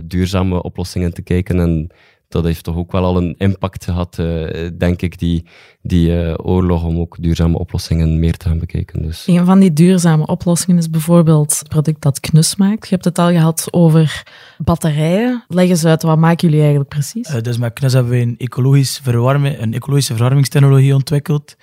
duurzame 0.03 0.63
oplossingen 0.63 1.13
te 1.13 1.21
kijken 1.21 1.59
en 1.59 1.91
dat 2.29 2.43
heeft 2.43 2.63
toch 2.63 2.75
ook 2.75 2.91
wel 2.91 3.03
al 3.03 3.17
een 3.17 3.35
impact 3.37 3.83
gehad, 3.83 4.17
uh, 4.19 4.69
denk 4.77 5.01
ik, 5.01 5.19
die, 5.19 5.45
die 5.81 6.09
uh, 6.09 6.33
oorlog 6.37 6.83
om 6.83 6.99
ook 6.99 7.17
duurzame 7.19 7.57
oplossingen 7.57 8.19
meer 8.19 8.37
te 8.37 8.47
gaan 8.47 8.59
bekijken. 8.59 9.01
Dus. 9.01 9.27
Een 9.27 9.45
van 9.45 9.59
die 9.59 9.73
duurzame 9.73 10.25
oplossingen 10.25 10.77
is 10.77 10.89
bijvoorbeeld 10.89 11.59
het 11.59 11.67
product 11.67 12.01
dat 12.01 12.19
Knus 12.19 12.55
maakt. 12.55 12.83
Je 12.83 12.93
hebt 12.93 13.05
het 13.05 13.19
al 13.19 13.29
gehad 13.29 13.67
over 13.71 14.23
batterijen. 14.57 15.43
Leg 15.47 15.69
eens 15.69 15.85
uit, 15.85 16.01
wat 16.01 16.17
maken 16.17 16.47
jullie 16.47 16.61
eigenlijk 16.61 16.89
precies? 16.89 17.29
Uh, 17.29 17.41
dus 17.41 17.57
met 17.57 17.73
Knus 17.73 17.93
hebben 17.93 18.11
we 18.11 18.19
een, 18.19 18.35
ecologisch 18.37 18.99
verwarmen, 19.03 19.61
een 19.61 19.73
ecologische 19.73 20.13
verwarmingstechnologie 20.13 20.93
ontwikkeld, 20.93 21.55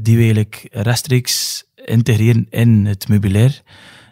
die 0.00 0.16
we 0.16 0.22
eigenlijk 0.22 0.68
rechtstreeks 0.70 1.64
integreren 1.84 2.46
in 2.50 2.86
het 2.86 3.08
meubilair. 3.08 3.62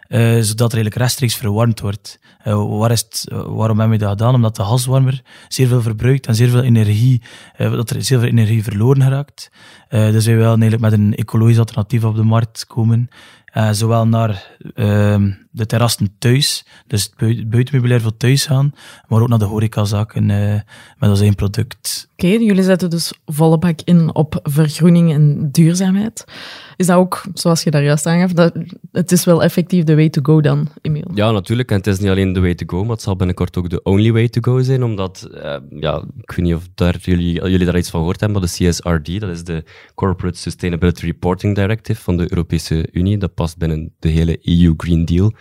Uh, 0.09 0.19
zodat 0.19 0.71
er 0.71 0.77
eigenlijk 0.77 0.95
rechtstreeks 0.95 1.35
verwarmd 1.35 1.79
wordt. 1.79 2.19
Uh, 2.45 2.77
waar 2.79 2.91
is 2.91 3.01
het, 3.01 3.25
uh, 3.31 3.41
waarom 3.47 3.79
hebben 3.79 3.97
we 3.97 4.03
dat 4.03 4.11
gedaan? 4.11 4.33
Omdat 4.33 4.55
de 4.55 4.63
gaswarmer 4.63 5.21
zeer 5.47 5.67
veel 5.67 5.81
verbruikt 5.81 6.27
en 6.27 6.35
zeer 6.35 6.49
veel 6.49 6.63
energie, 6.63 7.21
dat 7.57 7.89
er 7.89 8.03
zeer 8.03 8.19
veel 8.19 8.27
energie 8.27 8.63
verloren 8.63 9.01
geraakt. 9.01 9.51
dus 9.89 10.25
wij 10.25 10.35
willen 10.35 10.61
eigenlijk 10.61 10.81
met 10.81 10.91
een 10.91 11.15
ecologisch 11.15 11.59
alternatief 11.59 12.03
op 12.03 12.15
de 12.15 12.23
markt 12.23 12.65
komen. 12.65 13.09
zowel 13.71 14.07
naar 14.07 14.57
ehm, 14.75 15.31
de 15.59 15.65
terrassen 15.65 16.15
thuis, 16.19 16.65
dus 16.87 17.11
het 17.15 17.49
buitenmeubilair 17.49 18.01
voor 18.01 18.17
thuis 18.17 18.45
gaan, 18.45 18.73
maar 19.07 19.21
ook 19.21 19.27
naar 19.27 19.39
de 19.39 19.45
horecazaken 19.45 20.25
met 20.97 21.09
ons 21.09 21.21
één 21.21 21.35
product. 21.35 22.07
Oké, 22.13 22.25
okay, 22.25 22.45
jullie 22.45 22.63
zetten 22.63 22.89
dus 22.89 23.13
volle 23.25 23.57
bak 23.57 23.79
in 23.83 24.15
op 24.15 24.39
vergroening 24.43 25.13
en 25.13 25.51
duurzaamheid. 25.51 26.25
Is 26.75 26.85
dat 26.85 26.97
ook, 26.97 27.21
zoals 27.33 27.63
je 27.63 27.71
daar 27.71 27.83
juist 27.83 28.05
aangaf, 28.05 28.33
dat 28.33 28.53
het 28.91 29.11
is 29.11 29.25
wel 29.25 29.43
effectief 29.43 29.83
de 29.83 29.95
way 29.95 30.09
to 30.09 30.21
go 30.23 30.41
dan, 30.41 30.67
Emiel? 30.81 31.11
Ja, 31.13 31.31
natuurlijk. 31.31 31.71
En 31.71 31.77
het 31.77 31.87
is 31.87 31.99
niet 31.99 32.09
alleen 32.09 32.33
de 32.33 32.39
way 32.39 32.55
to 32.55 32.65
go, 32.67 32.81
maar 32.81 32.91
het 32.91 33.01
zal 33.01 33.15
binnenkort 33.15 33.57
ook 33.57 33.69
de 33.69 33.83
only 33.83 34.11
way 34.11 34.29
to 34.29 34.53
go 34.53 34.61
zijn, 34.61 34.83
omdat, 34.83 35.29
uh, 35.33 35.55
ja, 35.69 36.03
ik 36.21 36.31
weet 36.31 36.45
niet 36.45 36.55
of 36.55 36.67
daar 36.75 36.97
jullie, 37.01 37.33
jullie 37.33 37.65
daar 37.65 37.77
iets 37.77 37.89
van 37.89 37.99
gehoord 37.99 38.19
hebben, 38.19 38.39
maar 38.39 38.49
de 38.49 38.69
CSRD, 38.69 39.19
dat 39.19 39.29
is 39.29 39.43
de 39.43 39.63
Corporate 39.95 40.37
Sustainability 40.37 41.05
Reporting 41.05 41.55
Directive 41.55 42.01
van 42.01 42.17
de 42.17 42.25
Europese 42.29 42.87
Unie, 42.91 43.17
dat 43.17 43.33
past 43.33 43.57
binnen 43.57 43.93
de 43.99 44.09
hele 44.09 44.39
EU 44.41 44.73
Green 44.77 45.05
Deal. 45.05 45.33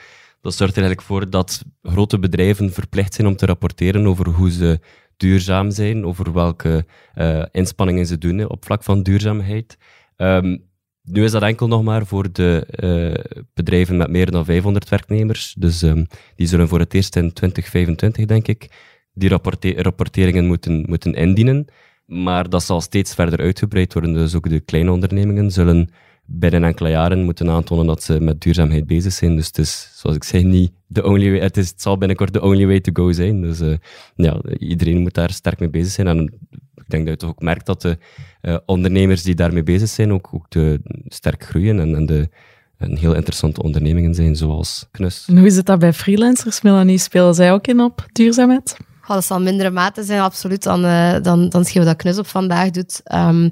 Dat 0.49 0.57
zorgt 0.57 0.77
er 0.77 0.83
eigenlijk 0.83 1.09
voor 1.09 1.31
dat 1.31 1.65
grote 1.83 2.19
bedrijven 2.19 2.73
verplicht 2.73 3.15
zijn 3.15 3.27
om 3.27 3.37
te 3.37 3.47
rapporteren 3.47 4.07
over 4.07 4.29
hoe 4.29 4.51
ze 4.51 4.81
duurzaam 5.17 5.71
zijn, 5.71 6.05
over 6.05 6.33
welke 6.33 6.87
uh, 7.15 7.45
inspanningen 7.53 8.07
ze 8.07 8.19
doen 8.19 8.49
op 8.49 8.65
vlak 8.65 8.83
van 8.83 9.03
duurzaamheid. 9.03 9.79
Um, 10.17 10.65
nu 11.03 11.25
is 11.25 11.31
dat 11.31 11.43
enkel 11.43 11.69
nog 11.69 11.83
maar 11.83 12.07
voor 12.07 12.33
de 12.33 12.67
uh, 12.71 13.45
bedrijven 13.55 13.97
met 13.97 14.11
meer 14.11 14.31
dan 14.31 14.45
500 14.45 14.89
werknemers. 14.89 15.55
Dus 15.59 15.83
um, 15.83 16.07
die 16.35 16.47
zullen 16.47 16.69
voor 16.69 16.79
het 16.79 16.95
eerst 16.95 17.17
in 17.17 17.33
2025, 17.33 18.25
denk 18.25 18.49
ik, 18.49 18.71
die 19.13 19.29
rapporte 19.29 19.83
rapporteringen 19.83 20.47
moeten, 20.47 20.85
moeten 20.89 21.13
indienen. 21.15 21.67
Maar 22.05 22.49
dat 22.49 22.63
zal 22.63 22.81
steeds 22.81 23.15
verder 23.15 23.39
uitgebreid 23.39 23.93
worden. 23.93 24.13
Dus 24.13 24.35
ook 24.35 24.49
de 24.49 24.61
kleine 24.61 24.93
ondernemingen 24.93 25.51
zullen 25.51 25.91
binnen 26.31 26.65
enkele 26.65 26.89
jaren 26.89 27.25
moeten 27.25 27.51
aantonen 27.51 27.87
dat 27.87 28.03
ze 28.03 28.21
met 28.21 28.41
duurzaamheid 28.41 28.87
bezig 28.87 29.13
zijn. 29.13 29.37
Dus 29.37 29.47
het 29.47 29.59
is, 29.59 29.91
zoals 29.95 30.17
ik 30.17 30.25
zei, 30.25 30.45
niet 30.45 30.73
de 30.87 31.05
only 31.05 31.31
way. 31.31 31.41
Het, 31.41 31.57
is, 31.57 31.69
het 31.69 31.83
zal 31.83 31.99
binnenkort 31.99 32.33
de 32.33 32.43
only 32.43 32.67
way 32.67 32.81
to 32.81 32.93
go 32.93 33.13
zijn. 33.13 33.41
Dus 33.41 33.61
uh, 33.61 33.77
ja, 34.17 34.41
iedereen 34.59 34.99
moet 34.99 35.15
daar 35.15 35.31
sterk 35.31 35.59
mee 35.59 35.71
bezig 35.71 35.93
zijn. 35.93 36.07
En 36.07 36.33
ik 36.75 36.85
denk 36.87 37.05
dat 37.05 37.13
je 37.13 37.17
toch 37.17 37.31
ook 37.31 37.43
merkt 37.43 37.67
dat 37.67 37.83
de 37.83 37.99
uh, 38.43 38.57
ondernemers 38.67 39.23
die 39.23 39.35
daarmee 39.35 39.63
bezig 39.63 39.89
zijn 39.89 40.13
ook, 40.13 40.29
ook 40.33 40.51
de, 40.51 40.81
sterk 41.07 41.45
groeien 41.45 41.81
en, 41.81 41.95
en 41.95 42.07
de, 42.07 42.29
en 42.77 42.97
heel 42.97 43.15
interessante 43.15 43.63
ondernemingen 43.63 44.15
zijn, 44.15 44.37
zoals 44.37 44.89
Knus. 44.91 45.25
En 45.29 45.39
hoe 45.39 45.47
is 45.47 45.57
het 45.57 45.67
dat 45.67 45.79
bij 45.79 45.93
freelancers, 45.93 46.63
Melanie? 46.63 46.99
Spelen 46.99 47.35
zij 47.35 47.53
ook 47.53 47.67
in 47.67 47.81
op 47.81 48.07
duurzaamheid? 48.13 48.77
Oh, 49.03 49.15
dat 49.15 49.25
zal 49.25 49.41
mindere 49.41 49.71
mate 49.71 50.03
zijn, 50.03 50.21
absoluut, 50.21 50.63
dan, 50.63 50.85
uh, 50.85 51.23
dan, 51.23 51.49
dan 51.49 51.67
wat 51.73 51.97
Knus 51.97 52.19
op 52.19 52.27
vandaag 52.27 52.71
doet. 52.71 53.01
Um, 53.15 53.51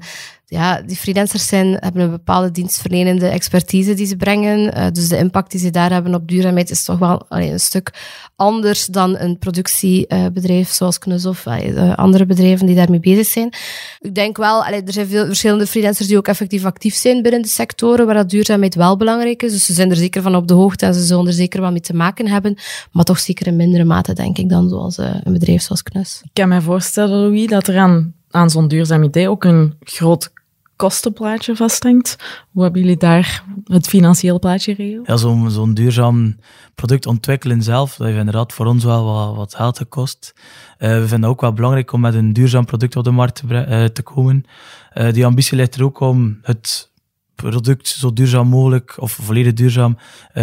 ja, 0.49 0.81
die 0.81 0.95
freelancers 0.95 1.47
zijn, 1.47 1.77
hebben 1.79 2.01
een 2.01 2.09
bepaalde 2.09 2.51
dienstverlenende 2.51 3.27
expertise 3.27 3.93
die 3.93 4.05
ze 4.05 4.15
brengen. 4.15 4.77
Uh, 4.77 4.87
dus 4.91 5.07
de 5.07 5.17
impact 5.17 5.51
die 5.51 5.59
ze 5.59 5.69
daar 5.69 5.91
hebben 5.91 6.15
op 6.15 6.27
duurzaamheid 6.27 6.69
is 6.69 6.83
toch 6.83 6.99
wel 6.99 7.25
allee, 7.29 7.51
een 7.51 7.59
stuk 7.59 7.93
anders 8.35 8.85
dan 8.85 9.17
een 9.17 9.37
productiebedrijf 9.37 10.69
zoals 10.69 10.99
Knus 10.99 11.25
of 11.25 11.45
uh, 11.45 11.93
andere 11.95 12.25
bedrijven 12.25 12.65
die 12.65 12.75
daarmee 12.75 12.99
bezig 12.99 13.25
zijn. 13.25 13.53
Ik 13.99 14.15
denk 14.15 14.37
wel, 14.37 14.65
allee, 14.65 14.83
er 14.83 14.93
zijn 14.93 15.07
veel 15.07 15.25
verschillende 15.25 15.67
freelancers 15.67 16.07
die 16.07 16.17
ook 16.17 16.27
effectief 16.27 16.65
actief 16.65 16.95
zijn 16.95 17.21
binnen 17.21 17.41
de 17.41 17.47
sectoren 17.47 18.05
waar 18.05 18.15
dat 18.15 18.29
duurzaamheid 18.29 18.75
wel 18.75 18.97
belangrijk 18.97 19.43
is. 19.43 19.51
Dus 19.51 19.65
ze 19.65 19.73
zijn 19.73 19.89
er 19.89 19.95
zeker 19.95 20.21
van 20.21 20.35
op 20.35 20.47
de 20.47 20.53
hoogte 20.53 20.85
en 20.85 20.93
ze 20.93 21.03
zullen 21.03 21.27
er 21.27 21.33
zeker 21.33 21.61
wel 21.61 21.71
mee 21.71 21.81
te 21.81 21.93
maken 21.93 22.27
hebben. 22.27 22.57
Maar 22.91 23.03
toch 23.03 23.19
zeker 23.19 23.47
in 23.47 23.55
mindere 23.55 23.83
mate, 23.83 24.13
denk 24.13 24.37
ik, 24.37 24.49
dan 24.49 24.69
zoals 24.69 24.97
een 24.97 25.33
bedrijf 25.33 25.61
zoals 25.61 25.83
Knus. 25.83 26.21
Ik 26.23 26.29
kan 26.33 26.49
me 26.49 26.61
voorstellen, 26.61 27.19
Louis, 27.19 27.47
dat 27.47 27.67
er 27.67 27.77
aan, 27.77 28.13
aan 28.29 28.49
zo'n 28.49 28.67
duurzaam 28.67 29.03
idee 29.03 29.29
ook 29.29 29.43
een 29.43 29.73
groot 29.79 30.35
kostenplaatje 30.77 31.55
vasthangt. 31.55 32.15
Hoe 32.51 32.63
hebben 32.63 32.81
jullie 32.81 32.97
daar 32.97 33.43
het 33.63 33.87
financiële 33.87 34.39
plaatje 34.39 34.75
geregeld? 34.75 35.07
Ja, 35.07 35.17
zo'n 35.49 35.73
duurzaam 35.73 36.35
product 36.75 37.05
ontwikkelen 37.05 37.63
zelf, 37.63 37.95
dat 37.95 38.07
heeft 38.07 38.19
inderdaad 38.19 38.53
voor 38.53 38.65
ons 38.65 38.83
wel 38.83 39.05
wat, 39.05 39.35
wat 39.35 39.55
geld 39.55 39.77
gekost. 39.77 40.33
Uh, 40.35 40.89
we 40.89 41.07
vinden 41.07 41.21
het 41.21 41.29
ook 41.29 41.41
wel 41.41 41.53
belangrijk 41.53 41.91
om 41.91 41.99
met 41.99 42.13
een 42.13 42.33
duurzaam 42.33 42.65
product 42.65 42.95
op 42.95 43.03
de 43.03 43.11
markt 43.11 43.35
te, 43.35 43.65
uh, 43.69 43.83
te 43.85 44.01
komen. 44.01 44.45
Uh, 44.93 45.11
die 45.11 45.25
ambitie 45.25 45.57
ligt 45.57 45.75
er 45.75 45.83
ook 45.83 45.99
om 45.99 46.39
het 46.41 46.91
product 47.35 47.87
zo 47.87 48.13
duurzaam 48.13 48.47
mogelijk 48.47 48.95
of 48.99 49.11
volledig 49.11 49.53
duurzaam 49.53 49.97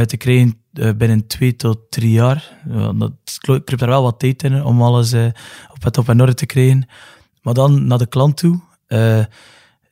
te 0.07 0.17
krijgen 0.17 0.59
binnen 0.97 1.27
twee 1.27 1.57
tot 1.57 1.79
drie 1.91 2.11
jaar. 2.11 2.59
dat 2.97 3.13
kruipt 3.39 3.81
er 3.81 3.89
wel 3.89 4.03
wat 4.03 4.19
tijd 4.19 4.43
in 4.43 4.65
om 4.65 4.83
alles 4.83 5.15
op 5.73 5.83
het 5.83 5.99
op 5.99 6.09
en 6.09 6.21
orde 6.21 6.35
te 6.35 6.47
krijgen. 6.47 6.89
Maar 7.43 7.55
dan 7.55 7.87
naar 7.87 7.99
de 7.99 8.07
klant 8.07 8.37
toe 8.37 8.61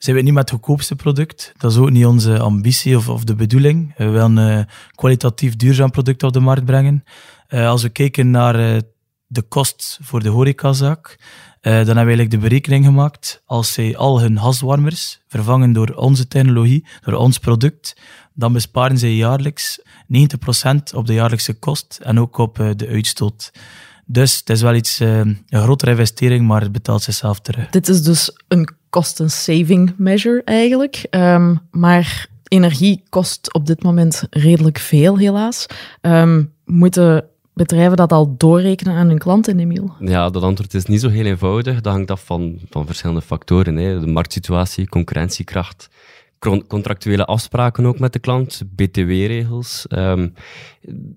zijn 0.02 0.16
we 0.16 0.22
niet 0.22 0.32
met 0.32 0.50
het 0.50 0.58
goedkoopste 0.58 0.96
product. 0.96 1.52
Dat 1.56 1.70
is 1.70 1.76
ook 1.76 1.90
niet 1.90 2.06
onze 2.06 2.38
ambitie 2.38 2.96
of, 2.96 3.08
of 3.08 3.24
de 3.24 3.34
bedoeling. 3.34 3.94
We 3.96 4.08
willen 4.08 4.36
een 4.36 4.66
kwalitatief 4.94 5.56
duurzaam 5.56 5.90
product 5.90 6.22
op 6.22 6.32
de 6.32 6.40
markt 6.40 6.64
brengen. 6.64 7.04
Uh, 7.48 7.68
als 7.68 7.82
we 7.82 7.88
kijken 7.88 8.30
naar 8.30 8.82
de 9.26 9.42
kost 9.42 9.98
voor 10.02 10.22
de 10.22 10.28
horecazaak, 10.28 11.18
dan 11.60 11.72
hebben 11.72 11.94
we 11.94 12.00
eigenlijk 12.00 12.30
de 12.30 12.38
berekening 12.38 12.84
gemaakt. 12.84 13.42
Als 13.46 13.72
zij 13.72 13.96
al 13.96 14.20
hun 14.20 14.38
gaswarmers 14.38 15.20
vervangen 15.28 15.72
door 15.72 15.88
onze 15.94 16.28
technologie, 16.28 16.86
door 17.00 17.14
ons 17.14 17.38
product, 17.38 17.96
dan 18.34 18.52
besparen 18.52 18.98
zij 18.98 19.14
jaarlijks 19.14 19.80
90% 19.80 19.84
op 20.94 21.06
de 21.06 21.14
jaarlijkse 21.14 21.54
kost 21.54 22.00
en 22.02 22.20
ook 22.20 22.38
op 22.38 22.72
de 22.76 22.86
uitstoot. 22.88 23.52
Dus 24.06 24.38
het 24.38 24.50
is 24.50 24.62
wel 24.62 24.74
iets, 24.74 24.98
een 24.98 25.44
grotere 25.48 25.90
investering, 25.90 26.46
maar 26.46 26.60
het 26.60 26.72
betaalt 26.72 27.02
zichzelf 27.02 27.40
terug. 27.40 27.70
Dit 27.70 27.88
is 27.88 28.02
dus 28.02 28.32
een 28.48 28.80
cost-saving 28.92 29.94
measure 29.96 30.42
eigenlijk. 30.44 31.06
Um, 31.10 31.60
maar 31.70 32.26
energie 32.48 33.02
kost 33.08 33.54
op 33.54 33.66
dit 33.66 33.82
moment 33.82 34.26
redelijk 34.30 34.78
veel, 34.78 35.18
helaas. 35.18 35.66
Um, 36.00 36.52
moeten 36.64 37.24
bedrijven 37.54 37.96
dat 37.96 38.12
al 38.12 38.34
doorrekenen 38.36 38.94
aan 38.94 39.08
hun 39.08 39.18
klanten, 39.18 39.58
Emiel? 39.58 39.94
Ja, 40.00 40.30
dat 40.30 40.42
antwoord 40.42 40.74
is 40.74 40.84
niet 40.84 41.00
zo 41.00 41.08
heel 41.08 41.24
eenvoudig. 41.24 41.80
Dat 41.80 41.92
hangt 41.92 42.10
af 42.10 42.24
van, 42.24 42.58
van 42.70 42.86
verschillende 42.86 43.22
factoren. 43.22 43.76
Hè. 43.76 44.00
De 44.00 44.06
marktsituatie, 44.06 44.88
concurrentiekracht, 44.88 45.88
contractuele 46.66 47.24
afspraken 47.24 47.86
ook 47.86 47.98
met 47.98 48.12
de 48.12 48.18
klant, 48.18 48.62
btw-regels. 48.74 49.86
Um, 49.88 50.34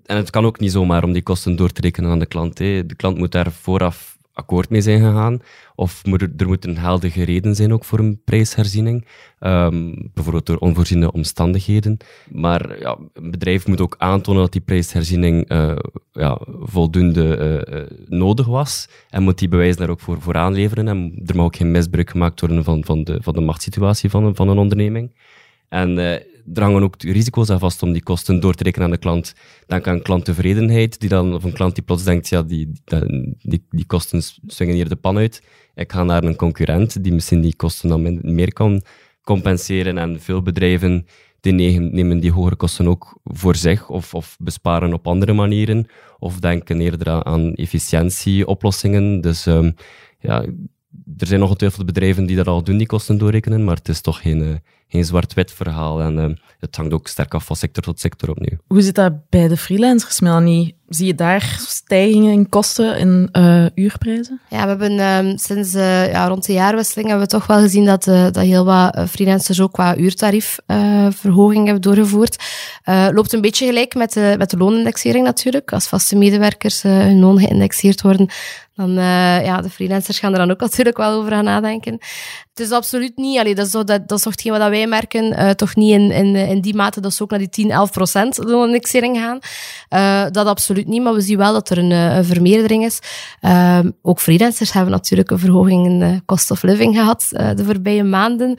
en 0.04 0.16
het 0.16 0.30
kan 0.30 0.44
ook 0.44 0.60
niet 0.60 0.72
zomaar 0.72 1.04
om 1.04 1.12
die 1.12 1.22
kosten 1.22 1.56
door 1.56 1.72
te 1.72 1.80
rekenen 1.80 2.10
aan 2.10 2.18
de 2.18 2.26
klant. 2.26 2.58
Hè. 2.58 2.86
De 2.86 2.94
klant 2.94 3.18
moet 3.18 3.32
daar 3.32 3.52
vooraf 3.52 4.15
akkoord 4.36 4.70
mee 4.70 4.80
zijn 4.80 5.00
gegaan. 5.00 5.40
Of 5.74 6.02
er, 6.04 6.32
er 6.36 6.46
moet 6.46 6.66
een 6.66 6.78
heldige 6.78 7.24
reden 7.24 7.54
zijn 7.54 7.72
ook 7.72 7.84
voor 7.84 7.98
een 7.98 8.20
prijsherziening. 8.24 9.06
Um, 9.40 10.10
bijvoorbeeld 10.14 10.46
door 10.46 10.56
onvoorziene 10.56 11.12
omstandigheden. 11.12 11.96
Maar 12.30 12.78
ja, 12.80 12.98
een 13.12 13.30
bedrijf 13.30 13.66
moet 13.66 13.80
ook 13.80 13.94
aantonen 13.98 14.42
dat 14.42 14.52
die 14.52 14.60
prijsherziening 14.60 15.52
uh, 15.52 15.76
ja, 16.12 16.38
voldoende 16.60 17.64
uh, 17.70 18.18
nodig 18.18 18.46
was. 18.46 18.88
En 19.10 19.22
moet 19.22 19.38
die 19.38 19.48
bewijzen 19.48 19.80
daar 19.80 19.90
ook 19.90 20.00
voor, 20.00 20.20
voor 20.20 20.34
aanleveren. 20.34 20.88
En 20.88 21.22
er 21.26 21.36
mag 21.36 21.44
ook 21.44 21.56
geen 21.56 21.70
misbruik 21.70 22.10
gemaakt 22.10 22.40
worden 22.40 22.64
van, 22.64 22.84
van, 22.84 23.04
de, 23.04 23.18
van 23.22 23.34
de 23.34 23.40
machtssituatie 23.40 24.10
van 24.10 24.34
van 24.36 24.48
een 24.48 24.58
onderneming. 24.58 25.10
En 25.68 25.98
er 26.54 26.62
hangen 26.62 26.82
ook 26.82 27.02
risico's 27.02 27.50
aan 27.50 27.58
vast 27.58 27.82
om 27.82 27.92
die 27.92 28.02
kosten 28.02 28.40
door 28.40 28.54
te 28.54 28.62
rekenen 28.62 28.86
aan 28.86 28.92
de 28.92 28.98
klant. 28.98 29.34
Denk 29.66 29.86
aan 29.86 30.02
klanttevredenheid, 30.02 31.00
die 31.00 31.08
dan, 31.08 31.34
of 31.34 31.44
een 31.44 31.52
klant 31.52 31.74
die 31.74 31.84
plots 31.84 32.04
denkt, 32.04 32.28
ja, 32.28 32.42
die, 32.42 32.72
die, 33.42 33.66
die 33.70 33.86
kosten 33.86 34.22
swingen 34.46 34.74
hier 34.74 34.88
de 34.88 34.96
pan 34.96 35.16
uit. 35.16 35.42
Ik 35.74 35.92
ga 35.92 36.04
naar 36.04 36.24
een 36.24 36.36
concurrent 36.36 37.02
die 37.02 37.12
misschien 37.12 37.40
die 37.40 37.56
kosten 37.56 37.88
dan 37.88 38.34
meer 38.34 38.52
kan 38.52 38.82
compenseren. 39.22 39.98
En 39.98 40.20
veel 40.20 40.42
bedrijven 40.42 41.06
die 41.40 41.52
nemen 41.52 42.20
die 42.20 42.32
hogere 42.32 42.56
kosten 42.56 42.88
ook 42.88 43.20
voor 43.24 43.56
zich 43.56 43.88
of, 43.88 44.14
of 44.14 44.36
besparen 44.38 44.92
op 44.92 45.06
andere 45.06 45.32
manieren. 45.32 45.86
Of 46.18 46.40
denken 46.40 46.80
eerder 46.80 47.24
aan 47.24 47.54
efficiëntieoplossingen. 47.54 49.20
Dus 49.20 49.46
um, 49.46 49.74
ja, 50.18 50.44
er 51.16 51.26
zijn 51.26 51.40
nog 51.40 51.48
ongetwijfeld 51.48 51.86
bedrijven 51.86 52.26
die 52.26 52.36
dat 52.36 52.46
al 52.46 52.62
doen, 52.62 52.76
die 52.76 52.86
kosten 52.86 53.18
doorrekenen, 53.18 53.64
maar 53.64 53.76
het 53.76 53.88
is 53.88 54.00
toch 54.00 54.20
geen, 54.22 54.38
uh, 54.42 54.54
geen 54.88 55.04
zwart-wit 55.04 55.52
verhaal. 55.52 56.00
En 56.00 56.18
uh, 56.18 56.36
het 56.60 56.76
hangt 56.76 56.92
ook 56.92 57.08
sterk 57.08 57.34
af 57.34 57.44
van 57.44 57.56
sector 57.56 57.82
tot 57.82 58.00
sector 58.00 58.30
opnieuw. 58.30 58.58
Hoe 58.66 58.82
zit 58.82 58.94
dat 58.94 59.28
bij 59.28 59.48
de 59.48 59.56
freelancers, 59.56 60.20
Melanie? 60.20 60.74
Zie 60.88 61.06
je 61.06 61.14
daar 61.14 61.56
stijgingen 61.66 62.32
in 62.32 62.48
kosten 62.48 62.96
en 62.96 63.28
uh, 63.32 63.84
uurprijzen? 63.84 64.40
Ja, 64.48 64.62
we 64.62 64.68
hebben 64.68 65.00
um, 65.00 65.38
sinds 65.38 65.72
ja, 65.72 66.26
rond 66.26 66.46
de 66.46 66.52
jaarwisseling 66.52 67.08
hebben 67.08 67.26
we 67.26 67.32
toch 67.32 67.46
wel 67.46 67.58
gezien 67.58 67.84
dat, 67.84 68.04
dat 68.04 68.36
heel 68.36 68.64
wat 68.64 69.10
freelancers 69.10 69.60
ook 69.60 69.72
qua 69.72 69.96
uurtariefverhoging 69.96 71.64
hebben 71.64 71.82
doorgevoerd. 71.82 72.36
loopt 72.84 73.32
een 73.32 73.40
beetje 73.40 73.66
gelijk 73.66 73.94
met 73.94 74.12
de, 74.12 74.34
met 74.38 74.50
de 74.50 74.56
loonindexering 74.56 75.24
natuurlijk. 75.24 75.72
Als 75.72 75.88
vaste 75.88 76.16
medewerkers 76.16 76.82
hun 76.82 77.20
loon 77.20 77.38
geïndexeerd 77.38 78.02
worden, 78.02 78.30
dan 78.76 78.90
uh, 78.90 79.44
ja, 79.44 79.60
de 79.60 79.70
freelancers 79.70 80.18
gaan 80.18 80.32
er 80.32 80.38
dan 80.38 80.50
ook 80.50 80.60
natuurlijk 80.68 80.96
wel 80.96 81.12
over 81.12 81.30
gaan 81.30 81.44
nadenken. 81.44 81.98
Het 82.56 82.66
is 82.66 82.72
absoluut 82.72 83.16
niet, 83.16 83.38
allee, 83.38 83.54
dat, 83.54 83.66
is 83.66 83.72
zo, 83.72 83.84
dat, 83.84 84.08
dat 84.08 84.18
is 84.18 84.24
toch 84.24 84.32
hetgeen 84.32 84.52
wat 84.52 84.68
wij 84.68 84.86
merken, 84.86 85.24
uh, 85.24 85.50
toch 85.50 85.74
niet 85.74 85.90
in, 85.90 86.10
in, 86.10 86.36
in 86.36 86.60
die 86.60 86.74
mate 86.74 87.00
dat 87.00 87.14
ze 87.14 87.22
ook 87.22 87.30
naar 87.30 87.38
die 87.38 87.48
10, 87.48 87.70
11 87.70 87.90
procent 87.90 88.38
loonindexering 88.38 89.16
gaan. 89.16 89.38
Uh, 89.90 90.30
dat 90.30 90.46
absoluut 90.46 90.86
niet, 90.86 91.02
maar 91.02 91.14
we 91.14 91.20
zien 91.20 91.36
wel 91.36 91.52
dat 91.52 91.70
er 91.70 91.78
een, 91.78 91.90
een 91.90 92.24
vermeerdering 92.24 92.84
is. 92.84 92.98
ook 94.02 94.20
freelancers 94.20 94.72
hebben 94.72 94.92
natuurlijk 94.92 95.30
een 95.30 95.38
verhoging 95.38 95.86
in 95.86 95.98
de 95.98 96.22
cost 96.26 96.50
of 96.50 96.62
living 96.62 96.94
gehad 96.94 97.26
de 97.30 97.64
voorbije 97.64 98.04
maanden. 98.04 98.56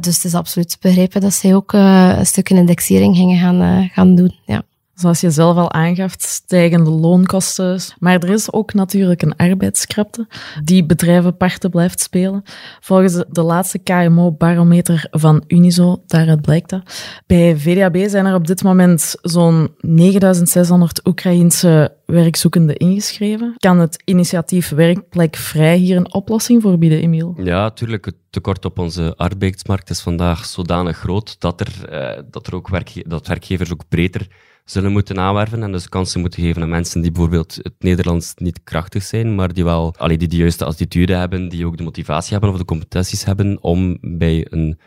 dus 0.00 0.14
het 0.14 0.24
is 0.24 0.34
absoluut 0.34 0.68
te 0.68 0.76
begrijpen 0.80 1.20
dat 1.20 1.32
zij 1.32 1.54
ook 1.54 1.72
een 1.72 2.26
stukje 2.26 2.54
indexering 2.54 3.16
gingen 3.16 3.38
gaan, 3.38 3.90
gaan 3.92 4.14
doen. 4.14 4.38
Ja. 4.46 4.62
Zoals 5.02 5.20
je 5.20 5.30
zelf 5.30 5.56
al 5.56 5.72
aangaf, 5.72 6.14
stijgende 6.18 6.90
loonkosten. 6.90 7.80
Maar 7.98 8.18
er 8.18 8.30
is 8.30 8.52
ook 8.52 8.74
natuurlijk 8.74 9.22
een 9.22 9.36
arbeidskrapte 9.36 10.26
die 10.64 10.86
bedrijven 10.86 11.36
parten 11.36 11.70
blijft 11.70 12.00
spelen. 12.00 12.42
Volgens 12.80 13.24
de 13.28 13.42
laatste 13.42 13.78
KMO-barometer 13.78 15.06
van 15.10 15.44
Unizo, 15.46 16.02
daaruit 16.06 16.42
blijkt 16.42 16.70
dat. 16.70 16.82
Bij 17.26 17.56
VDAB 17.56 17.96
zijn 18.06 18.26
er 18.26 18.34
op 18.34 18.46
dit 18.46 18.62
moment 18.62 19.14
zo'n 19.22 19.74
9600 19.80 21.06
Oekraïense 21.06 21.96
werkzoekenden 22.06 22.76
ingeschreven. 22.76 23.54
Kan 23.56 23.78
het 23.78 24.02
initiatief 24.04 24.68
Werkplekvrij 24.68 25.76
hier 25.76 25.96
een 25.96 26.14
oplossing 26.14 26.62
voor 26.62 26.78
bieden, 26.78 27.00
Emiel? 27.00 27.34
Ja, 27.36 27.62
natuurlijk. 27.62 28.04
Het 28.04 28.16
tekort 28.30 28.64
op 28.64 28.78
onze 28.78 29.14
arbeidsmarkt 29.16 29.90
is 29.90 30.00
vandaag 30.00 30.44
zodanig 30.44 30.96
groot 30.96 31.40
dat 31.40 31.60
er, 31.60 31.72
uh, 31.92 32.22
dat 32.30 32.46
er 32.46 32.54
ook 32.54 32.68
werkge 32.68 33.04
dat 33.06 33.26
werkgevers 33.26 33.72
ook 33.72 33.88
breder 33.88 34.26
zullen 34.64 34.92
moeten 34.92 35.18
aanwerven 35.18 35.62
en 35.62 35.72
dus 35.72 35.88
kansen 35.88 36.20
moeten 36.20 36.42
geven 36.42 36.62
aan 36.62 36.68
mensen 36.68 37.00
die 37.00 37.12
bijvoorbeeld 37.12 37.58
het 37.62 37.74
Nederlands 37.78 38.32
niet 38.34 38.62
krachtig 38.64 39.02
zijn, 39.02 39.34
maar 39.34 39.52
die 39.52 39.64
wel 39.64 39.94
allee, 39.96 40.18
die 40.18 40.28
de 40.28 40.36
juiste 40.36 40.64
attitude 40.64 41.14
hebben, 41.14 41.48
die 41.48 41.66
ook 41.66 41.76
de 41.76 41.82
motivatie 41.82 42.32
hebben 42.32 42.50
of 42.50 42.58
de 42.58 42.64
competenties 42.64 43.24
hebben 43.24 43.62
om 43.62 43.98
bij 44.00 44.46
een, 44.50 44.78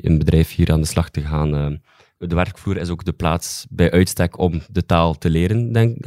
een 0.00 0.18
bedrijf 0.18 0.54
hier 0.54 0.72
aan 0.72 0.80
de 0.80 0.86
slag 0.86 1.10
te 1.10 1.20
gaan. 1.20 1.54
Uh, 1.54 1.78
de 2.28 2.34
werkvloer 2.34 2.76
is 2.76 2.88
ook 2.88 3.04
de 3.04 3.12
plaats 3.12 3.66
bij 3.70 3.90
uitstek 3.90 4.38
om 4.38 4.60
de 4.70 4.86
taal 4.86 5.18
te 5.18 5.30
leren, 5.30 5.72
denk, 5.72 6.02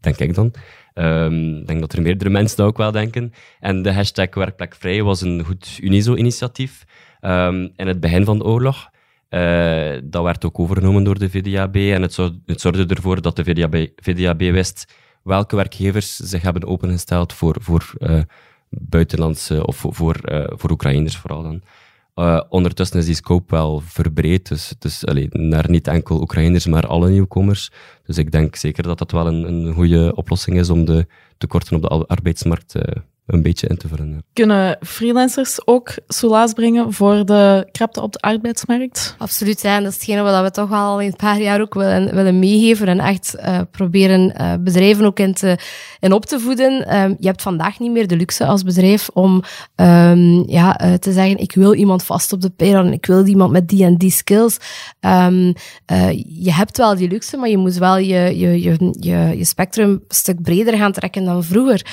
denk 0.00 0.18
ik 0.18 0.34
dan. 0.34 0.54
Um, 0.94 1.56
ik 1.56 1.66
denk 1.66 1.80
dat 1.80 1.92
er 1.92 2.02
meerdere 2.02 2.30
mensen 2.30 2.56
dat 2.56 2.66
ook 2.66 2.76
wel 2.76 2.92
denken. 2.92 3.32
En 3.60 3.82
de 3.82 3.92
hashtag 3.92 4.34
werkplekvrij 4.34 5.02
was 5.02 5.20
een 5.20 5.44
goed 5.44 5.78
Unizo-initiatief 5.82 6.84
um, 7.20 7.72
in 7.76 7.86
het 7.86 8.00
begin 8.00 8.24
van 8.24 8.38
de 8.38 8.44
oorlog. 8.44 8.92
Uh, 9.34 10.00
dat 10.04 10.22
werd 10.22 10.44
ook 10.44 10.58
overgenomen 10.58 11.04
door 11.04 11.18
de 11.18 11.30
VDAB 11.30 11.76
en 11.76 12.02
het, 12.02 12.16
het 12.46 12.60
zorgde 12.60 12.94
ervoor 12.94 13.22
dat 13.22 13.36
de 13.36 13.44
VDAB, 13.44 13.88
VDAB 13.96 14.38
wist 14.38 14.92
welke 15.22 15.56
werkgevers 15.56 16.16
zich 16.16 16.42
hebben 16.42 16.66
opengesteld 16.66 17.32
voor, 17.32 17.56
voor 17.60 17.94
uh, 17.98 18.20
buitenlandse 18.68 19.66
of 19.66 19.76
voor, 19.76 19.94
voor, 19.94 20.16
voor 20.46 20.70
Oekraïners 20.70 21.16
vooral 21.16 21.42
dan. 21.42 21.62
Ondertussen 22.48 22.98
is 22.98 23.06
die 23.06 23.14
scope 23.14 23.54
wel 23.54 23.80
verbreed, 23.80 24.48
dus 24.48 24.74
is 24.80 25.06
allee, 25.06 25.28
naar 25.30 25.70
niet 25.70 25.86
enkel 25.86 26.20
Oekraïners, 26.20 26.66
maar 26.66 26.86
alle 26.86 27.10
nieuwkomers. 27.10 27.70
Dus 28.04 28.18
ik 28.18 28.30
denk 28.30 28.56
zeker 28.56 28.82
dat 28.82 28.98
dat 28.98 29.10
wel 29.10 29.26
een, 29.26 29.48
een 29.48 29.72
goede 29.72 30.14
oplossing 30.14 30.58
is 30.58 30.70
om 30.70 30.84
de 30.84 31.06
tekorten 31.38 31.76
op 31.76 31.82
de 31.82 31.88
arbeidsmarkt 31.88 32.74
een 33.26 33.42
beetje 33.42 33.66
in 33.66 33.76
te 33.76 33.88
vullen. 33.88 34.24
Kunnen 34.32 34.78
freelancers 34.80 35.66
ook 35.66 35.94
soelaas 36.08 36.52
brengen 36.52 36.92
voor 36.92 37.26
de 37.26 37.68
krapte 37.72 38.00
op 38.00 38.12
de 38.12 38.18
arbeidsmarkt? 38.18 39.14
Absoluut, 39.18 39.62
ja. 39.62 39.80
dat 39.80 39.88
is 39.88 39.94
hetgene 39.94 40.22
wat 40.22 40.42
we 40.42 40.50
toch 40.50 40.72
al 40.72 41.00
in 41.00 41.06
een 41.06 41.16
paar 41.16 41.40
jaar 41.40 41.60
ook 41.60 41.74
willen, 41.74 42.14
willen 42.14 42.38
meegeven 42.38 42.86
en 42.86 42.98
echt 42.98 43.36
uh, 43.38 43.60
proberen 43.70 44.34
uh, 44.40 44.54
bedrijven 44.60 45.04
ook 45.04 45.18
in, 45.18 45.34
te, 45.34 45.58
in 46.00 46.12
op 46.12 46.26
te 46.26 46.40
voeden. 46.40 46.96
Um, 46.96 47.16
je 47.18 47.26
hebt 47.26 47.42
vandaag 47.42 47.78
niet 47.78 47.90
meer 47.90 48.06
de 48.06 48.16
luxe 48.16 48.46
als 48.46 48.62
bedrijf 48.62 49.08
om 49.12 49.42
um, 49.76 50.48
ja, 50.48 50.84
uh, 50.84 50.94
te 50.94 51.12
zeggen, 51.12 51.38
ik 51.38 51.54
wil 51.54 51.74
iemand 51.74 52.02
vast 52.02 52.32
op 52.32 52.40
de 52.40 52.50
payroll 52.50 52.86
en 52.86 52.92
ik 52.92 53.06
wil 53.06 53.26
iemand 53.26 53.52
met 53.52 53.68
die 53.68 53.84
en 53.84 53.96
die 53.96 54.10
skills. 54.10 54.56
Um, 55.00 55.54
je 56.26 56.52
hebt 56.52 56.76
wel 56.76 56.96
die 56.96 57.08
luxe, 57.08 57.36
maar 57.36 57.48
je 57.48 57.58
moet 57.58 57.74
wel 57.74 57.96
je, 57.96 58.38
je, 58.38 58.62
je, 58.62 58.94
je, 59.00 59.34
je 59.36 59.44
spectrum 59.44 59.90
een 59.90 60.02
stuk 60.08 60.42
breder 60.42 60.76
gaan 60.76 60.92
trekken 60.92 61.24
dan 61.24 61.44
vroeger. 61.44 61.86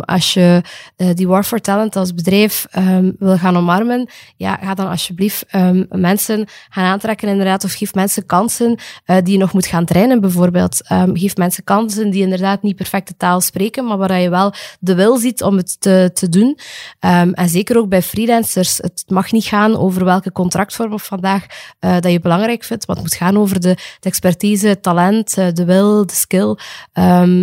als 0.00 0.34
je 0.34 0.55
uh, 0.96 1.14
die 1.14 1.28
War 1.28 1.44
for 1.44 1.60
Talent 1.60 1.96
als 1.96 2.14
bedrijf 2.14 2.66
um, 2.78 3.16
wil 3.18 3.36
gaan 3.36 3.56
omarmen, 3.56 4.08
ja, 4.36 4.58
ga 4.62 4.74
dan 4.74 4.88
alsjeblieft 4.88 5.44
um, 5.54 5.86
mensen 5.90 6.46
gaan 6.68 6.84
aantrekken 6.84 7.28
inderdaad, 7.28 7.64
of 7.64 7.72
geef 7.72 7.94
mensen 7.94 8.26
kansen 8.26 8.78
uh, 9.06 9.16
die 9.22 9.32
je 9.32 9.38
nog 9.38 9.52
moet 9.52 9.66
gaan 9.66 9.84
trainen 9.84 10.20
bijvoorbeeld. 10.20 10.90
Um, 10.92 11.16
geef 11.16 11.36
mensen 11.36 11.64
kansen 11.64 12.10
die 12.10 12.22
inderdaad 12.22 12.62
niet 12.62 12.76
perfecte 12.76 13.16
taal 13.16 13.40
spreken, 13.40 13.84
maar 13.84 13.98
waar 13.98 14.20
je 14.20 14.30
wel 14.30 14.52
de 14.80 14.94
wil 14.94 15.16
ziet 15.16 15.42
om 15.42 15.56
het 15.56 15.80
te, 15.80 16.10
te 16.14 16.28
doen. 16.28 16.58
en 17.00 17.48
zeker 17.48 17.78
ook 17.78 17.88
bij 17.88 18.02
freelancers. 18.02 18.76
Het 18.76 19.04
mag 19.06 19.32
niet 19.32 19.44
gaan 19.44 19.76
over 19.76 20.04
welke 20.04 20.32
contractvorm 20.32 20.92
of 20.92 21.04
vandaag 21.04 21.46
uh, 21.80 21.96
dat 22.00 22.12
je 22.12 22.20
belangrijk 22.20 22.64
vindt, 22.64 22.86
maar 22.86 22.96
het 22.96 23.04
moet 23.04 23.14
gaan 23.14 23.38
over 23.38 23.60
de, 23.60 23.74
de 24.00 24.08
expertise, 24.08 24.68
het 24.68 24.82
talent, 24.82 25.34
de 25.34 25.64
wil, 25.64 26.06
de 26.06 26.14
skill 26.14 26.56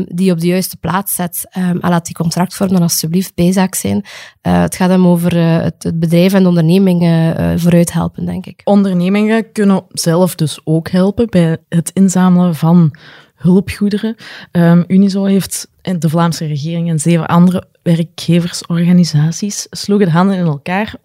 die 0.05 0.26
je 0.26 0.32
op 0.32 0.39
de 0.39 0.47
juiste 0.47 0.78
plaats 0.78 1.16
zet. 1.16 1.47
en 1.49 1.80
laat 1.82 2.05
die 2.05 2.16
contractvorm 2.16 2.72
dan 2.72 2.82
als 2.82 2.99
alsjeblieft 3.04 3.36
bijzaak 3.36 3.76
zijn. 3.76 3.95
Uh, 3.95 4.62
het 4.62 4.76
gaat 4.76 4.89
hem 4.89 5.08
over 5.08 5.36
uh, 5.36 5.62
het, 5.62 5.91
bedrijf 5.93 6.34
en 6.34 6.41
de 6.41 6.47
ondernemingen 6.47 7.41
uh, 7.41 7.51
vooruit 7.56 7.93
helpen, 7.93 8.26
denk 8.26 8.45
ik. 8.45 8.62
Ondernemingen 8.64 9.51
kunnen 9.51 9.84
zelf 9.89 10.36
dus 10.36 10.60
ook 10.64 10.89
helpen 10.89 11.30
bij 11.30 11.58
het 11.70 11.91
inzamelen 11.93 12.56
van 12.56 12.95
hulpgoederen. 13.36 14.16
Um, 14.51 14.84
Unizo 14.88 15.24
heeft 15.24 15.68
en 15.82 15.99
de 15.99 16.10
Vlaamse 16.10 16.45
regering 16.45 16.89
en 16.89 16.99
zeven 16.99 17.26
andere 17.26 17.64
werkgeversorganisaties 17.82 19.68
sloegen 19.70 20.08
de 20.08 20.14
handen 20.14 20.38
in 20.38 20.45
elkaar 20.45 20.95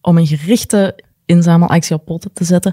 om 0.00 0.18
een 0.18 0.26
gerichte 0.26 0.98
inzamelactie 1.26 1.96
op 1.96 2.04
poten 2.04 2.32
te 2.32 2.44
zetten. 2.44 2.72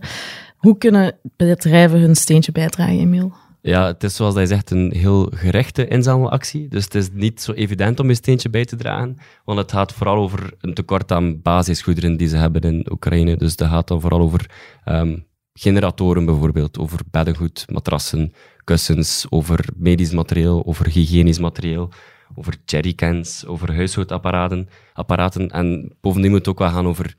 Hoe 0.58 0.78
kunnen 0.78 1.16
bedrijven 1.38 2.00
hun 2.00 2.16
steentje 2.16 2.52
bijdragen, 2.52 3.00
Emiel? 3.00 3.34
Ja, 3.66 3.86
het 3.86 4.04
is 4.04 4.16
zoals 4.16 4.34
hij 4.36 4.46
zegt 4.46 4.72
een 4.72 4.92
heel 4.92 5.32
gerechte 5.36 5.88
inzamelactie. 5.88 6.68
Dus 6.68 6.84
het 6.84 6.96
is 6.96 7.10
niet 7.12 7.42
zo 7.42 7.52
evident 7.52 8.00
om 8.00 8.08
je 8.08 8.14
steentje 8.14 8.50
bij 8.50 8.66
te 8.66 8.76
dragen. 8.76 9.18
Want 9.46 9.60
het 9.60 9.72
gaat 9.72 9.94
vooral 9.94 10.16
over 10.16 10.54
een 10.60 10.74
tekort 10.74 11.12
aan 11.12 11.42
basisgoederen 11.42 12.18
die 12.18 12.28
ze 12.28 12.38
hebben 12.38 12.62
in 12.62 12.88
Oekraïne. 12.92 13.38
Dus 13.38 13.56
dat 13.56 13.70
gaat 13.70 13.88
dan 13.88 14.02
vooral 14.02 14.20
over 14.20 14.50
um, 14.86 15.26
generatoren 15.54 16.26
bijvoorbeeld, 16.26 16.78
over 16.78 17.00
beddengoed, 17.12 17.66
matrassen, 17.72 18.34
kussens, 18.64 19.26
over 19.30 19.66
medisch 19.76 20.12
materieel, 20.12 20.66
over 20.66 20.86
hygiënisch 20.90 21.40
materieel, 21.40 21.90
over 22.36 22.56
jerrycans, 22.66 23.46
over 23.46 23.76
huishoudapparaten. 23.76 24.70
Apparaten. 24.94 25.50
En 25.50 25.96
bovendien 26.02 26.30
moet 26.32 26.40
het 26.40 26.48
ook 26.48 26.60
wel 26.60 26.70
gaan 26.70 26.88
over 26.88 27.16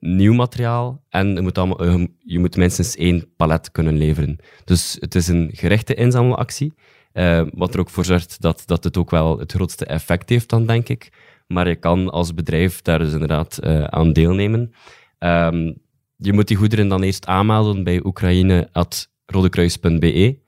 nieuw 0.00 0.34
materiaal 0.34 1.02
en 1.08 1.34
je 1.34 1.40
moet, 1.40 1.58
allemaal, 1.58 2.08
je 2.18 2.38
moet 2.38 2.56
minstens 2.56 2.96
één 2.96 3.34
palet 3.36 3.70
kunnen 3.70 3.96
leveren. 3.96 4.38
Dus 4.64 4.96
het 5.00 5.14
is 5.14 5.28
een 5.28 5.50
gerichte 5.52 5.94
inzamelactie, 5.94 6.72
uh, 7.12 7.42
wat 7.52 7.74
er 7.74 7.80
ook 7.80 7.90
voor 7.90 8.04
zorgt 8.04 8.40
dat, 8.40 8.62
dat 8.66 8.84
het 8.84 8.96
ook 8.96 9.10
wel 9.10 9.38
het 9.38 9.52
grootste 9.52 9.84
effect 9.84 10.28
heeft 10.28 10.48
dan, 10.48 10.66
denk 10.66 10.88
ik. 10.88 11.12
Maar 11.46 11.68
je 11.68 11.76
kan 11.76 12.10
als 12.10 12.34
bedrijf 12.34 12.82
daar 12.82 12.98
dus 12.98 13.12
inderdaad 13.12 13.58
uh, 13.64 13.84
aan 13.84 14.12
deelnemen. 14.12 14.72
Um, 15.18 15.78
je 16.16 16.32
moet 16.32 16.48
die 16.48 16.56
goederen 16.56 16.88
dan 16.88 17.02
eerst 17.02 17.26
aanmelden 17.26 17.84
bij 17.84 18.04
oekraïne.rodekruis.be. 18.04 20.38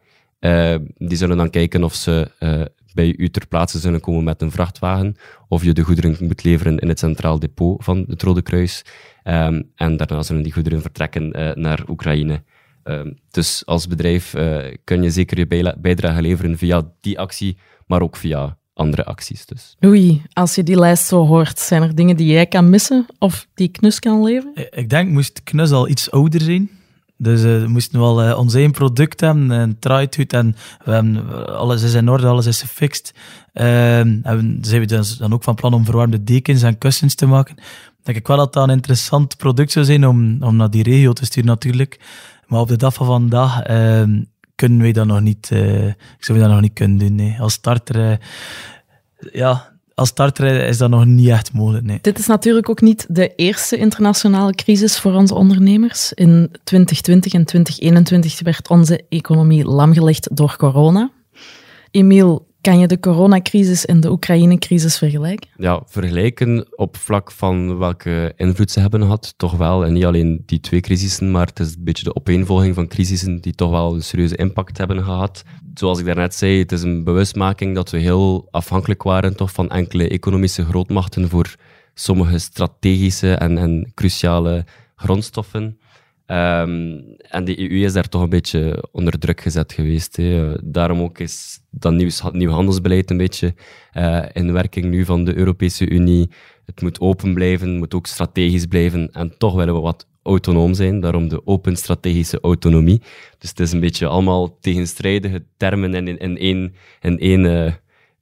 Uh, 0.41 0.75
die 0.95 1.17
zullen 1.17 1.37
dan 1.37 1.51
kijken 1.51 1.85
of 1.85 1.95
ze 1.95 2.31
bij 2.95 3.15
u 3.17 3.31
ter 3.31 3.47
plaatse 3.47 3.79
zullen 3.79 4.01
komen 4.01 4.25
met 4.25 4.43
een 4.43 4.51
vrachtwagen, 4.51 5.17
of 5.49 5.65
je 5.65 5.73
de 5.73 5.83
goederen 5.83 6.17
moet 6.21 6.45
leveren 6.45 6.79
in 6.79 6.89
het 6.89 6.99
centraal 6.99 7.39
depot 7.39 7.85
van 7.85 8.05
het 8.09 8.23
Rode 8.23 8.43
Kruis. 8.43 8.85
Um, 9.25 9.71
en 9.75 9.97
daarna 9.97 10.23
zullen 10.23 10.43
die 10.43 10.53
goederen 10.53 10.81
vertrekken 10.81 11.39
uh, 11.39 11.53
naar 11.55 11.85
Oekraïne. 11.89 12.43
Um, 12.85 13.19
dus 13.31 13.67
als 13.67 13.87
bedrijf 13.87 14.35
uh, 14.35 14.75
kun 14.85 15.03
je 15.03 15.11
zeker 15.11 15.39
je 15.39 15.75
bijdrage 15.81 16.23
leveren 16.23 16.59
via 16.59 16.83
die 17.01 17.19
actie, 17.19 17.57
maar 17.87 18.03
ook 18.03 18.17
via 18.17 18.59
andere 18.75 19.05
acties. 19.05 19.47
Dus. 19.47 19.77
Oei, 19.85 20.23
als 20.33 20.55
je 20.55 20.63
die 20.63 20.79
lijst 20.79 21.07
zo 21.07 21.27
hoort, 21.27 21.59
zijn 21.59 21.83
er 21.83 21.95
dingen 21.95 22.17
die 22.17 22.33
jij 22.33 22.47
kan 22.47 22.71
missen 22.71 23.07
of 23.19 23.49
die 23.55 23.69
Knus 23.69 23.99
kan 23.99 24.23
leveren? 24.23 24.69
Ik 24.71 24.89
denk, 24.89 25.11
moest 25.11 25.43
Knus 25.43 25.71
al 25.71 25.89
iets 25.89 26.11
ouder 26.11 26.41
zijn, 26.41 26.71
dus 27.17 27.43
uh, 27.43 27.63
we 27.63 27.69
moesten 27.69 28.01
wel 28.01 28.29
uh, 28.29 28.39
ons 28.39 28.55
één 28.55 28.71
product 28.71 29.21
hebben, 29.21 29.51
een 29.51 29.77
goed 30.15 30.33
en 30.33 30.57
we 30.85 30.91
hebben, 30.91 31.57
alles 31.57 31.83
is 31.83 31.95
in 31.95 32.09
orde, 32.09 32.27
alles 32.27 32.47
is 32.47 32.61
gefixt. 32.61 33.13
Uh, 33.55 33.99
en 33.99 34.59
zijn 34.61 34.81
we 34.81 34.87
dus 34.87 35.17
dan 35.17 35.33
ook 35.33 35.43
van 35.43 35.55
plan 35.55 35.75
om 35.75 35.85
verwarmde 35.85 36.25
dekens 36.25 36.63
en 36.63 36.79
kussens 36.79 37.15
te 37.15 37.27
maken. 37.27 37.57
Denk 38.03 38.19
ik 38.19 38.27
wel 38.27 38.37
dat 38.37 38.53
dat 38.53 38.65
een 38.65 38.75
interessant 38.75 39.37
product 39.37 39.73
zou 39.73 39.85
zijn 39.85 40.07
om, 40.07 40.43
om 40.43 40.57
naar 40.57 40.71
die 40.71 40.83
regio 40.83 41.13
te 41.13 41.25
sturen 41.25 41.49
natuurlijk. 41.49 42.01
Maar 42.47 42.61
op 42.61 42.69
de 42.69 42.77
dag 42.77 42.95
van 42.95 43.07
vandaag 43.07 43.63
ehm, 43.63 44.23
kunnen 44.55 44.79
we 44.79 44.93
dat 44.93 45.07
nog 45.07 45.21
niet, 45.21 45.51
uh, 45.53 45.87
ik 45.87 45.97
zou 46.19 46.39
dat 46.39 46.51
nog 46.51 46.61
niet 46.61 46.73
kunnen 46.73 46.99
doen. 46.99 47.15
Nee. 47.15 47.37
Als 47.41 47.53
starter, 47.53 48.21
ja, 49.33 49.73
als 49.95 50.09
starter 50.09 50.65
is 50.67 50.79
dat 50.79 50.91
nog 50.91 51.05
niet 51.05 51.29
echt 51.29 51.53
mogelijk. 51.53 51.85
Nee. 51.85 51.99
Dit 52.01 52.19
is 52.19 52.27
natuurlijk 52.27 52.69
ook 52.69 52.81
niet 52.81 53.07
de 53.09 53.35
eerste 53.35 53.77
internationale 53.77 54.55
crisis 54.55 54.99
voor 54.99 55.13
onze 55.13 55.35
ondernemers. 55.35 56.13
In 56.13 56.51
2020 56.65 57.33
en 57.33 57.45
2021 57.45 58.41
werd 58.41 58.69
onze 58.69 59.05
economie 59.09 59.65
lamgelegd 59.65 60.37
door 60.37 60.57
corona. 60.57 61.11
Emiel, 61.91 62.47
kan 62.63 62.79
je 62.79 62.87
de 62.87 63.01
coronacrisis 63.01 63.87
en 63.87 64.01
de 64.01 64.11
Oekraïne-crisis 64.11 64.99
vergelijken? 64.99 65.51
Ja, 65.57 65.83
vergelijken 65.87 66.79
op 66.79 66.97
vlak 66.97 67.31
van 67.31 67.79
welke 67.79 68.33
invloed 68.37 68.71
ze 68.71 68.81
hebben 68.81 69.01
gehad, 69.01 69.35
toch 69.37 69.57
wel. 69.57 69.85
En 69.85 69.93
niet 69.93 70.05
alleen 70.05 70.43
die 70.47 70.61
twee 70.61 70.81
crisissen, 70.81 71.31
maar 71.31 71.47
het 71.47 71.59
is 71.61 71.75
een 71.75 71.85
beetje 71.85 72.05
de 72.05 72.15
opeenvolging 72.17 72.75
van 72.75 72.89
crisissen 72.89 73.41
die 73.41 73.55
toch 73.55 73.71
wel 73.71 73.95
een 73.95 74.03
serieuze 74.03 74.37
impact 74.37 74.79
hebben 74.79 75.05
gehad. 75.05 75.45
Zoals 75.75 75.99
ik 75.99 76.05
daarnet 76.05 76.35
zei, 76.35 76.59
het 76.59 76.73
is 76.73 76.83
een 76.83 77.05
bewustmaking 77.05 77.75
dat 77.75 77.91
we 77.91 77.99
heel 77.99 78.49
afhankelijk 78.51 79.03
waren 79.03 79.37
toch 79.37 79.53
van 79.53 79.71
enkele 79.71 80.09
economische 80.09 80.65
grootmachten 80.65 81.29
voor 81.29 81.55
sommige 81.95 82.39
strategische 82.39 83.35
en, 83.35 83.59
en 83.59 83.93
cruciale 83.95 84.65
grondstoffen. 84.97 85.79
Um, 86.27 87.05
en 87.19 87.45
de 87.45 87.61
EU 87.61 87.85
is 87.85 87.93
daar 87.93 88.09
toch 88.09 88.23
een 88.23 88.29
beetje 88.29 88.89
onder 88.93 89.19
druk 89.19 89.41
gezet 89.41 89.73
geweest. 89.73 90.17
Hè. 90.17 90.55
Daarom 90.65 91.01
ook 91.01 91.19
is 91.19 91.61
dat 91.71 91.93
nieuw, 91.93 92.11
nieuw 92.33 92.51
handelsbeleid 92.51 93.11
een 93.11 93.17
beetje 93.17 93.55
uh, 93.93 94.25
in 94.33 94.53
werking 94.53 94.85
nu 94.85 95.05
van 95.05 95.25
de 95.25 95.37
Europese 95.37 95.89
Unie. 95.89 96.31
Het 96.65 96.83
moet 96.83 97.01
open 97.01 97.35
blijven, 97.35 97.79
moet 97.79 97.95
ook 97.95 98.07
strategisch 98.07 98.67
blijven. 98.67 99.11
En 99.13 99.39
toch 99.39 99.55
willen 99.55 99.75
we 99.75 99.81
wat 99.81 100.09
autonoom 100.23 100.75
zijn, 100.75 101.01
daarom 101.01 101.29
de 101.29 101.47
open 101.47 101.77
strategische 101.77 102.41
autonomie. 102.41 103.03
Dus 103.39 103.51
het 103.51 103.61
is 103.61 103.73
een 103.73 103.81
beetje 103.81 104.07
allemaal 104.07 104.59
tegenstrijdige 104.59 105.45
termen 105.57 105.95
in, 105.95 106.19
in, 106.19 106.39
één, 106.39 106.75
in 107.01 107.19
één 107.19 107.45
uh, 107.45 107.73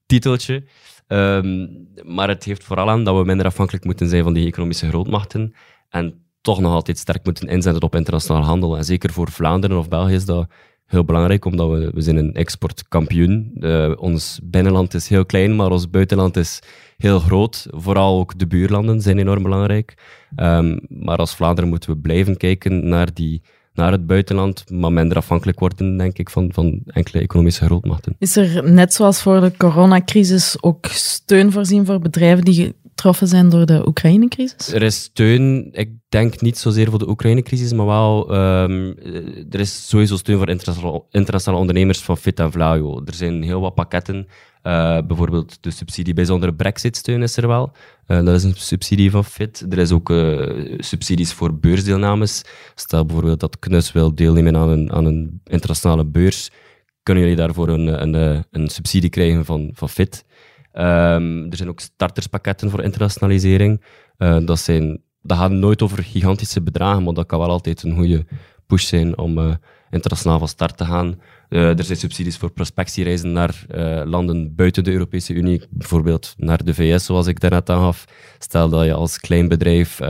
titeltje. 0.06 0.64
Um, 1.08 1.88
maar 2.04 2.28
het 2.28 2.44
heeft 2.44 2.64
vooral 2.64 2.90
aan 2.90 3.04
dat 3.04 3.16
we 3.16 3.24
minder 3.24 3.46
afhankelijk 3.46 3.84
moeten 3.84 4.08
zijn 4.08 4.22
van 4.22 4.32
die 4.32 4.46
economische 4.46 4.88
grootmachten. 4.88 5.54
En 5.88 6.24
toch 6.40 6.60
nog 6.60 6.72
altijd 6.72 6.98
sterk 6.98 7.24
moeten 7.24 7.48
inzetten 7.48 7.82
op 7.82 7.94
internationaal 7.94 8.44
handel. 8.44 8.76
En 8.76 8.84
zeker 8.84 9.12
voor 9.12 9.30
Vlaanderen 9.30 9.78
of 9.78 9.88
België 9.88 10.14
is 10.14 10.24
dat 10.24 10.46
heel 10.86 11.04
belangrijk, 11.04 11.44
omdat 11.44 11.70
we, 11.70 11.90
we 11.94 12.00
zijn 12.00 12.16
een 12.16 12.34
exportkampioen. 12.34 13.50
Uh, 13.54 13.92
ons 13.96 14.40
binnenland 14.42 14.94
is 14.94 15.08
heel 15.08 15.26
klein, 15.26 15.56
maar 15.56 15.70
ons 15.70 15.90
buitenland 15.90 16.36
is 16.36 16.62
heel 16.96 17.18
groot. 17.18 17.66
Vooral 17.70 18.18
ook 18.18 18.38
de 18.38 18.46
buurlanden 18.46 19.00
zijn 19.00 19.18
enorm 19.18 19.42
belangrijk. 19.42 19.94
Um, 20.36 20.80
maar 20.88 21.16
als 21.16 21.34
Vlaanderen 21.34 21.70
moeten 21.70 21.90
we 21.90 21.98
blijven 21.98 22.36
kijken 22.36 22.88
naar, 22.88 23.14
die, 23.14 23.42
naar 23.72 23.92
het 23.92 24.06
buitenland, 24.06 24.70
maar 24.70 24.92
minder 24.92 25.16
afhankelijk 25.16 25.58
worden, 25.58 25.96
denk 25.96 26.18
ik, 26.18 26.30
van, 26.30 26.52
van 26.52 26.80
enkele 26.86 27.22
economische 27.22 27.64
grootmachten. 27.64 28.14
Is 28.18 28.36
er, 28.36 28.70
net 28.70 28.94
zoals 28.94 29.22
voor 29.22 29.40
de 29.40 29.52
coronacrisis, 29.56 30.56
ook 30.60 30.86
steun 30.86 31.52
voorzien 31.52 31.86
voor 31.86 31.98
bedrijven 31.98 32.44
die 32.44 32.74
getroffen 33.00 33.26
zijn 33.26 33.48
door 33.48 33.66
de 33.66 33.86
Oekraïne-crisis? 33.86 34.72
Er 34.72 34.82
is 34.82 35.02
steun, 35.02 35.68
ik 35.72 35.90
denk 36.08 36.40
niet 36.40 36.58
zozeer 36.58 36.90
voor 36.90 36.98
de 36.98 37.08
Oekraïne-crisis, 37.08 37.72
maar 37.72 37.86
wel, 37.86 38.34
um, 38.34 38.96
er 39.50 39.60
is 39.60 39.88
sowieso 39.88 40.16
steun 40.16 40.38
voor 40.38 40.48
internationale, 41.10 41.60
ondernemers 41.60 42.00
van 42.00 42.16
Fit 42.16 42.40
en 42.40 42.52
Vlaio. 42.52 43.02
Er 43.04 43.14
zijn 43.14 43.42
heel 43.42 43.60
wat 43.60 43.74
pakketten. 43.74 44.26
Uh, 44.62 44.98
bijvoorbeeld 45.06 45.58
de 45.60 45.70
subsidie 45.70 46.14
bijzondere 46.14 46.54
brexit-steun 46.54 47.22
is 47.22 47.36
er 47.36 47.48
wel. 47.48 47.72
Uh, 48.06 48.24
dat 48.24 48.34
is 48.34 48.44
een 48.44 48.54
subsidie 48.56 49.10
van 49.10 49.24
FIT. 49.24 49.66
Er 49.70 49.78
is 49.78 49.92
ook 49.92 50.12
subsidies 50.78 51.32
voor 51.32 51.58
beursdeelnames. 51.58 52.42
Stel 52.74 53.04
bijvoorbeeld 53.04 53.40
dat 53.40 53.58
KNUS 53.58 53.92
wil 53.92 54.14
deelnemen 54.14 54.56
aan 54.56 54.68
een, 54.68 54.92
aan 54.92 55.04
een 55.04 55.40
internationale 55.44 56.04
beurs, 56.04 56.50
kunnen 57.02 57.22
jullie 57.22 57.38
daarvoor 57.38 57.68
een, 57.68 58.02
een, 58.02 58.44
een 58.50 58.68
subsidie 58.68 59.10
krijgen 59.10 59.44
van, 59.44 59.70
van 59.74 59.88
FIT. 59.88 60.24
Um, 60.72 61.50
er 61.50 61.56
zijn 61.56 61.68
ook 61.68 61.80
starterspakketten 61.80 62.70
voor 62.70 62.82
internationalisering. 62.82 63.84
Uh, 64.18 64.38
dat, 64.44 64.58
zijn, 64.58 65.02
dat 65.22 65.38
gaat 65.38 65.50
nooit 65.50 65.82
over 65.82 66.02
gigantische 66.02 66.62
bedragen, 66.62 67.02
maar 67.02 67.14
dat 67.14 67.26
kan 67.26 67.38
wel 67.38 67.48
altijd 67.48 67.82
een 67.82 67.94
goede 67.94 68.26
push 68.66 68.84
zijn 68.84 69.18
om 69.18 69.38
uh, 69.38 69.54
internationaal 69.90 70.38
van 70.38 70.48
start 70.48 70.76
te 70.76 70.84
gaan. 70.84 71.20
Uh, 71.48 71.78
er 71.78 71.84
zijn 71.84 71.98
subsidies 71.98 72.36
voor 72.36 72.50
prospectiereizen 72.50 73.32
naar 73.32 73.64
landen 74.04 74.54
buiten 74.54 74.84
de 74.84 74.92
Europese 74.92 75.32
Unie, 75.32 75.62
bijvoorbeeld 75.70 76.34
naar 76.36 76.64
de 76.64 76.74
VS, 76.74 77.04
zoals 77.04 77.26
ik 77.26 77.40
daarnet 77.40 77.70
aangaf. 77.70 78.04
Stel 78.38 78.68
dat 78.68 78.84
je 78.84 78.92
als 78.92 79.20
klein 79.20 79.48
bedrijf 79.48 80.00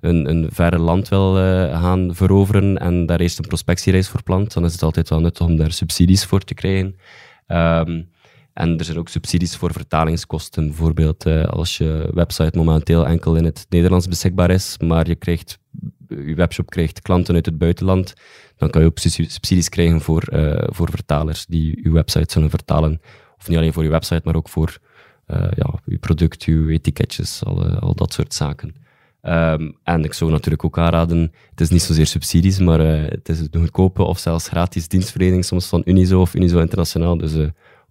een, 0.00 0.28
een 0.28 0.48
verre 0.52 0.78
land 0.78 1.08
wil 1.08 1.34
gaan 1.72 2.14
veroveren 2.14 2.78
en 2.78 3.06
daar 3.06 3.20
eerst 3.20 3.38
een 3.38 3.48
prospectiereis 3.48 4.08
voor 4.08 4.22
plant, 4.22 4.52
dan 4.52 4.64
is 4.64 4.72
het 4.72 4.82
altijd 4.82 5.08
wel 5.08 5.20
nuttig 5.20 5.46
om 5.46 5.56
daar 5.56 5.72
subsidies 5.72 6.24
voor 6.24 6.40
te 6.40 6.54
krijgen. 6.54 6.96
Um, 7.46 8.08
en 8.58 8.78
er 8.78 8.84
zijn 8.84 8.98
ook 8.98 9.08
subsidies 9.08 9.56
voor 9.56 9.72
vertalingskosten. 9.72 10.66
Bijvoorbeeld 10.66 11.26
uh, 11.26 11.44
als 11.44 11.78
je 11.78 12.10
website 12.14 12.58
momenteel 12.58 13.06
enkel 13.06 13.36
in 13.36 13.44
het 13.44 13.66
Nederlands 13.68 14.08
beschikbaar 14.08 14.50
is, 14.50 14.76
maar 14.78 15.08
je, 15.08 15.14
krijgt, 15.14 15.58
je 16.08 16.34
webshop 16.34 16.70
krijgt 16.70 17.02
klanten 17.02 17.34
uit 17.34 17.46
het 17.46 17.58
buitenland, 17.58 18.14
dan 18.56 18.70
kan 18.70 18.80
je 18.80 18.86
ook 18.86 18.98
subsidies 18.98 19.68
krijgen 19.68 20.00
voor, 20.00 20.32
uh, 20.32 20.62
voor 20.66 20.90
vertalers 20.90 21.46
die 21.46 21.80
je 21.82 21.90
website 21.90 22.32
zullen 22.32 22.50
vertalen. 22.50 23.00
Of 23.38 23.48
niet 23.48 23.58
alleen 23.58 23.72
voor 23.72 23.82
je 23.82 23.90
website, 23.90 24.20
maar 24.24 24.36
ook 24.36 24.48
voor 24.48 24.78
uh, 25.26 25.46
ja, 25.56 25.74
je 25.84 25.98
product, 25.98 26.44
je 26.44 26.66
etiketjes, 26.68 27.44
al, 27.44 27.64
al 27.66 27.94
dat 27.94 28.12
soort 28.12 28.34
zaken. 28.34 28.74
Um, 29.22 29.76
en 29.82 30.04
ik 30.04 30.12
zou 30.12 30.30
natuurlijk 30.30 30.64
ook 30.64 30.78
aanraden, 30.78 31.32
het 31.50 31.60
is 31.60 31.68
niet 31.68 31.82
zozeer 31.82 32.06
subsidies, 32.06 32.58
maar 32.58 32.80
het 32.80 33.28
is 33.28 33.40
een 33.40 33.60
goedkope 33.60 34.02
of 34.02 34.18
zelfs 34.18 34.48
gratis 34.48 34.88
dienstverlening 34.88 35.44
soms 35.44 35.66
van 35.66 35.82
Unizo 35.84 36.20
of 36.20 36.34
Unizo 36.34 36.60
Internationaal. 36.60 37.16
Dus 37.16 37.32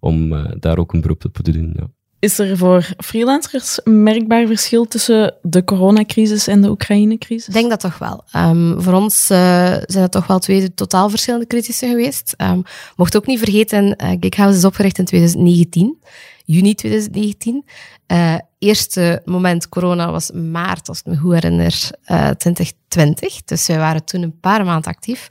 om 0.00 0.32
uh, 0.32 0.44
daar 0.58 0.78
ook 0.78 0.92
een 0.92 1.00
beroep 1.00 1.24
op 1.24 1.34
te 1.34 1.52
doen. 1.52 1.72
Ja. 1.76 1.86
Is 2.20 2.38
er 2.38 2.56
voor 2.56 2.88
freelancers 2.98 3.80
een 3.84 4.02
merkbaar 4.02 4.46
verschil 4.46 4.84
tussen 4.84 5.34
de 5.42 5.64
coronacrisis 5.64 6.46
en 6.46 6.62
de 6.62 6.68
Oekraïne-crisis? 6.68 7.46
Ik 7.46 7.52
denk 7.52 7.70
dat 7.70 7.80
toch 7.80 7.98
wel. 7.98 8.24
Um, 8.36 8.82
voor 8.82 8.92
ons 8.92 9.30
uh, 9.30 9.38
zijn 9.86 10.02
het 10.02 10.10
toch 10.10 10.26
wel 10.26 10.38
twee 10.38 10.74
totaal 10.74 11.10
verschillende 11.10 11.46
crisissen 11.46 11.88
geweest. 11.88 12.34
Um, 12.38 12.62
mocht 12.96 13.16
ook 13.16 13.26
niet 13.26 13.38
vergeten, 13.38 13.84
uh, 13.84 14.10
Geekhouse 14.20 14.58
is 14.58 14.64
opgericht 14.64 14.98
in 14.98 15.04
2019, 15.04 15.98
juni 16.44 16.74
2019. 16.74 17.64
Uh, 18.12 18.34
eerste 18.58 19.22
moment 19.24 19.68
corona 19.68 20.10
was 20.10 20.30
maart, 20.30 20.88
als 20.88 20.98
ik 20.98 21.06
me 21.06 21.16
goed 21.16 21.32
herinner, 21.32 21.90
2020. 22.04 23.44
Dus 23.44 23.66
wij 23.66 23.78
waren 23.78 24.04
toen 24.04 24.22
een 24.22 24.40
paar 24.40 24.64
maanden 24.64 24.90
actief. 24.90 25.28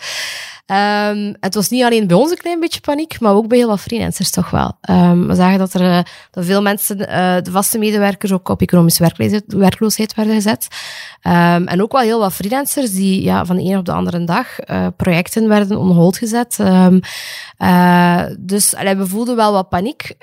Ehm, 0.68 1.34
het 1.40 1.56
was 1.56 1.70
niet 1.70 1.84
alleen 1.84 2.08
bij 2.08 2.18
ons 2.18 2.32
een 2.32 2.38
klein 2.38 2.60
beetje 2.60 2.80
paniek, 2.80 3.20
maar 3.20 3.34
ook 3.34 3.48
bij 3.48 3.58
heel 3.58 3.68
wat 3.68 3.80
freelancers 3.80 4.30
toch 4.30 4.50
wel. 4.50 4.78
Um, 4.90 5.28
we 5.28 5.36
zagen 5.36 5.60
dat 5.60 5.74
er 5.74 5.82
uh, 5.82 6.00
dat 6.32 6.46
veel 6.46 6.62
mensen, 6.62 7.00
uh, 7.00 7.36
de 7.42 7.52
vaste 7.52 7.78
medewerkers, 7.78 8.32
ook 8.32 8.50
op 8.50 8.62
economische 8.62 9.12
werkloosheid 9.48 10.16
werden 10.16 10.34
gezet. 10.34 10.68
Um, 11.24 11.68
en 11.68 11.82
ook 11.82 11.92
wel 11.92 12.02
heel 12.02 12.20
wat 12.20 12.34
freelancers 12.34 12.92
die 12.92 13.24
ja, 13.24 13.46
van 13.46 13.56
de 13.56 13.64
een 13.64 13.78
op 13.78 13.86
de 13.86 13.92
andere 13.92 14.24
dag 14.24 14.48
uh, 14.70 14.88
projecten 14.98 15.48
werden 15.48 15.78
on 15.78 15.92
hold 15.92 16.18
gezet. 16.18 16.58
dus 18.40 18.76
allee, 18.76 18.96
we 18.96 19.08
voelden 19.08 19.36
wel 19.36 19.52
wat 19.52 19.70
paniek. 19.70 20.16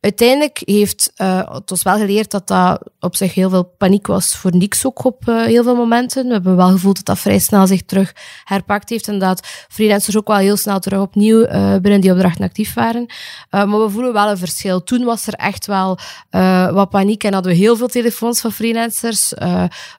uiteindelijk 0.00 0.62
heeft 0.64 1.12
het 1.14 1.70
ons 1.70 1.82
wel 1.82 1.96
geleerd 1.96 2.30
dat 2.30 2.48
dat 2.48 2.90
op 3.00 3.16
zich 3.16 3.34
heel 3.34 3.50
veel 3.50 3.74
paniek 3.78 4.06
was 4.06 4.36
voor 4.36 4.56
niks 4.56 4.86
ook 4.86 5.04
op 5.04 5.22
heel 5.26 5.62
veel 5.62 5.76
momenten. 5.76 6.26
We 6.26 6.32
hebben 6.32 6.56
wel 6.56 6.70
gevoeld 6.70 6.96
dat 6.96 7.06
dat 7.06 7.18
vrij 7.18 7.38
snel 7.38 7.66
zich 7.66 7.82
terug 7.82 8.12
herpakt 8.44 8.88
heeft 8.88 9.08
en 9.08 9.18
dat 9.18 9.31
freelancers 9.68 10.16
ook 10.16 10.28
wel 10.28 10.36
heel 10.36 10.56
snel 10.56 10.80
terug 10.80 11.00
opnieuw 11.00 11.46
uh, 11.46 11.76
binnen 11.76 12.00
die 12.00 12.12
opdrachten 12.12 12.44
actief 12.44 12.74
waren. 12.74 13.02
Uh, 13.02 13.64
maar 13.64 13.80
we 13.80 13.90
voelen 13.90 14.12
wel 14.12 14.30
een 14.30 14.38
verschil. 14.38 14.82
Toen 14.82 15.04
was 15.04 15.26
er 15.26 15.34
echt 15.34 15.66
wel 15.66 15.98
uh, 16.30 16.72
wat 16.72 16.90
paniek 16.90 17.24
en 17.24 17.32
hadden 17.32 17.52
we 17.52 17.58
heel 17.58 17.76
veel 17.76 17.88
telefoons 17.88 18.40
van 18.40 18.52
freelancers. 18.52 19.28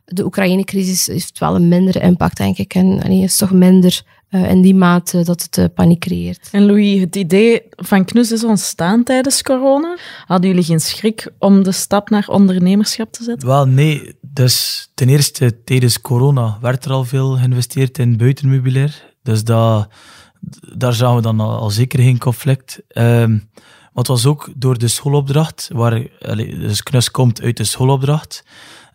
de 0.05 0.23
Oekraïne-crisis 0.23 1.07
heeft 1.07 1.39
wel 1.39 1.55
een 1.55 1.67
mindere 1.67 1.99
impact, 1.99 2.37
denk 2.37 2.57
ik. 2.57 2.73
En, 2.73 3.03
en 3.03 3.11
is 3.11 3.37
toch 3.37 3.51
minder 3.51 4.03
uh, 4.33 4.49
in 4.49 4.61
die 4.61 4.75
mate 4.75 5.23
dat 5.23 5.41
het 5.41 5.57
uh, 5.57 5.65
paniek 5.73 5.99
creëert. 5.99 6.49
En 6.51 6.65
Louis, 6.65 6.99
het 6.99 7.15
idee 7.15 7.61
van 7.69 8.05
Knus 8.05 8.31
is 8.31 8.43
ontstaan 8.43 9.03
tijdens 9.03 9.41
corona. 9.41 9.97
Hadden 10.25 10.49
jullie 10.49 10.65
geen 10.65 10.79
schrik 10.79 11.31
om 11.39 11.63
de 11.63 11.71
stap 11.71 12.09
naar 12.09 12.27
ondernemerschap 12.27 13.11
te 13.11 13.23
zetten? 13.23 13.47
Wel, 13.47 13.65
nee. 13.65 14.15
Dus 14.21 14.87
ten 14.93 15.09
eerste, 15.09 15.63
tijdens 15.63 16.01
corona 16.01 16.57
werd 16.61 16.85
er 16.85 16.91
al 16.91 17.03
veel 17.03 17.31
geïnvesteerd 17.37 17.97
in 17.97 18.17
buitenmeubilair. 18.17 19.12
Dus 19.23 19.43
dat, 19.43 19.87
daar 20.75 20.93
zagen 20.93 21.15
we 21.15 21.21
dan 21.21 21.39
al, 21.39 21.69
zeker 21.69 21.99
geen 21.99 22.17
conflict. 22.17 22.81
Um, 22.97 23.49
maar 23.93 24.03
het 24.03 24.07
was 24.07 24.25
ook 24.25 24.49
door 24.55 24.77
de 24.77 24.87
schoolopdracht, 24.87 25.69
waar, 25.73 26.07
dus 26.35 26.83
Knus 26.83 27.11
komt 27.11 27.41
uit 27.41 27.57
de 27.57 27.63
schoolopdracht. 27.63 28.45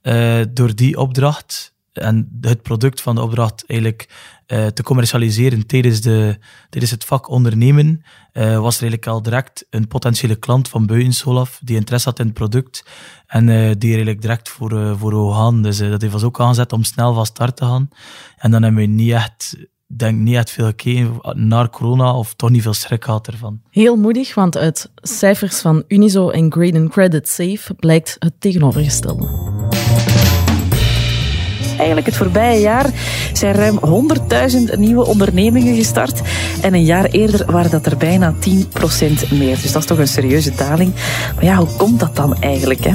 Uh, 0.02 0.40
door 0.50 0.74
die 0.74 0.98
opdracht 0.98 1.74
en 1.92 2.38
het 2.40 2.62
product 2.62 3.00
van 3.00 3.14
de 3.14 3.22
opdracht 3.22 3.64
eigenlijk 3.66 4.08
uh, 4.46 4.66
te 4.66 4.82
commercialiseren 4.82 5.66
tijdens, 5.66 6.00
de, 6.00 6.38
tijdens 6.70 6.92
het 6.92 7.04
vak 7.04 7.28
ondernemen, 7.28 8.02
uh, 8.32 8.58
was 8.58 8.76
er 8.76 8.82
eigenlijk 8.82 9.06
al 9.06 9.22
direct 9.22 9.66
een 9.70 9.88
potentiële 9.88 10.36
klant 10.36 10.68
van 10.68 10.86
Buitensolaf 10.86 11.60
die 11.62 11.76
interesse 11.76 12.08
had 12.08 12.18
in 12.18 12.24
het 12.24 12.34
product 12.34 12.84
en 13.26 13.46
die 13.78 13.90
eigenlijk 13.90 14.20
direct 14.20 14.48
voor, 14.48 14.98
voor 14.98 15.34
gaan. 15.34 15.62
Dus 15.62 15.78
dat 15.78 16.02
heeft 16.02 16.14
ons 16.14 16.22
ook 16.22 16.40
aangezet 16.40 16.72
om 16.72 16.84
snel 16.84 17.14
van 17.14 17.26
start 17.26 17.56
te 17.56 17.64
gaan. 17.64 17.88
En 18.36 18.50
dan 18.50 18.62
hebben 18.62 18.80
we 18.80 18.86
niet 18.86 19.12
echt 19.12 19.56
denk 19.96 20.18
niet 20.18 20.34
echt 20.34 20.50
veel 20.50 20.66
gekeken 20.66 21.20
naar 21.32 21.70
corona 21.70 22.14
of 22.14 22.34
toch 22.34 22.50
niet 22.50 22.62
veel 22.62 22.74
schrik 22.74 23.04
gehad 23.04 23.26
ervan. 23.26 23.60
Heel 23.70 23.96
moedig, 23.96 24.34
want 24.34 24.56
uit 24.56 24.90
cijfers 24.94 25.60
van 25.60 25.84
Unizo 25.88 26.30
en 26.30 26.52
Graden 26.52 26.88
Credit 26.88 27.28
Safe 27.28 27.74
blijkt 27.74 28.16
het 28.18 28.32
tegenovergestelde 28.38 29.26
eigenlijk 31.78 32.06
het 32.06 32.16
voorbije 32.16 32.60
jaar 32.60 32.86
zijn 33.32 33.54
ruim 33.54 33.78
100.000 34.72 34.78
nieuwe 34.78 35.06
ondernemingen 35.06 35.74
gestart. 35.74 36.20
En 36.60 36.74
een 36.74 36.84
jaar 36.84 37.04
eerder 37.04 37.52
waren 37.52 37.70
dat 37.70 37.86
er 37.86 37.96
bijna 37.96 38.34
10% 38.34 38.38
meer. 39.30 39.60
Dus 39.62 39.72
dat 39.72 39.82
is 39.82 39.88
toch 39.88 39.98
een 39.98 40.08
serieuze 40.08 40.54
daling. 40.54 40.94
Maar 41.34 41.44
ja, 41.44 41.56
hoe 41.56 41.76
komt 41.76 42.00
dat 42.00 42.16
dan 42.16 42.40
eigenlijk? 42.40 42.84
Hè? 42.84 42.92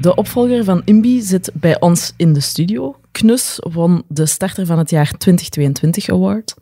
De 0.00 0.14
opvolger 0.14 0.64
van 0.64 0.82
IMBI 0.84 1.22
zit 1.22 1.50
bij 1.54 1.80
ons 1.80 2.12
in 2.16 2.32
de 2.32 2.40
studio. 2.40 2.96
Knus 3.12 3.58
won 3.72 4.02
de 4.08 4.26
Starter 4.26 4.66
van 4.66 4.78
het 4.78 4.90
jaar 4.90 5.10
2022 5.18 6.08
Award. 6.08 6.54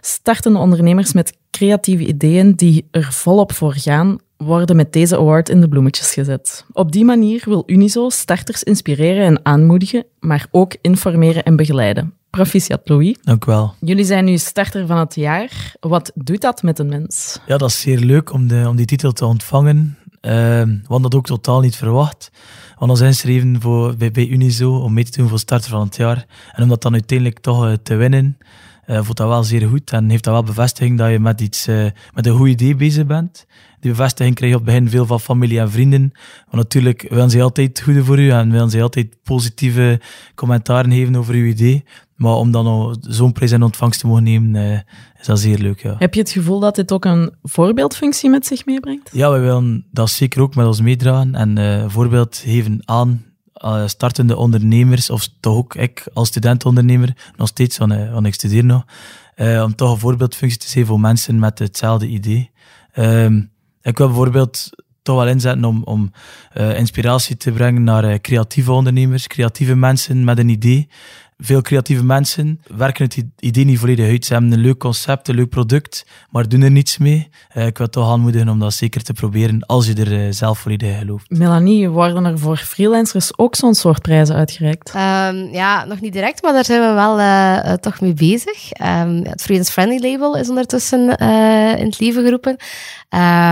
Startende 0.00 0.58
ondernemers 0.58 1.12
met 1.12 1.36
creatieve 1.50 2.06
ideeën 2.06 2.52
die 2.52 2.88
er 2.90 3.12
volop 3.12 3.52
voor 3.52 3.74
gaan, 3.74 4.18
worden 4.36 4.76
met 4.76 4.92
deze 4.92 5.16
award 5.16 5.48
in 5.48 5.60
de 5.60 5.68
bloemetjes 5.68 6.12
gezet. 6.12 6.64
Op 6.72 6.92
die 6.92 7.04
manier 7.04 7.42
wil 7.44 7.62
Unizo 7.66 8.08
starters 8.08 8.62
inspireren 8.62 9.24
en 9.24 9.40
aanmoedigen, 9.44 10.04
maar 10.20 10.46
ook 10.50 10.76
informeren 10.80 11.42
en 11.42 11.56
begeleiden. 11.56 12.14
Proficiat 12.30 12.88
Louis. 12.88 13.16
Dank 13.22 13.44
u 13.44 13.50
wel. 13.50 13.74
Jullie 13.80 14.04
zijn 14.04 14.24
nu 14.24 14.38
starter 14.38 14.86
van 14.86 14.98
het 14.98 15.14
jaar. 15.14 15.74
Wat 15.80 16.12
doet 16.14 16.40
dat 16.40 16.62
met 16.62 16.78
een 16.78 16.88
mens? 16.88 17.38
Ja, 17.46 17.56
dat 17.56 17.68
is 17.68 17.80
zeer 17.80 17.98
leuk 17.98 18.32
om, 18.32 18.48
de, 18.48 18.64
om 18.68 18.76
die 18.76 18.86
titel 18.86 19.12
te 19.12 19.26
ontvangen. 19.26 19.98
Uh, 20.20 20.30
we 20.30 20.80
hadden 20.82 21.10
dat 21.10 21.14
ook 21.14 21.26
totaal 21.26 21.60
niet 21.60 21.76
verwacht. 21.76 22.30
We 22.78 22.86
hadden 22.86 23.06
ingeschreven 23.06 23.60
voor, 23.60 23.96
bij, 23.96 24.10
bij 24.10 24.26
Unizo 24.26 24.76
om 24.76 24.92
mee 24.92 25.04
te 25.04 25.18
doen 25.18 25.28
voor 25.28 25.38
starter 25.38 25.70
van 25.70 25.84
het 25.84 25.96
jaar. 25.96 26.26
En 26.52 26.62
om 26.62 26.68
dat 26.68 26.82
dan 26.82 26.92
uiteindelijk 26.92 27.38
toch 27.38 27.64
uh, 27.64 27.72
te 27.82 27.94
winnen, 27.94 28.38
uh, 28.86 29.02
voelt 29.02 29.16
dat 29.16 29.28
wel 29.28 29.44
zeer 29.44 29.68
goed. 29.68 29.90
En 29.90 30.10
heeft 30.10 30.24
dat 30.24 30.32
wel 30.32 30.42
bevestiging 30.42 30.98
dat 30.98 31.10
je 31.10 31.18
met, 31.18 31.40
iets, 31.40 31.68
uh, 31.68 31.86
met 32.14 32.26
een 32.26 32.36
goed 32.36 32.48
idee 32.48 32.76
bezig 32.76 33.06
bent 33.06 33.46
die 33.84 33.92
bevestiging 33.92 34.34
krijg 34.34 34.52
je 34.52 34.58
op 34.58 34.66
het 34.66 34.74
begin 34.74 34.90
veel 34.90 35.06
van 35.06 35.20
familie 35.20 35.60
en 35.60 35.70
vrienden. 35.70 36.12
Want 36.50 36.62
natuurlijk 36.62 37.06
willen 37.08 37.30
ze 37.30 37.42
altijd 37.42 37.68
het 37.68 37.80
goede 37.80 38.04
voor 38.04 38.18
u 38.18 38.30
en 38.30 38.50
willen 38.50 38.70
ze 38.70 38.82
altijd 38.82 39.16
positieve 39.22 40.00
commentaren 40.34 40.92
geven 40.92 41.16
over 41.16 41.34
uw 41.34 41.44
idee. 41.44 41.84
Maar 42.16 42.34
om 42.34 42.50
dan 42.50 42.96
zo'n 43.00 43.32
prijs 43.32 43.52
in 43.52 43.62
ontvangst 43.62 44.00
te 44.00 44.06
mogen 44.06 44.22
nemen, 44.22 44.72
eh, 44.72 44.78
is 45.20 45.26
dat 45.26 45.38
zeer 45.38 45.58
leuk. 45.58 45.82
Ja. 45.82 45.94
Heb 45.98 46.14
je 46.14 46.20
het 46.20 46.30
gevoel 46.30 46.60
dat 46.60 46.74
dit 46.74 46.92
ook 46.92 47.04
een 47.04 47.32
voorbeeldfunctie 47.42 48.30
met 48.30 48.46
zich 48.46 48.66
meebrengt? 48.66 49.10
Ja, 49.12 49.32
we 49.32 49.38
willen 49.38 49.86
dat 49.90 50.10
zeker 50.10 50.42
ook 50.42 50.54
met 50.54 50.66
ons 50.66 50.80
meedragen 50.80 51.34
en 51.34 51.90
voorbeeld 51.90 52.42
geven 52.44 52.82
aan 52.84 53.24
startende 53.86 54.36
ondernemers, 54.36 55.10
of 55.10 55.28
toch 55.40 55.56
ook 55.56 55.74
ik 55.74 56.06
als 56.12 56.28
studentondernemer, 56.28 57.16
nog 57.36 57.48
steeds, 57.48 57.78
want, 57.78 57.92
uh, 57.92 58.12
want 58.12 58.26
ik 58.26 58.34
studeer 58.34 58.64
nog, 58.64 58.84
om 59.36 59.74
toch 59.74 59.92
een 59.92 59.98
voorbeeldfunctie 59.98 60.58
te 60.58 60.68
zijn 60.68 60.86
voor 60.86 61.00
mensen 61.00 61.38
met 61.38 61.58
hetzelfde 61.58 62.06
idee. 62.06 62.50
Ehm, 62.92 63.42
ik 63.82 63.98
wil 63.98 64.06
bijvoorbeeld 64.06 64.70
toch 65.02 65.16
wel 65.16 65.28
inzetten 65.28 65.64
om, 65.64 65.82
om 65.84 66.12
inspiratie 66.54 67.36
te 67.36 67.52
brengen 67.52 67.84
naar 67.84 68.20
creatieve 68.20 68.72
ondernemers, 68.72 69.26
creatieve 69.26 69.74
mensen 69.74 70.24
met 70.24 70.38
een 70.38 70.48
idee 70.48 70.88
veel 71.38 71.62
creatieve 71.62 72.04
mensen 72.04 72.60
werken 72.76 73.04
het 73.04 73.24
idee 73.38 73.64
niet 73.64 73.78
volledig 73.78 74.08
uit. 74.08 74.24
Ze 74.24 74.32
hebben 74.32 74.52
een 74.52 74.58
leuk 74.58 74.78
concept, 74.78 75.28
een 75.28 75.34
leuk 75.34 75.48
product, 75.48 76.06
maar 76.30 76.48
doen 76.48 76.62
er 76.62 76.70
niets 76.70 76.98
mee. 76.98 77.28
Uh, 77.56 77.66
ik 77.66 77.78
wil 77.78 77.88
toch 77.88 78.10
aanmoedigen 78.10 78.48
om 78.48 78.58
dat 78.58 78.72
zeker 78.74 79.02
te 79.02 79.12
proberen 79.12 79.66
als 79.66 79.86
je 79.86 79.94
er 79.94 80.12
uh, 80.12 80.26
zelf 80.30 80.58
volledig 80.58 80.88
in 80.88 80.98
gelooft. 80.98 81.30
Melanie, 81.30 81.88
worden 81.88 82.24
er 82.24 82.38
voor 82.38 82.56
freelancers 82.56 83.38
ook 83.38 83.54
zo'n 83.54 83.74
soort 83.74 84.02
prijzen 84.02 84.36
uitgereikt? 84.36 84.94
Um, 84.94 85.52
ja, 85.52 85.84
nog 85.84 86.00
niet 86.00 86.12
direct, 86.12 86.42
maar 86.42 86.52
daar 86.52 86.64
zijn 86.64 86.80
we 86.80 86.94
wel 86.94 87.18
uh, 87.18 87.72
toch 87.72 88.00
mee 88.00 88.14
bezig. 88.14 88.70
Um, 88.82 89.24
het 89.24 89.42
Freelance 89.42 89.72
Friendly 89.72 90.10
Label 90.10 90.36
is 90.36 90.48
ondertussen 90.48 91.16
in 91.78 91.84
het 91.84 92.00
leven 92.00 92.22
geroepen. 92.22 92.56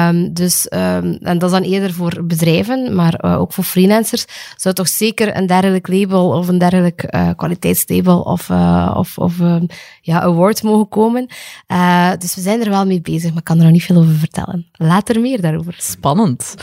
Um, 0.08 0.32
dus, 0.32 0.68
en 0.68 1.18
dat 1.20 1.42
is 1.42 1.50
dan 1.50 1.62
eerder 1.62 1.92
voor 1.92 2.24
bedrijven, 2.24 2.94
maar 2.94 3.38
ook 3.38 3.52
voor 3.52 3.64
freelancers 3.64 4.24
zou 4.56 4.74
toch 4.74 4.88
zeker 4.88 5.36
een 5.36 5.46
dergelijk 5.46 5.88
label 5.88 6.28
of 6.28 6.48
een 6.48 6.58
dergelijk 6.58 7.06
kwaliteit 7.36 7.71
stable 7.74 8.24
of, 8.24 8.48
uh, 8.48 8.94
of, 8.96 9.18
of 9.18 9.38
uh, 9.38 9.62
ja, 10.00 10.20
award 10.20 10.62
mogen 10.62 10.88
komen. 10.88 11.26
Uh, 11.68 12.12
dus 12.18 12.34
we 12.34 12.40
zijn 12.40 12.60
er 12.60 12.70
wel 12.70 12.86
mee 12.86 13.00
bezig, 13.00 13.28
maar 13.28 13.38
ik 13.38 13.44
kan 13.44 13.56
er 13.58 13.62
nog 13.62 13.72
niet 13.72 13.84
veel 13.84 13.96
over 13.96 14.14
vertellen. 14.14 14.66
Later 14.72 15.20
meer 15.20 15.40
daarover. 15.40 15.74
Spannend. 15.78 16.54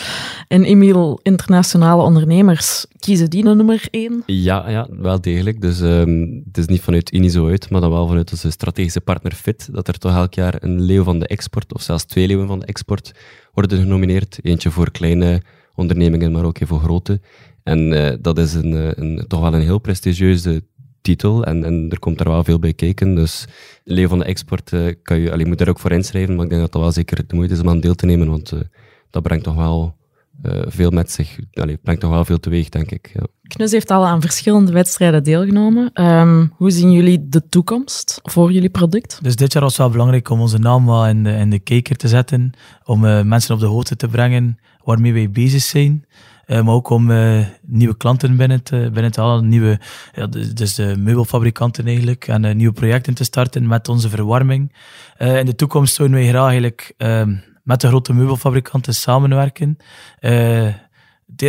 En 0.48 0.64
Emiel, 0.64 1.20
internationale 1.24 2.04
ondernemers, 2.04 2.86
kiezen 3.00 3.30
die 3.30 3.46
een 3.46 3.58
nummer 3.58 3.88
één? 3.92 4.24
Ja, 4.26 4.70
ja 4.70 4.88
wel 4.90 5.22
degelijk. 5.22 5.62
Dus 5.62 5.80
um, 5.80 6.42
het 6.46 6.58
is 6.58 6.66
niet 6.66 6.82
vanuit 6.82 7.14
Unizo 7.14 7.48
uit, 7.48 7.70
maar 7.70 7.82
dan 7.82 7.92
wel 7.92 8.08
vanuit 8.08 8.32
onze 8.32 8.52
strategische 8.52 9.02
partner 9.02 9.34
FIT, 9.34 9.70
dat 9.72 9.88
er 9.88 9.98
toch 9.98 10.16
elk 10.16 10.34
jaar 10.34 10.56
een 10.60 10.82
leeuw 10.82 11.04
van 11.04 11.20
de 11.20 11.28
export, 11.28 11.74
of 11.74 11.82
zelfs 11.82 12.04
twee 12.04 12.28
leeuwen 12.28 12.48
van 12.48 12.60
de 12.60 12.66
export, 12.66 13.12
worden 13.54 13.80
genomineerd. 13.80 14.40
Eentje 14.42 14.72
voor 14.72 14.92
kleine 14.92 15.42
ondernemingen, 15.76 16.32
maar 16.32 16.44
ook 16.44 16.58
voor 16.62 16.80
grote. 16.80 17.22
En 17.64 17.92
uh, 17.92 18.10
dat 18.22 18.38
is 18.38 18.54
een, 18.54 19.02
een, 19.02 19.26
toch 19.28 19.42
wel 19.42 19.54
een 19.54 19.62
heel 19.62 19.80
prestigieuze 19.80 20.64
titel 21.02 21.44
en, 21.44 21.64
en 21.64 21.88
er 21.90 22.00
komt 22.00 22.18
daar 22.18 22.30
wel 22.30 22.44
veel 22.44 22.60
bij 22.60 22.74
kijken. 22.74 23.16
Dus 23.16 23.46
Leeuw 23.84 24.08
van 24.08 24.20
de 24.20 24.26
Export 24.26 24.72
uh, 24.72 24.94
kan 25.04 25.20
je, 25.20 25.32
allee, 25.32 25.46
moet 25.46 25.58
daar 25.58 25.70
ook 25.70 25.80
voor 25.80 25.92
inschrijven, 25.92 26.36
maar 26.36 26.44
ik 26.44 26.50
denk 26.50 26.62
dat 26.62 26.72
dat 26.72 26.82
wel 26.82 26.92
zeker 26.92 27.28
de 27.28 27.36
moeite 27.36 27.54
is 27.54 27.60
om 27.60 27.70
aan 27.70 27.80
deel 27.80 27.96
te 27.96 28.06
nemen, 28.06 28.30
want 28.30 28.52
uh, 28.52 28.60
dat 29.10 29.24
brengt 29.24 29.44
toch 29.44 29.56
wel 29.56 29.96
uh, 30.44 30.62
veel 30.66 30.90
met 30.90 31.12
zich, 31.12 31.40
allee, 31.54 31.78
brengt 31.78 32.02
toch 32.02 32.10
wel 32.12 32.26
veel 32.26 32.40
teweeg, 32.40 32.70
denk 32.70 32.92
ik. 32.92 33.12
Ja. 33.14 33.28
Knus 33.48 33.72
heeft 33.72 33.92
al 33.92 34.06
aan 34.06 34.22
verschillende 34.22 34.72
wedstrijden 34.72 35.24
deelgenomen. 35.24 36.06
Um, 36.06 36.54
hoe 36.56 36.72
zien 36.72 36.92
jullie 36.92 37.30
de 37.30 37.50
toekomst 37.50 38.20
voor 38.24 38.52
jullie 38.52 38.70
product? 38.70 39.20
Dus 39.22 39.36
dit 39.36 39.54
jaar 39.54 39.62
was 39.62 39.72
het 39.72 39.82
wel 39.82 39.92
belangrijk 39.92 40.30
om 40.30 40.40
onze 40.40 40.60
naam 40.60 40.86
wel 40.86 41.08
in 41.08 41.24
de, 41.24 41.32
in 41.32 41.50
de 41.50 41.60
kijker 41.60 41.96
te 41.96 42.08
zetten, 42.08 42.52
om 42.84 43.00
mensen 43.28 43.54
op 43.54 43.60
de 43.60 43.66
hoogte 43.66 43.96
te 43.96 44.08
brengen 44.08 44.60
waarmee 44.84 45.14
wij 45.14 45.32
bezig 45.32 45.62
zijn. 45.62 46.06
Maar 46.50 46.74
ook 46.74 46.90
om 46.90 47.12
uh, 47.12 47.46
nieuwe 47.62 47.98
klanten 47.98 48.38
binnen 48.38 48.64
te, 48.64 48.90
binnen 48.94 49.12
te 49.12 49.22
halen, 49.22 49.48
nieuwe, 49.48 49.80
ja, 50.14 50.28
dus 50.28 50.76
de 50.76 50.96
meubelfabrikanten 50.98 51.86
eigenlijk, 51.86 52.28
en 52.28 52.44
uh, 52.44 52.54
nieuwe 52.54 52.74
projecten 52.74 53.14
te 53.14 53.24
starten 53.24 53.68
met 53.68 53.90
onze 53.90 54.10
verwarming. 54.10 54.74
in 55.18 55.46
de 55.46 55.56
toekomst 55.56 55.96
zouden 55.96 56.18
wij 56.18 56.28
graag 56.28 56.50
eigenlijk 56.50 56.94
ehm, 56.98 57.36
met 57.64 57.82
de 57.82 57.88
grote 57.88 58.14
meubelfabrikanten 58.14 58.94
samenwerken 58.94 59.78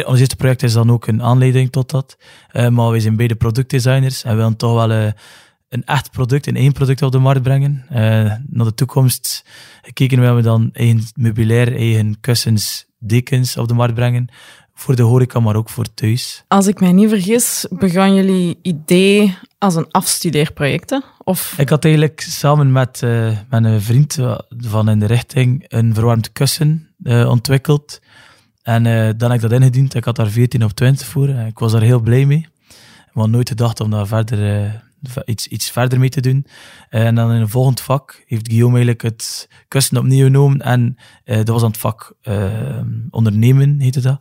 ons 0.06 0.18
eerste 0.18 0.36
project 0.36 0.62
is 0.62 0.72
dan 0.72 0.90
ook 0.90 1.06
een 1.06 1.22
aanleiding 1.22 1.72
tot 1.72 1.90
dat. 1.90 2.16
Maar 2.52 2.90
wij 2.90 3.00
zijn 3.00 3.16
beide 3.16 3.34
productdesigners 3.34 4.24
en 4.24 4.36
willen 4.36 4.56
toch 4.56 4.74
wel 4.74 5.12
een 5.70 5.84
echt 5.84 6.10
product, 6.10 6.46
een 6.46 6.56
één 6.56 6.72
product 6.72 7.02
op 7.02 7.12
de 7.12 7.18
markt 7.18 7.42
brengen. 7.42 7.84
Uh, 7.90 7.96
naar 8.46 8.64
de 8.64 8.74
toekomst 8.74 9.44
gekeken 9.82 10.36
we 10.36 10.42
dan 10.42 10.70
eigen 10.72 11.02
meubilair, 11.14 11.76
eigen 11.76 12.20
kussens, 12.20 12.86
dekens 12.98 13.56
op 13.56 13.68
de 13.68 13.74
markt 13.74 13.94
brengen. 13.94 14.28
Voor 14.80 14.96
de 14.96 15.02
horeca, 15.02 15.40
maar 15.40 15.56
ook 15.56 15.68
voor 15.70 15.94
thuis. 15.94 16.44
Als 16.48 16.66
ik 16.66 16.80
mij 16.80 16.92
niet 16.92 17.08
vergis, 17.08 17.66
begon 17.70 18.14
jullie 18.14 18.58
idee 18.62 19.38
als 19.58 19.74
een 19.74 19.90
afstudeerproject, 19.90 21.00
Of... 21.24 21.54
Ik 21.58 21.68
had 21.68 21.84
eigenlijk 21.84 22.20
samen 22.20 22.72
met, 22.72 23.00
met 23.48 23.64
een 23.64 23.80
vriend 23.80 24.18
van 24.48 24.88
in 24.88 24.98
de 24.98 25.06
richting 25.06 25.64
een 25.68 25.94
verwarmd 25.94 26.32
kussen 26.32 26.88
ontwikkeld 27.04 28.00
en 28.62 28.84
uh, 28.84 29.10
dan 29.16 29.30
heb 29.30 29.42
ik 29.42 29.48
dat 29.48 29.60
ingediend. 29.60 29.94
Ik 29.94 30.04
had 30.04 30.16
daar 30.16 30.30
14 30.30 30.64
op 30.64 30.70
20 30.70 31.06
voor. 31.06 31.28
Ik 31.28 31.58
was 31.58 31.72
daar 31.72 31.82
heel 31.82 32.00
blij 32.00 32.26
mee. 32.26 32.46
Maar 33.12 33.28
nooit 33.28 33.48
gedacht 33.48 33.80
om 33.80 33.90
daar 33.90 34.06
verder, 34.06 34.62
uh, 34.62 34.72
iets, 35.24 35.46
iets 35.46 35.70
verder 35.70 35.98
mee 35.98 36.08
te 36.08 36.20
doen. 36.20 36.46
En 36.88 37.14
dan 37.14 37.32
in 37.32 37.40
een 37.40 37.48
volgend 37.48 37.80
vak 37.80 38.22
heeft 38.26 38.48
Guillaume 38.48 38.74
eigenlijk 38.76 39.02
het 39.02 39.48
kussen 39.68 39.96
opnieuw 39.96 40.24
genomen. 40.24 40.60
En 40.60 40.96
uh, 41.24 41.36
dat 41.36 41.48
was 41.48 41.62
aan 41.62 41.70
het 41.70 41.78
vak 41.78 42.14
ondernemen, 43.10 43.80
heette 43.80 44.00
dat. 44.00 44.20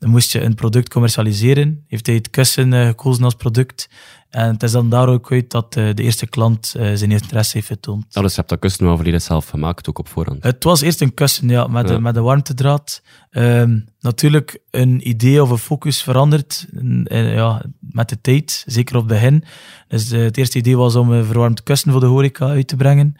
Dan 0.00 0.10
moest 0.10 0.32
je 0.32 0.42
een 0.42 0.54
product 0.54 0.88
commercialiseren. 0.88 1.84
Heeft 1.86 2.06
hij 2.06 2.14
het 2.14 2.30
kussen 2.30 2.72
gekozen 2.72 3.24
als 3.24 3.34
product. 3.34 3.88
En 4.30 4.52
het 4.52 4.62
is 4.62 4.72
dan 4.72 4.88
daar 4.90 5.08
ook 5.08 5.32
uit 5.32 5.50
dat 5.50 5.76
uh, 5.76 5.94
de 5.94 6.02
eerste 6.02 6.26
klant 6.26 6.74
uh, 6.76 6.94
zijn 6.94 7.10
interesse 7.10 7.56
heeft 7.56 7.66
getoond. 7.66 8.04
Ja, 8.08 8.20
dus 8.20 8.30
je 8.30 8.36
hebt 8.36 8.48
dat 8.48 8.58
kussen 8.58 8.84
wel 8.84 8.96
volledig 8.96 9.22
zelf 9.22 9.48
gemaakt, 9.48 9.88
ook 9.88 9.98
op 9.98 10.08
voorhand? 10.08 10.42
Het 10.42 10.64
was 10.64 10.80
eerst 10.80 11.00
een 11.00 11.14
kussen, 11.14 11.48
ja, 11.48 11.66
met, 11.66 11.88
ja. 11.88 11.94
De, 11.94 12.00
met 12.00 12.14
de 12.14 12.20
warmtedraad. 12.20 13.02
Um, 13.30 13.84
natuurlijk, 14.00 14.58
een 14.70 15.08
idee 15.08 15.42
of 15.42 15.50
een 15.50 15.58
focus 15.58 16.02
verandert 16.02 16.66
ja, 17.04 17.62
met 17.80 18.08
de 18.08 18.20
tijd, 18.20 18.64
zeker 18.66 18.96
op 18.96 19.02
het 19.02 19.12
begin. 19.12 19.44
Dus 19.88 20.10
het 20.10 20.36
eerste 20.36 20.58
idee 20.58 20.76
was 20.76 20.96
om 20.96 21.12
een 21.12 21.24
verwarmd 21.24 21.62
kussen 21.62 21.92
voor 21.92 22.00
de 22.00 22.06
horeca 22.06 22.46
uit 22.46 22.68
te 22.68 22.76
brengen. 22.76 23.16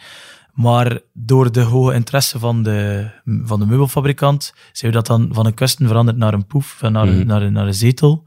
Maar 0.54 1.00
door 1.12 1.52
de 1.52 1.60
hoge 1.60 1.94
interesse 1.94 2.38
van 2.38 2.62
de, 2.62 3.10
van 3.24 3.60
de 3.60 3.66
meubelfabrikant 3.66 4.54
zijn 4.72 4.92
we 4.92 4.96
dat 4.96 5.06
dan 5.06 5.28
van 5.32 5.46
een 5.46 5.54
kussen 5.54 5.86
veranderd 5.86 6.16
naar 6.16 6.34
een 6.34 6.46
poef, 6.46 6.80
naar, 6.80 7.06
mm 7.06 7.12
-hmm. 7.12 7.26
naar, 7.26 7.52
naar, 7.52 7.66
een 7.66 7.74
zetel. 7.74 8.24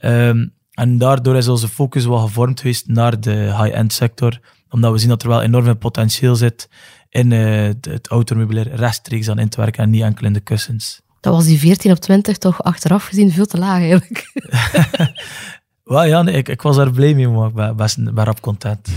Um, 0.00 0.52
en 0.70 0.98
daardoor 0.98 1.36
is 1.36 1.48
onze 1.48 1.68
focus 1.68 2.04
wel 2.04 2.18
gevormd 2.18 2.60
geweest 2.60 2.86
naar 2.86 3.20
de 3.20 3.30
high-end 3.30 3.92
sector, 3.92 4.40
omdat 4.68 4.92
we 4.92 4.98
zien 4.98 5.08
dat 5.08 5.22
er 5.22 5.28
wel 5.28 5.42
enorm 5.42 5.64
veel 5.64 5.76
potentieel 5.76 6.36
zit 6.36 6.68
in 7.08 7.30
uh, 7.30 7.70
het 7.80 8.08
automeubilair 8.08 8.74
rechtstreeks 8.74 9.28
aan 9.28 9.38
in 9.38 9.48
te 9.48 9.60
werken 9.60 9.82
en 9.82 9.90
niet 9.90 10.02
enkel 10.02 10.26
in 10.26 10.32
de 10.32 10.40
kussens. 10.40 11.00
Dat 11.20 11.34
was 11.34 11.44
die 11.44 11.58
14 11.58 11.90
op 11.90 11.98
20 11.98 12.38
toch 12.38 12.62
achteraf 12.62 13.04
gezien 13.04 13.30
veel 13.30 13.46
te 13.46 13.58
laag 13.58 13.78
eigenlijk. 13.78 14.32
Wel 15.90 16.04
ja, 16.04 16.22
nee, 16.22 16.34
ik, 16.34 16.48
ik 16.48 16.62
was 16.62 16.76
daar 16.76 16.90
blij 16.90 17.14
mee, 17.14 17.28
maar 17.28 17.48
ik 17.48 17.54
ben, 17.54 17.76
best, 17.76 18.14
ben 18.14 18.24
rap 18.24 18.40
content. 18.40 18.88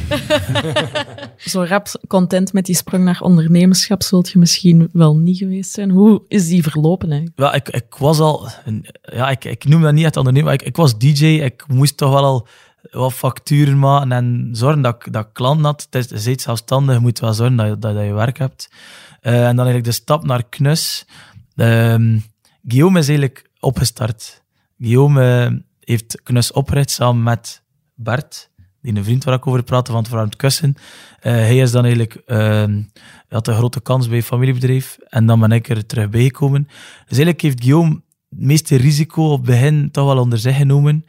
Zo 1.38 1.64
rap 1.64 1.88
content 2.08 2.54
met 2.54 2.66
die 2.66 2.76
sprong 2.76 3.04
naar 3.04 3.22
ondernemerschap 3.22 4.04
zult 4.04 4.30
je 4.30 4.40
misschien 4.40 4.90
wel 4.92 5.18
niet 5.18 5.38
geweest 5.38 5.72
zijn. 5.72 5.90
Hoe 5.90 6.22
is 6.28 6.48
die 6.48 6.64
verlopen 6.64 7.10
eigenlijk? 7.10 7.40
Wel, 7.40 7.56
ik, 7.56 7.70
ik 7.70 7.96
was 7.98 8.20
al... 8.20 8.48
Ja, 9.02 9.30
ik, 9.30 9.46
ik 9.46 9.66
noem 9.66 9.82
dat 9.82 9.94
niet 9.94 10.06
het 10.06 10.18
ondernemer, 10.18 10.54
ik, 10.54 10.62
ik 10.62 10.76
was 10.76 10.98
DJ. 10.98 11.26
Ik 11.26 11.68
moest 11.68 11.98
toch 11.98 12.12
wel 12.12 12.24
al 12.24 12.48
wat 12.92 13.14
facturen 13.14 13.80
maken 13.80 14.12
en 14.12 14.50
zorgen 14.52 14.82
dat, 14.82 15.08
dat 15.12 15.30
klant 15.34 15.66
had. 15.66 15.88
Het 15.90 16.12
is, 16.12 16.26
het 16.26 16.42
zelfstandig, 16.42 16.96
je 16.96 17.02
moet 17.02 17.20
wel 17.20 17.34
zorgen 17.34 17.56
dat, 17.56 17.82
dat, 17.82 17.96
dat 17.96 18.06
je 18.06 18.14
werk 18.14 18.38
hebt. 18.38 18.70
Uh, 19.22 19.34
en 19.34 19.56
dan 19.56 19.66
eigenlijk 19.66 19.86
de 19.86 19.92
stap 19.92 20.24
naar 20.26 20.44
Knus. 20.50 21.06
Uh, 21.56 21.96
Guillaume 22.68 23.00
is 23.00 23.08
eigenlijk 23.08 23.50
opgestart. 23.60 24.44
Guillaume... 24.78 25.64
Heeft 25.86 26.22
Knus 26.24 26.52
opgericht 26.52 26.90
samen 26.90 27.24
met 27.24 27.64
Bert, 27.96 28.50
die 28.82 28.96
een 28.96 29.04
vriend 29.04 29.24
waar 29.24 29.34
ik 29.34 29.48
over 29.48 29.64
praatte 29.64 29.92
van 29.92 30.00
het 30.00 30.10
verwarmd 30.10 30.36
kussen. 30.36 30.76
Uh, 30.78 30.82
hij 31.22 31.58
is 31.58 31.72
dan 31.72 31.84
eigenlijk, 31.84 32.22
uh, 32.26 32.66
had 33.28 33.48
een 33.48 33.56
grote 33.56 33.82
kans 33.82 34.08
bij 34.08 34.18
een 34.18 34.24
familiebedrijf 34.24 34.98
en 35.08 35.26
dan 35.26 35.40
ben 35.40 35.52
ik 35.52 35.70
er 35.70 35.86
terug 35.86 36.10
bijgekomen. 36.10 36.64
Dus 37.08 37.18
eigenlijk 37.18 37.42
heeft 37.42 37.62
Guillaume 37.62 38.02
het 38.30 38.40
meeste 38.40 38.76
risico 38.76 39.24
op 39.24 39.38
het 39.38 39.46
begin 39.46 39.92
toch 39.92 40.06
wel 40.06 40.18
onder 40.18 40.40
zich 40.40 40.58
genomen. 40.58 41.06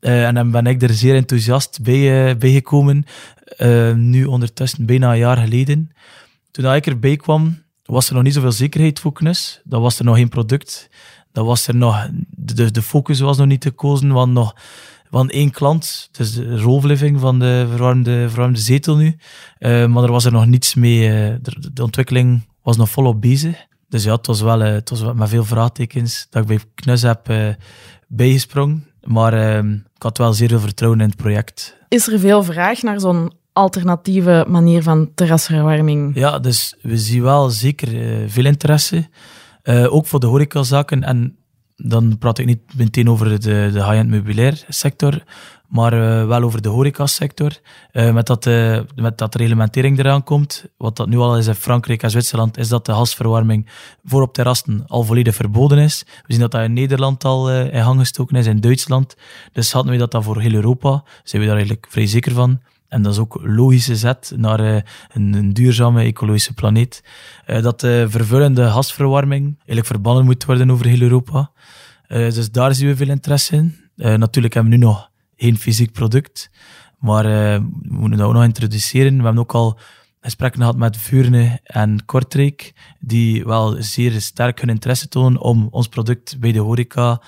Uh, 0.00 0.26
en 0.26 0.34
dan 0.34 0.50
ben 0.50 0.66
ik 0.66 0.82
er 0.82 0.94
zeer 0.94 1.14
enthousiast 1.14 1.82
bij, 1.82 2.36
bij 2.36 2.50
gekomen. 2.50 3.04
nu 3.94 4.24
ondertussen 4.24 4.86
bijna 4.86 5.12
een 5.12 5.18
jaar 5.18 5.36
geleden. 5.36 5.90
Toen 6.50 6.74
ik 6.74 6.86
erbij 6.86 7.16
kwam, 7.16 7.62
was 7.82 8.08
er 8.08 8.14
nog 8.14 8.22
niet 8.22 8.34
zoveel 8.34 8.52
zekerheid 8.52 9.00
voor 9.00 9.12
Knus. 9.12 9.60
Dat 9.64 9.80
was 9.80 9.98
er 9.98 10.04
nog 10.04 10.16
geen 10.16 10.28
product 10.28 10.88
dat 11.32 11.46
was 11.46 11.66
er 11.66 11.76
nog, 11.76 12.08
de, 12.28 12.70
de 12.70 12.82
focus 12.82 13.20
was 13.20 13.36
nog 13.36 13.46
niet 13.46 13.64
gekozen, 13.64 14.12
want 14.12 14.32
nog 14.32 14.54
van 15.12 15.30
één 15.30 15.50
klant, 15.50 16.08
dus 16.12 16.34
de 16.34 16.60
rolvliving 16.60 17.20
van 17.20 17.38
de 17.38 17.66
verwarmde, 17.68 18.28
verwarmde 18.28 18.58
zetel 18.58 18.96
nu, 18.96 19.16
uh, 19.58 19.86
maar 19.86 20.02
er 20.02 20.10
was 20.10 20.24
er 20.24 20.32
nog 20.32 20.46
niets 20.46 20.74
mee, 20.74 21.08
uh, 21.08 21.34
de, 21.42 21.72
de, 21.72 21.82
ontwikkeling 21.82 22.46
was 22.62 22.76
nog 22.76 22.90
volop 22.90 23.20
bezig. 23.20 23.66
Dus 23.88 24.04
ja, 24.04 24.14
het 24.14 24.26
was 24.26 24.40
wel, 24.40 24.62
uh, 24.62 24.72
het 24.72 24.90
was 24.90 25.00
wel 25.00 25.14
met 25.14 25.28
veel 25.28 25.44
vraagtekens 25.44 26.26
dat 26.30 26.42
ik 26.42 26.48
bij 26.48 26.58
Knus 26.74 27.02
heb 27.02 27.32
bijgesprongen, 28.08 28.86
maar 29.02 29.32
ehm, 29.32 29.72
ik 29.72 30.02
had 30.02 30.18
wel 30.18 30.32
zeer 30.32 30.48
veel 30.48 30.60
vertrouwen 30.60 31.00
in 31.00 31.06
het 31.06 31.16
project. 31.16 31.76
Is 31.88 32.08
er 32.08 32.18
veel 32.18 32.42
vraag 32.42 32.82
naar 32.82 33.00
zo'n 33.00 33.32
alternatieve 33.52 34.44
manier 34.48 34.82
van 34.82 35.10
terrasverwarming? 35.14 36.14
Ja, 36.14 36.38
dus 36.38 36.74
we 36.82 36.98
zien 36.98 37.22
wel 37.22 37.50
zeker 37.50 37.88
veel 38.30 38.44
interesse. 38.44 39.08
Uh, 39.64 39.94
ook 39.94 40.06
voor 40.06 40.20
de 40.20 40.26
horecazaken. 40.26 41.04
En 41.04 41.36
dan 41.76 42.18
praat 42.18 42.38
ik 42.38 42.46
niet 42.46 42.60
meteen 42.76 43.10
over 43.10 43.40
de, 43.40 43.70
de 43.72 43.84
high-end 43.84 44.08
meubilair 44.08 44.64
sector, 44.68 45.22
maar 45.68 45.94
uh, 45.94 46.26
wel 46.26 46.42
over 46.42 46.62
de 46.62 46.68
horecasector. 46.68 47.58
Uh, 47.92 48.12
met, 48.12 48.26
dat, 48.26 48.46
uh, 48.46 48.80
met 48.94 49.18
dat 49.18 49.32
de 49.32 49.38
reglementering 49.38 49.98
eraan 49.98 50.24
komt, 50.24 50.64
wat 50.76 50.96
dat 50.96 51.08
nu 51.08 51.18
al 51.18 51.38
is 51.38 51.46
in 51.46 51.54
Frankrijk 51.54 52.02
en 52.02 52.10
Zwitserland, 52.10 52.58
is 52.58 52.68
dat 52.68 52.86
de 52.86 52.92
gasverwarming 52.92 53.68
voor 54.04 54.22
op 54.22 54.34
terrassen 54.34 54.84
al 54.86 55.02
volledig 55.02 55.34
verboden 55.34 55.78
is. 55.78 56.04
We 56.06 56.32
zien 56.32 56.40
dat 56.40 56.50
dat 56.50 56.62
in 56.62 56.72
Nederland 56.72 57.24
al 57.24 57.50
in 57.50 57.82
gang 57.82 57.98
gestoken 57.98 58.36
is, 58.36 58.46
in 58.46 58.60
Duitsland. 58.60 59.16
Dus 59.52 59.72
hadden 59.72 59.92
we 59.92 59.98
dat 59.98 60.10
dan 60.10 60.22
voor 60.22 60.40
heel 60.40 60.54
Europa, 60.54 61.04
zijn 61.24 61.42
we 61.42 61.48
daar 61.48 61.56
eigenlijk 61.56 61.86
vrij 61.90 62.06
zeker 62.06 62.32
van. 62.32 62.60
En 62.92 63.02
dat 63.02 63.12
is 63.12 63.18
ook 63.18 63.40
logische 63.42 63.96
zet 63.96 64.32
naar 64.36 64.60
uh, 64.60 64.80
een, 65.12 65.32
een, 65.34 65.52
duurzame 65.52 66.02
ecologische 66.02 66.52
planeet. 66.52 67.04
Uh, 67.46 67.62
dat 67.62 67.80
de 67.80 68.06
vervullende 68.08 68.70
gasverwarming 68.70 69.54
eigenlijk 69.56 69.86
verbannen 69.86 70.24
moet 70.24 70.44
worden 70.44 70.70
over 70.70 70.86
heel 70.86 71.00
Europa. 71.00 71.50
Dus 72.08 72.50
daar 72.50 72.74
zien 72.74 72.88
we 72.88 72.96
veel 72.96 73.08
interesse 73.08 73.56
in. 73.56 73.74
natuurlijk 74.18 74.54
hebben 74.54 74.72
we 74.72 74.78
nu 74.78 74.84
nog 74.84 75.10
geen 75.36 75.58
fysiek 75.58 75.92
product, 75.92 76.50
maar 76.98 77.24
we 77.24 77.68
moeten 77.82 78.18
dat 78.18 78.26
ook 78.26 78.34
nog 78.34 78.42
introduceren. 78.44 79.16
We 79.16 79.22
hebben 79.22 79.42
ook 79.42 79.54
al 79.54 79.78
gesprekken 80.20 80.60
gehad 80.60 80.76
met 80.76 80.96
Vuurne 80.96 81.60
en 81.62 82.04
Kortrijk, 82.04 82.72
die 83.00 83.44
wel 83.44 83.76
zeer 83.78 84.20
sterk 84.20 84.60
hun 84.60 84.68
interesse 84.68 85.08
tonen 85.08 85.40
om 85.40 85.68
ons 85.70 85.88
product 85.88 86.40
bij 86.40 86.52
de 86.52 86.58
horeca 86.58 87.22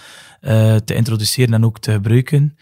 te 0.84 0.94
introduceren 0.94 1.54
en 1.54 1.64
ook 1.64 1.78
te 1.78 1.92
gebruiken. 1.92 2.56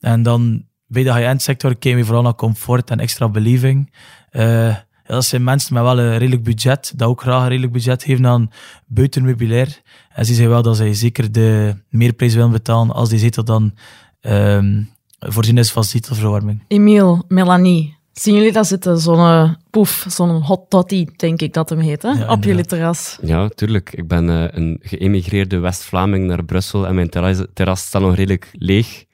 En 0.00 0.22
dan 0.22 0.64
bij 0.92 1.02
de 1.02 1.12
high-end 1.12 1.42
sector 1.42 1.76
kijken 1.76 2.00
we 2.00 2.06
vooral 2.06 2.22
naar 2.22 2.34
comfort 2.34 2.90
en 2.90 3.00
extra 3.00 3.28
beleving. 3.28 3.92
Uh, 4.32 4.76
dat 5.06 5.24
zijn 5.24 5.44
mensen 5.44 5.74
met 5.74 5.82
wel 5.82 5.98
een 5.98 6.18
redelijk 6.18 6.42
budget, 6.42 6.92
dat 6.96 7.08
ook 7.08 7.20
graag 7.20 7.42
een 7.42 7.48
redelijk 7.48 7.72
budget 7.72 8.02
geven 8.02 8.26
aan 8.26 8.50
buitenmeubilair. 8.86 9.80
En 10.14 10.24
ze 10.24 10.34
zeggen 10.34 10.52
wel 10.52 10.62
dat 10.62 10.76
zij 10.76 10.94
zeker 10.94 11.32
de 11.32 11.76
meerprijs 11.88 12.34
willen 12.34 12.50
betalen 12.50 12.94
als 12.94 13.08
die 13.08 13.18
zetel 13.18 13.44
dan 13.44 13.74
um, 14.20 14.90
voorzien 15.18 15.58
is 15.58 15.72
van 15.72 15.84
zetelverwarming. 15.84 16.64
Emiel, 16.68 17.24
Melanie, 17.28 17.96
zien 18.12 18.34
jullie 18.34 18.52
dat 18.52 18.66
zitten? 18.66 18.98
Zo'n 18.98 19.56
poef, 19.70 20.06
zo'n 20.08 20.42
hot 20.42 20.70
toddy, 20.70 21.06
denk 21.16 21.40
ik 21.40 21.52
dat 21.52 21.68
hem 21.68 21.78
heet, 21.78 22.02
hè? 22.02 22.10
Ja, 22.10 22.32
op 22.32 22.44
jullie 22.44 22.64
terras. 22.64 23.18
Ja, 23.22 23.48
tuurlijk. 23.48 23.92
Ik 23.92 24.08
ben 24.08 24.28
uh, 24.28 24.44
een 24.50 24.78
geëmigreerde 24.82 25.58
West-Vlaming 25.58 26.26
naar 26.26 26.44
Brussel 26.44 26.86
en 26.86 26.94
mijn 26.94 27.08
terras, 27.08 27.38
terras 27.54 27.80
staat 27.80 28.02
nog 28.02 28.14
redelijk 28.14 28.50
leeg. 28.52 29.04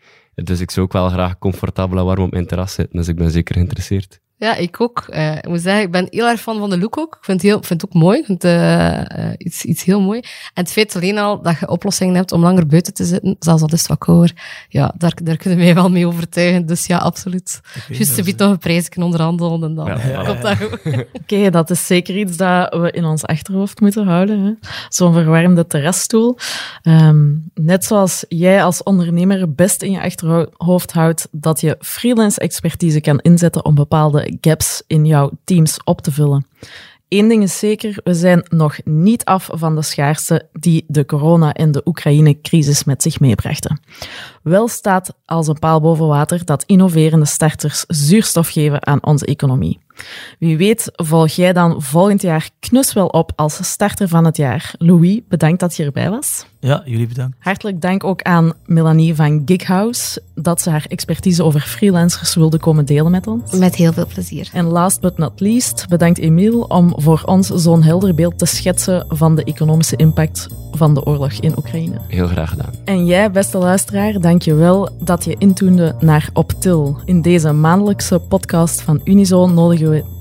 Dus 0.44 0.60
ik 0.60 0.70
zou 0.70 0.86
ook 0.86 0.92
wel 0.92 1.08
graag 1.08 1.38
comfortabel 1.38 1.98
en 1.98 2.04
warm 2.04 2.22
op 2.22 2.30
mijn 2.30 2.46
terras 2.46 2.72
zitten. 2.72 2.96
Dus 2.96 3.08
ik 3.08 3.16
ben 3.16 3.30
zeker 3.30 3.54
geïnteresseerd. 3.54 4.20
Ja, 4.38 4.54
ik 4.54 4.80
ook. 4.80 5.04
Uh, 5.10 5.36
ik 5.36 5.48
moet 5.48 5.60
zeggen, 5.60 5.82
ik 5.82 5.90
ben 5.90 6.06
heel 6.10 6.28
erg 6.28 6.40
fan 6.40 6.58
van 6.58 6.70
de 6.70 6.78
look 6.78 6.98
ook. 6.98 7.16
Ik 7.18 7.24
vind 7.24 7.42
het, 7.42 7.50
heel, 7.50 7.62
vind 7.62 7.82
het 7.82 7.90
ook 7.90 8.02
mooi. 8.02 8.18
Ik 8.18 8.24
vind 8.24 8.44
uh, 8.44 9.00
iets, 9.38 9.64
iets 9.64 9.84
heel 9.84 10.00
mooi. 10.00 10.18
En 10.54 10.62
het 10.62 10.72
feit 10.72 10.96
alleen 10.96 11.18
al 11.18 11.42
dat 11.42 11.58
je 11.58 11.68
oplossingen 11.68 12.14
hebt 12.14 12.32
om 12.32 12.40
langer 12.40 12.66
buiten 12.66 12.94
te 12.94 13.04
zitten, 13.04 13.36
zelfs 13.38 13.62
al 13.62 13.68
is 13.68 13.78
het 13.78 13.88
wat 13.88 13.98
kouder, 13.98 14.32
ja, 14.68 14.94
daar, 14.98 15.12
daar 15.22 15.36
kunnen 15.36 15.58
mij 15.58 15.74
wel 15.74 15.90
mee 15.90 16.06
overtuigen. 16.06 16.66
Dus 16.66 16.86
ja, 16.86 16.98
absoluut. 16.98 17.60
Just 17.88 18.18
een 18.18 18.24
beetje 18.24 18.44
nog 18.44 18.50
een 18.50 18.58
prijsje 18.58 18.90
onderhandelen 18.96 19.62
en 19.62 19.74
dan 19.74 19.86
ja, 19.86 20.06
ja, 20.08 20.24
komt 20.24 20.42
dat 20.42 20.56
goed. 20.56 20.72
Oké, 20.86 21.04
okay, 21.12 21.50
dat 21.50 21.70
is 21.70 21.86
zeker 21.86 22.16
iets 22.16 22.36
dat 22.36 22.74
we 22.74 22.90
in 22.90 23.04
ons 23.04 23.24
achterhoofd 23.24 23.80
moeten 23.80 24.06
houden. 24.06 24.58
Zo'n 24.88 25.12
verwarmde 25.12 25.66
terrasstoel. 25.66 26.38
Um, 26.82 27.50
net 27.54 27.84
zoals 27.84 28.24
jij 28.28 28.64
als 28.64 28.82
ondernemer 28.82 29.54
best 29.54 29.82
in 29.82 29.90
je 29.90 30.00
achterhoofd 30.00 30.92
houdt 30.92 31.28
dat 31.30 31.60
je 31.60 31.76
freelance 31.80 32.40
expertise 32.40 33.00
kan 33.00 33.18
inzetten 33.18 33.64
om 33.64 33.74
bepaalde 33.74 34.26
gaps 34.40 34.82
in 34.86 35.06
jouw 35.06 35.30
teams 35.44 35.78
op 35.84 36.00
te 36.00 36.12
vullen. 36.12 36.46
Eén 37.08 37.28
ding 37.28 37.42
is 37.42 37.58
zeker, 37.58 38.00
we 38.04 38.14
zijn 38.14 38.46
nog 38.48 38.76
niet 38.84 39.24
af 39.24 39.48
van 39.52 39.74
de 39.74 39.82
schaarste 39.82 40.48
die 40.52 40.84
de 40.88 41.04
corona- 41.04 41.52
en 41.52 41.72
de 41.72 41.82
Oekraïne-crisis 41.84 42.84
met 42.84 43.02
zich 43.02 43.20
meebrachten. 43.20 43.80
Wel 44.42 44.68
staat 44.68 45.14
als 45.24 45.48
een 45.48 45.58
paal 45.58 45.80
boven 45.80 46.06
water 46.06 46.44
dat 46.44 46.64
innoverende 46.66 47.24
starters 47.24 47.84
zuurstof 47.86 48.48
geven 48.48 48.86
aan 48.86 49.04
onze 49.04 49.26
economie. 49.26 49.78
Wie 50.38 50.56
weet 50.56 50.90
volg 50.94 51.28
jij 51.28 51.52
dan 51.52 51.82
volgend 51.82 52.22
jaar 52.22 52.50
knus 52.60 52.92
wel 52.92 53.06
op 53.06 53.32
als 53.36 53.58
starter 53.62 54.08
van 54.08 54.24
het 54.24 54.36
jaar. 54.36 54.74
Louis, 54.78 55.20
bedankt 55.28 55.60
dat 55.60 55.76
je 55.76 55.84
erbij 55.84 56.10
was. 56.10 56.46
Ja, 56.60 56.82
jullie 56.84 57.06
bedankt. 57.06 57.36
Hartelijk 57.38 57.80
dank 57.80 58.04
ook 58.04 58.22
aan 58.22 58.52
Melanie 58.66 59.14
van 59.14 59.42
Gighouse 59.44 60.22
dat 60.34 60.60
ze 60.60 60.70
haar 60.70 60.84
expertise 60.88 61.44
over 61.44 61.60
freelancers 61.60 62.34
wilde 62.34 62.58
komen 62.58 62.84
delen 62.84 63.10
met 63.10 63.26
ons. 63.26 63.52
Met 63.52 63.74
heel 63.74 63.92
veel 63.92 64.06
plezier. 64.06 64.50
En 64.52 64.64
last 64.64 65.00
but 65.00 65.18
not 65.18 65.40
least, 65.40 65.86
bedankt 65.88 66.18
Emiel 66.18 66.60
om 66.60 66.92
voor 66.96 67.22
ons 67.24 67.48
zo'n 67.48 67.82
helder 67.82 68.14
beeld 68.14 68.38
te 68.38 68.46
schetsen 68.46 69.04
van 69.08 69.34
de 69.34 69.44
economische 69.44 69.96
impact 69.96 70.48
van 70.70 70.94
de 70.94 71.04
oorlog 71.04 71.32
in 71.32 71.58
Oekraïne. 71.58 71.96
Heel 72.08 72.26
graag 72.26 72.48
gedaan. 72.48 72.72
En 72.84 73.06
jij, 73.06 73.30
beste 73.30 73.58
luisteraar, 73.58 74.20
dank 74.20 74.42
je 74.42 74.54
wel 74.54 74.88
dat 75.00 75.24
je 75.24 75.36
intoende 75.38 75.94
naar 76.00 76.30
Optil. 76.32 77.00
In 77.04 77.22
deze 77.22 77.52
maandelijkse 77.52 78.18
podcast 78.18 78.80
van 78.80 79.00
Unizo 79.04 79.46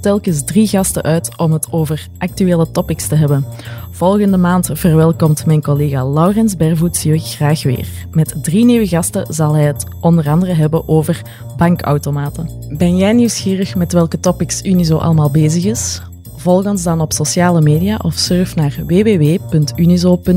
telkens 0.02 0.44
drie 0.46 0.68
gasten 0.68 1.04
uit 1.04 1.38
om 1.38 1.52
het 1.52 1.72
over 1.72 2.08
actuele 2.18 2.72
topics 2.72 3.08
te 3.08 3.16
hebben. 3.16 3.46
Volgende 3.92 4.38
maand 4.38 4.70
verwelkomt 4.74 5.46
mijn 5.46 5.62
collega 5.62 6.10
Laurens 6.10 6.56
Bervoets 6.56 7.04
je 7.04 7.20
graag 7.20 7.64
weer. 7.64 7.88
Met 8.12 8.36
drie 8.42 8.66
nieuwe 8.66 8.88
gasten 8.88 9.26
zal 9.30 9.54
hij 9.54 9.66
het 9.66 9.86
onder 10.02 10.30
andere 10.30 10.54
hebben 10.54 10.88
over 10.88 11.22
bankautomaten. 11.58 12.50
Ben 12.78 12.98
jij 12.98 13.14
nieuwsgierig 13.14 13.76
met 13.76 13.94
welke 13.94 14.20
topics 14.20 14.64
Unizo 14.64 14.98
allemaal 14.98 15.32
bezig 15.32 15.66
is? 15.66 16.02
Volg 16.36 16.66
ons 16.66 16.84
dan 16.84 17.02
op 17.02 17.14
sociale 17.14 17.62
media 17.62 18.00
of 18.04 18.14
surf 18.14 18.56
naar 18.56 18.76
www.unizo.be. 18.86 20.36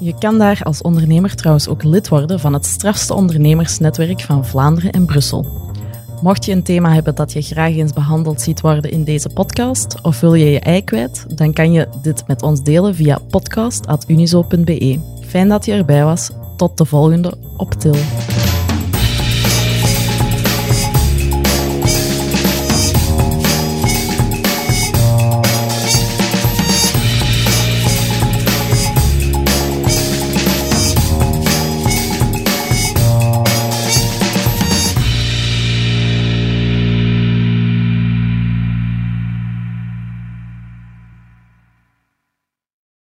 Je 0.00 0.14
kan 0.18 0.38
daar 0.38 0.60
als 0.62 0.82
ondernemer 0.82 1.34
trouwens 1.34 1.68
ook 1.68 1.82
lid 1.82 2.08
worden 2.08 2.40
van 2.40 2.52
het 2.52 2.66
strafste 2.66 3.14
ondernemersnetwerk 3.14 4.20
van 4.20 4.46
Vlaanderen 4.46 4.90
en 4.92 5.06
Brussel. 5.06 5.67
Mocht 6.22 6.44
je 6.44 6.52
een 6.52 6.62
thema 6.62 6.92
hebben 6.92 7.14
dat 7.14 7.32
je 7.32 7.42
graag 7.42 7.76
eens 7.76 7.92
behandeld 7.92 8.40
ziet 8.40 8.60
worden 8.60 8.90
in 8.90 9.04
deze 9.04 9.28
podcast, 9.28 10.00
of 10.02 10.20
wil 10.20 10.34
je 10.34 10.50
je 10.50 10.60
ei 10.60 10.84
kwijt, 10.84 11.24
dan 11.36 11.52
kan 11.52 11.72
je 11.72 11.88
dit 12.02 12.24
met 12.26 12.42
ons 12.42 12.62
delen 12.62 12.94
via 12.94 13.18
podcast.unizo.be. 13.30 14.98
Fijn 15.20 15.48
dat 15.48 15.64
je 15.64 15.72
erbij 15.72 16.04
was. 16.04 16.30
Tot 16.56 16.78
de 16.78 16.84
volgende 16.84 17.32
op 17.56 17.72
Til. 17.74 17.94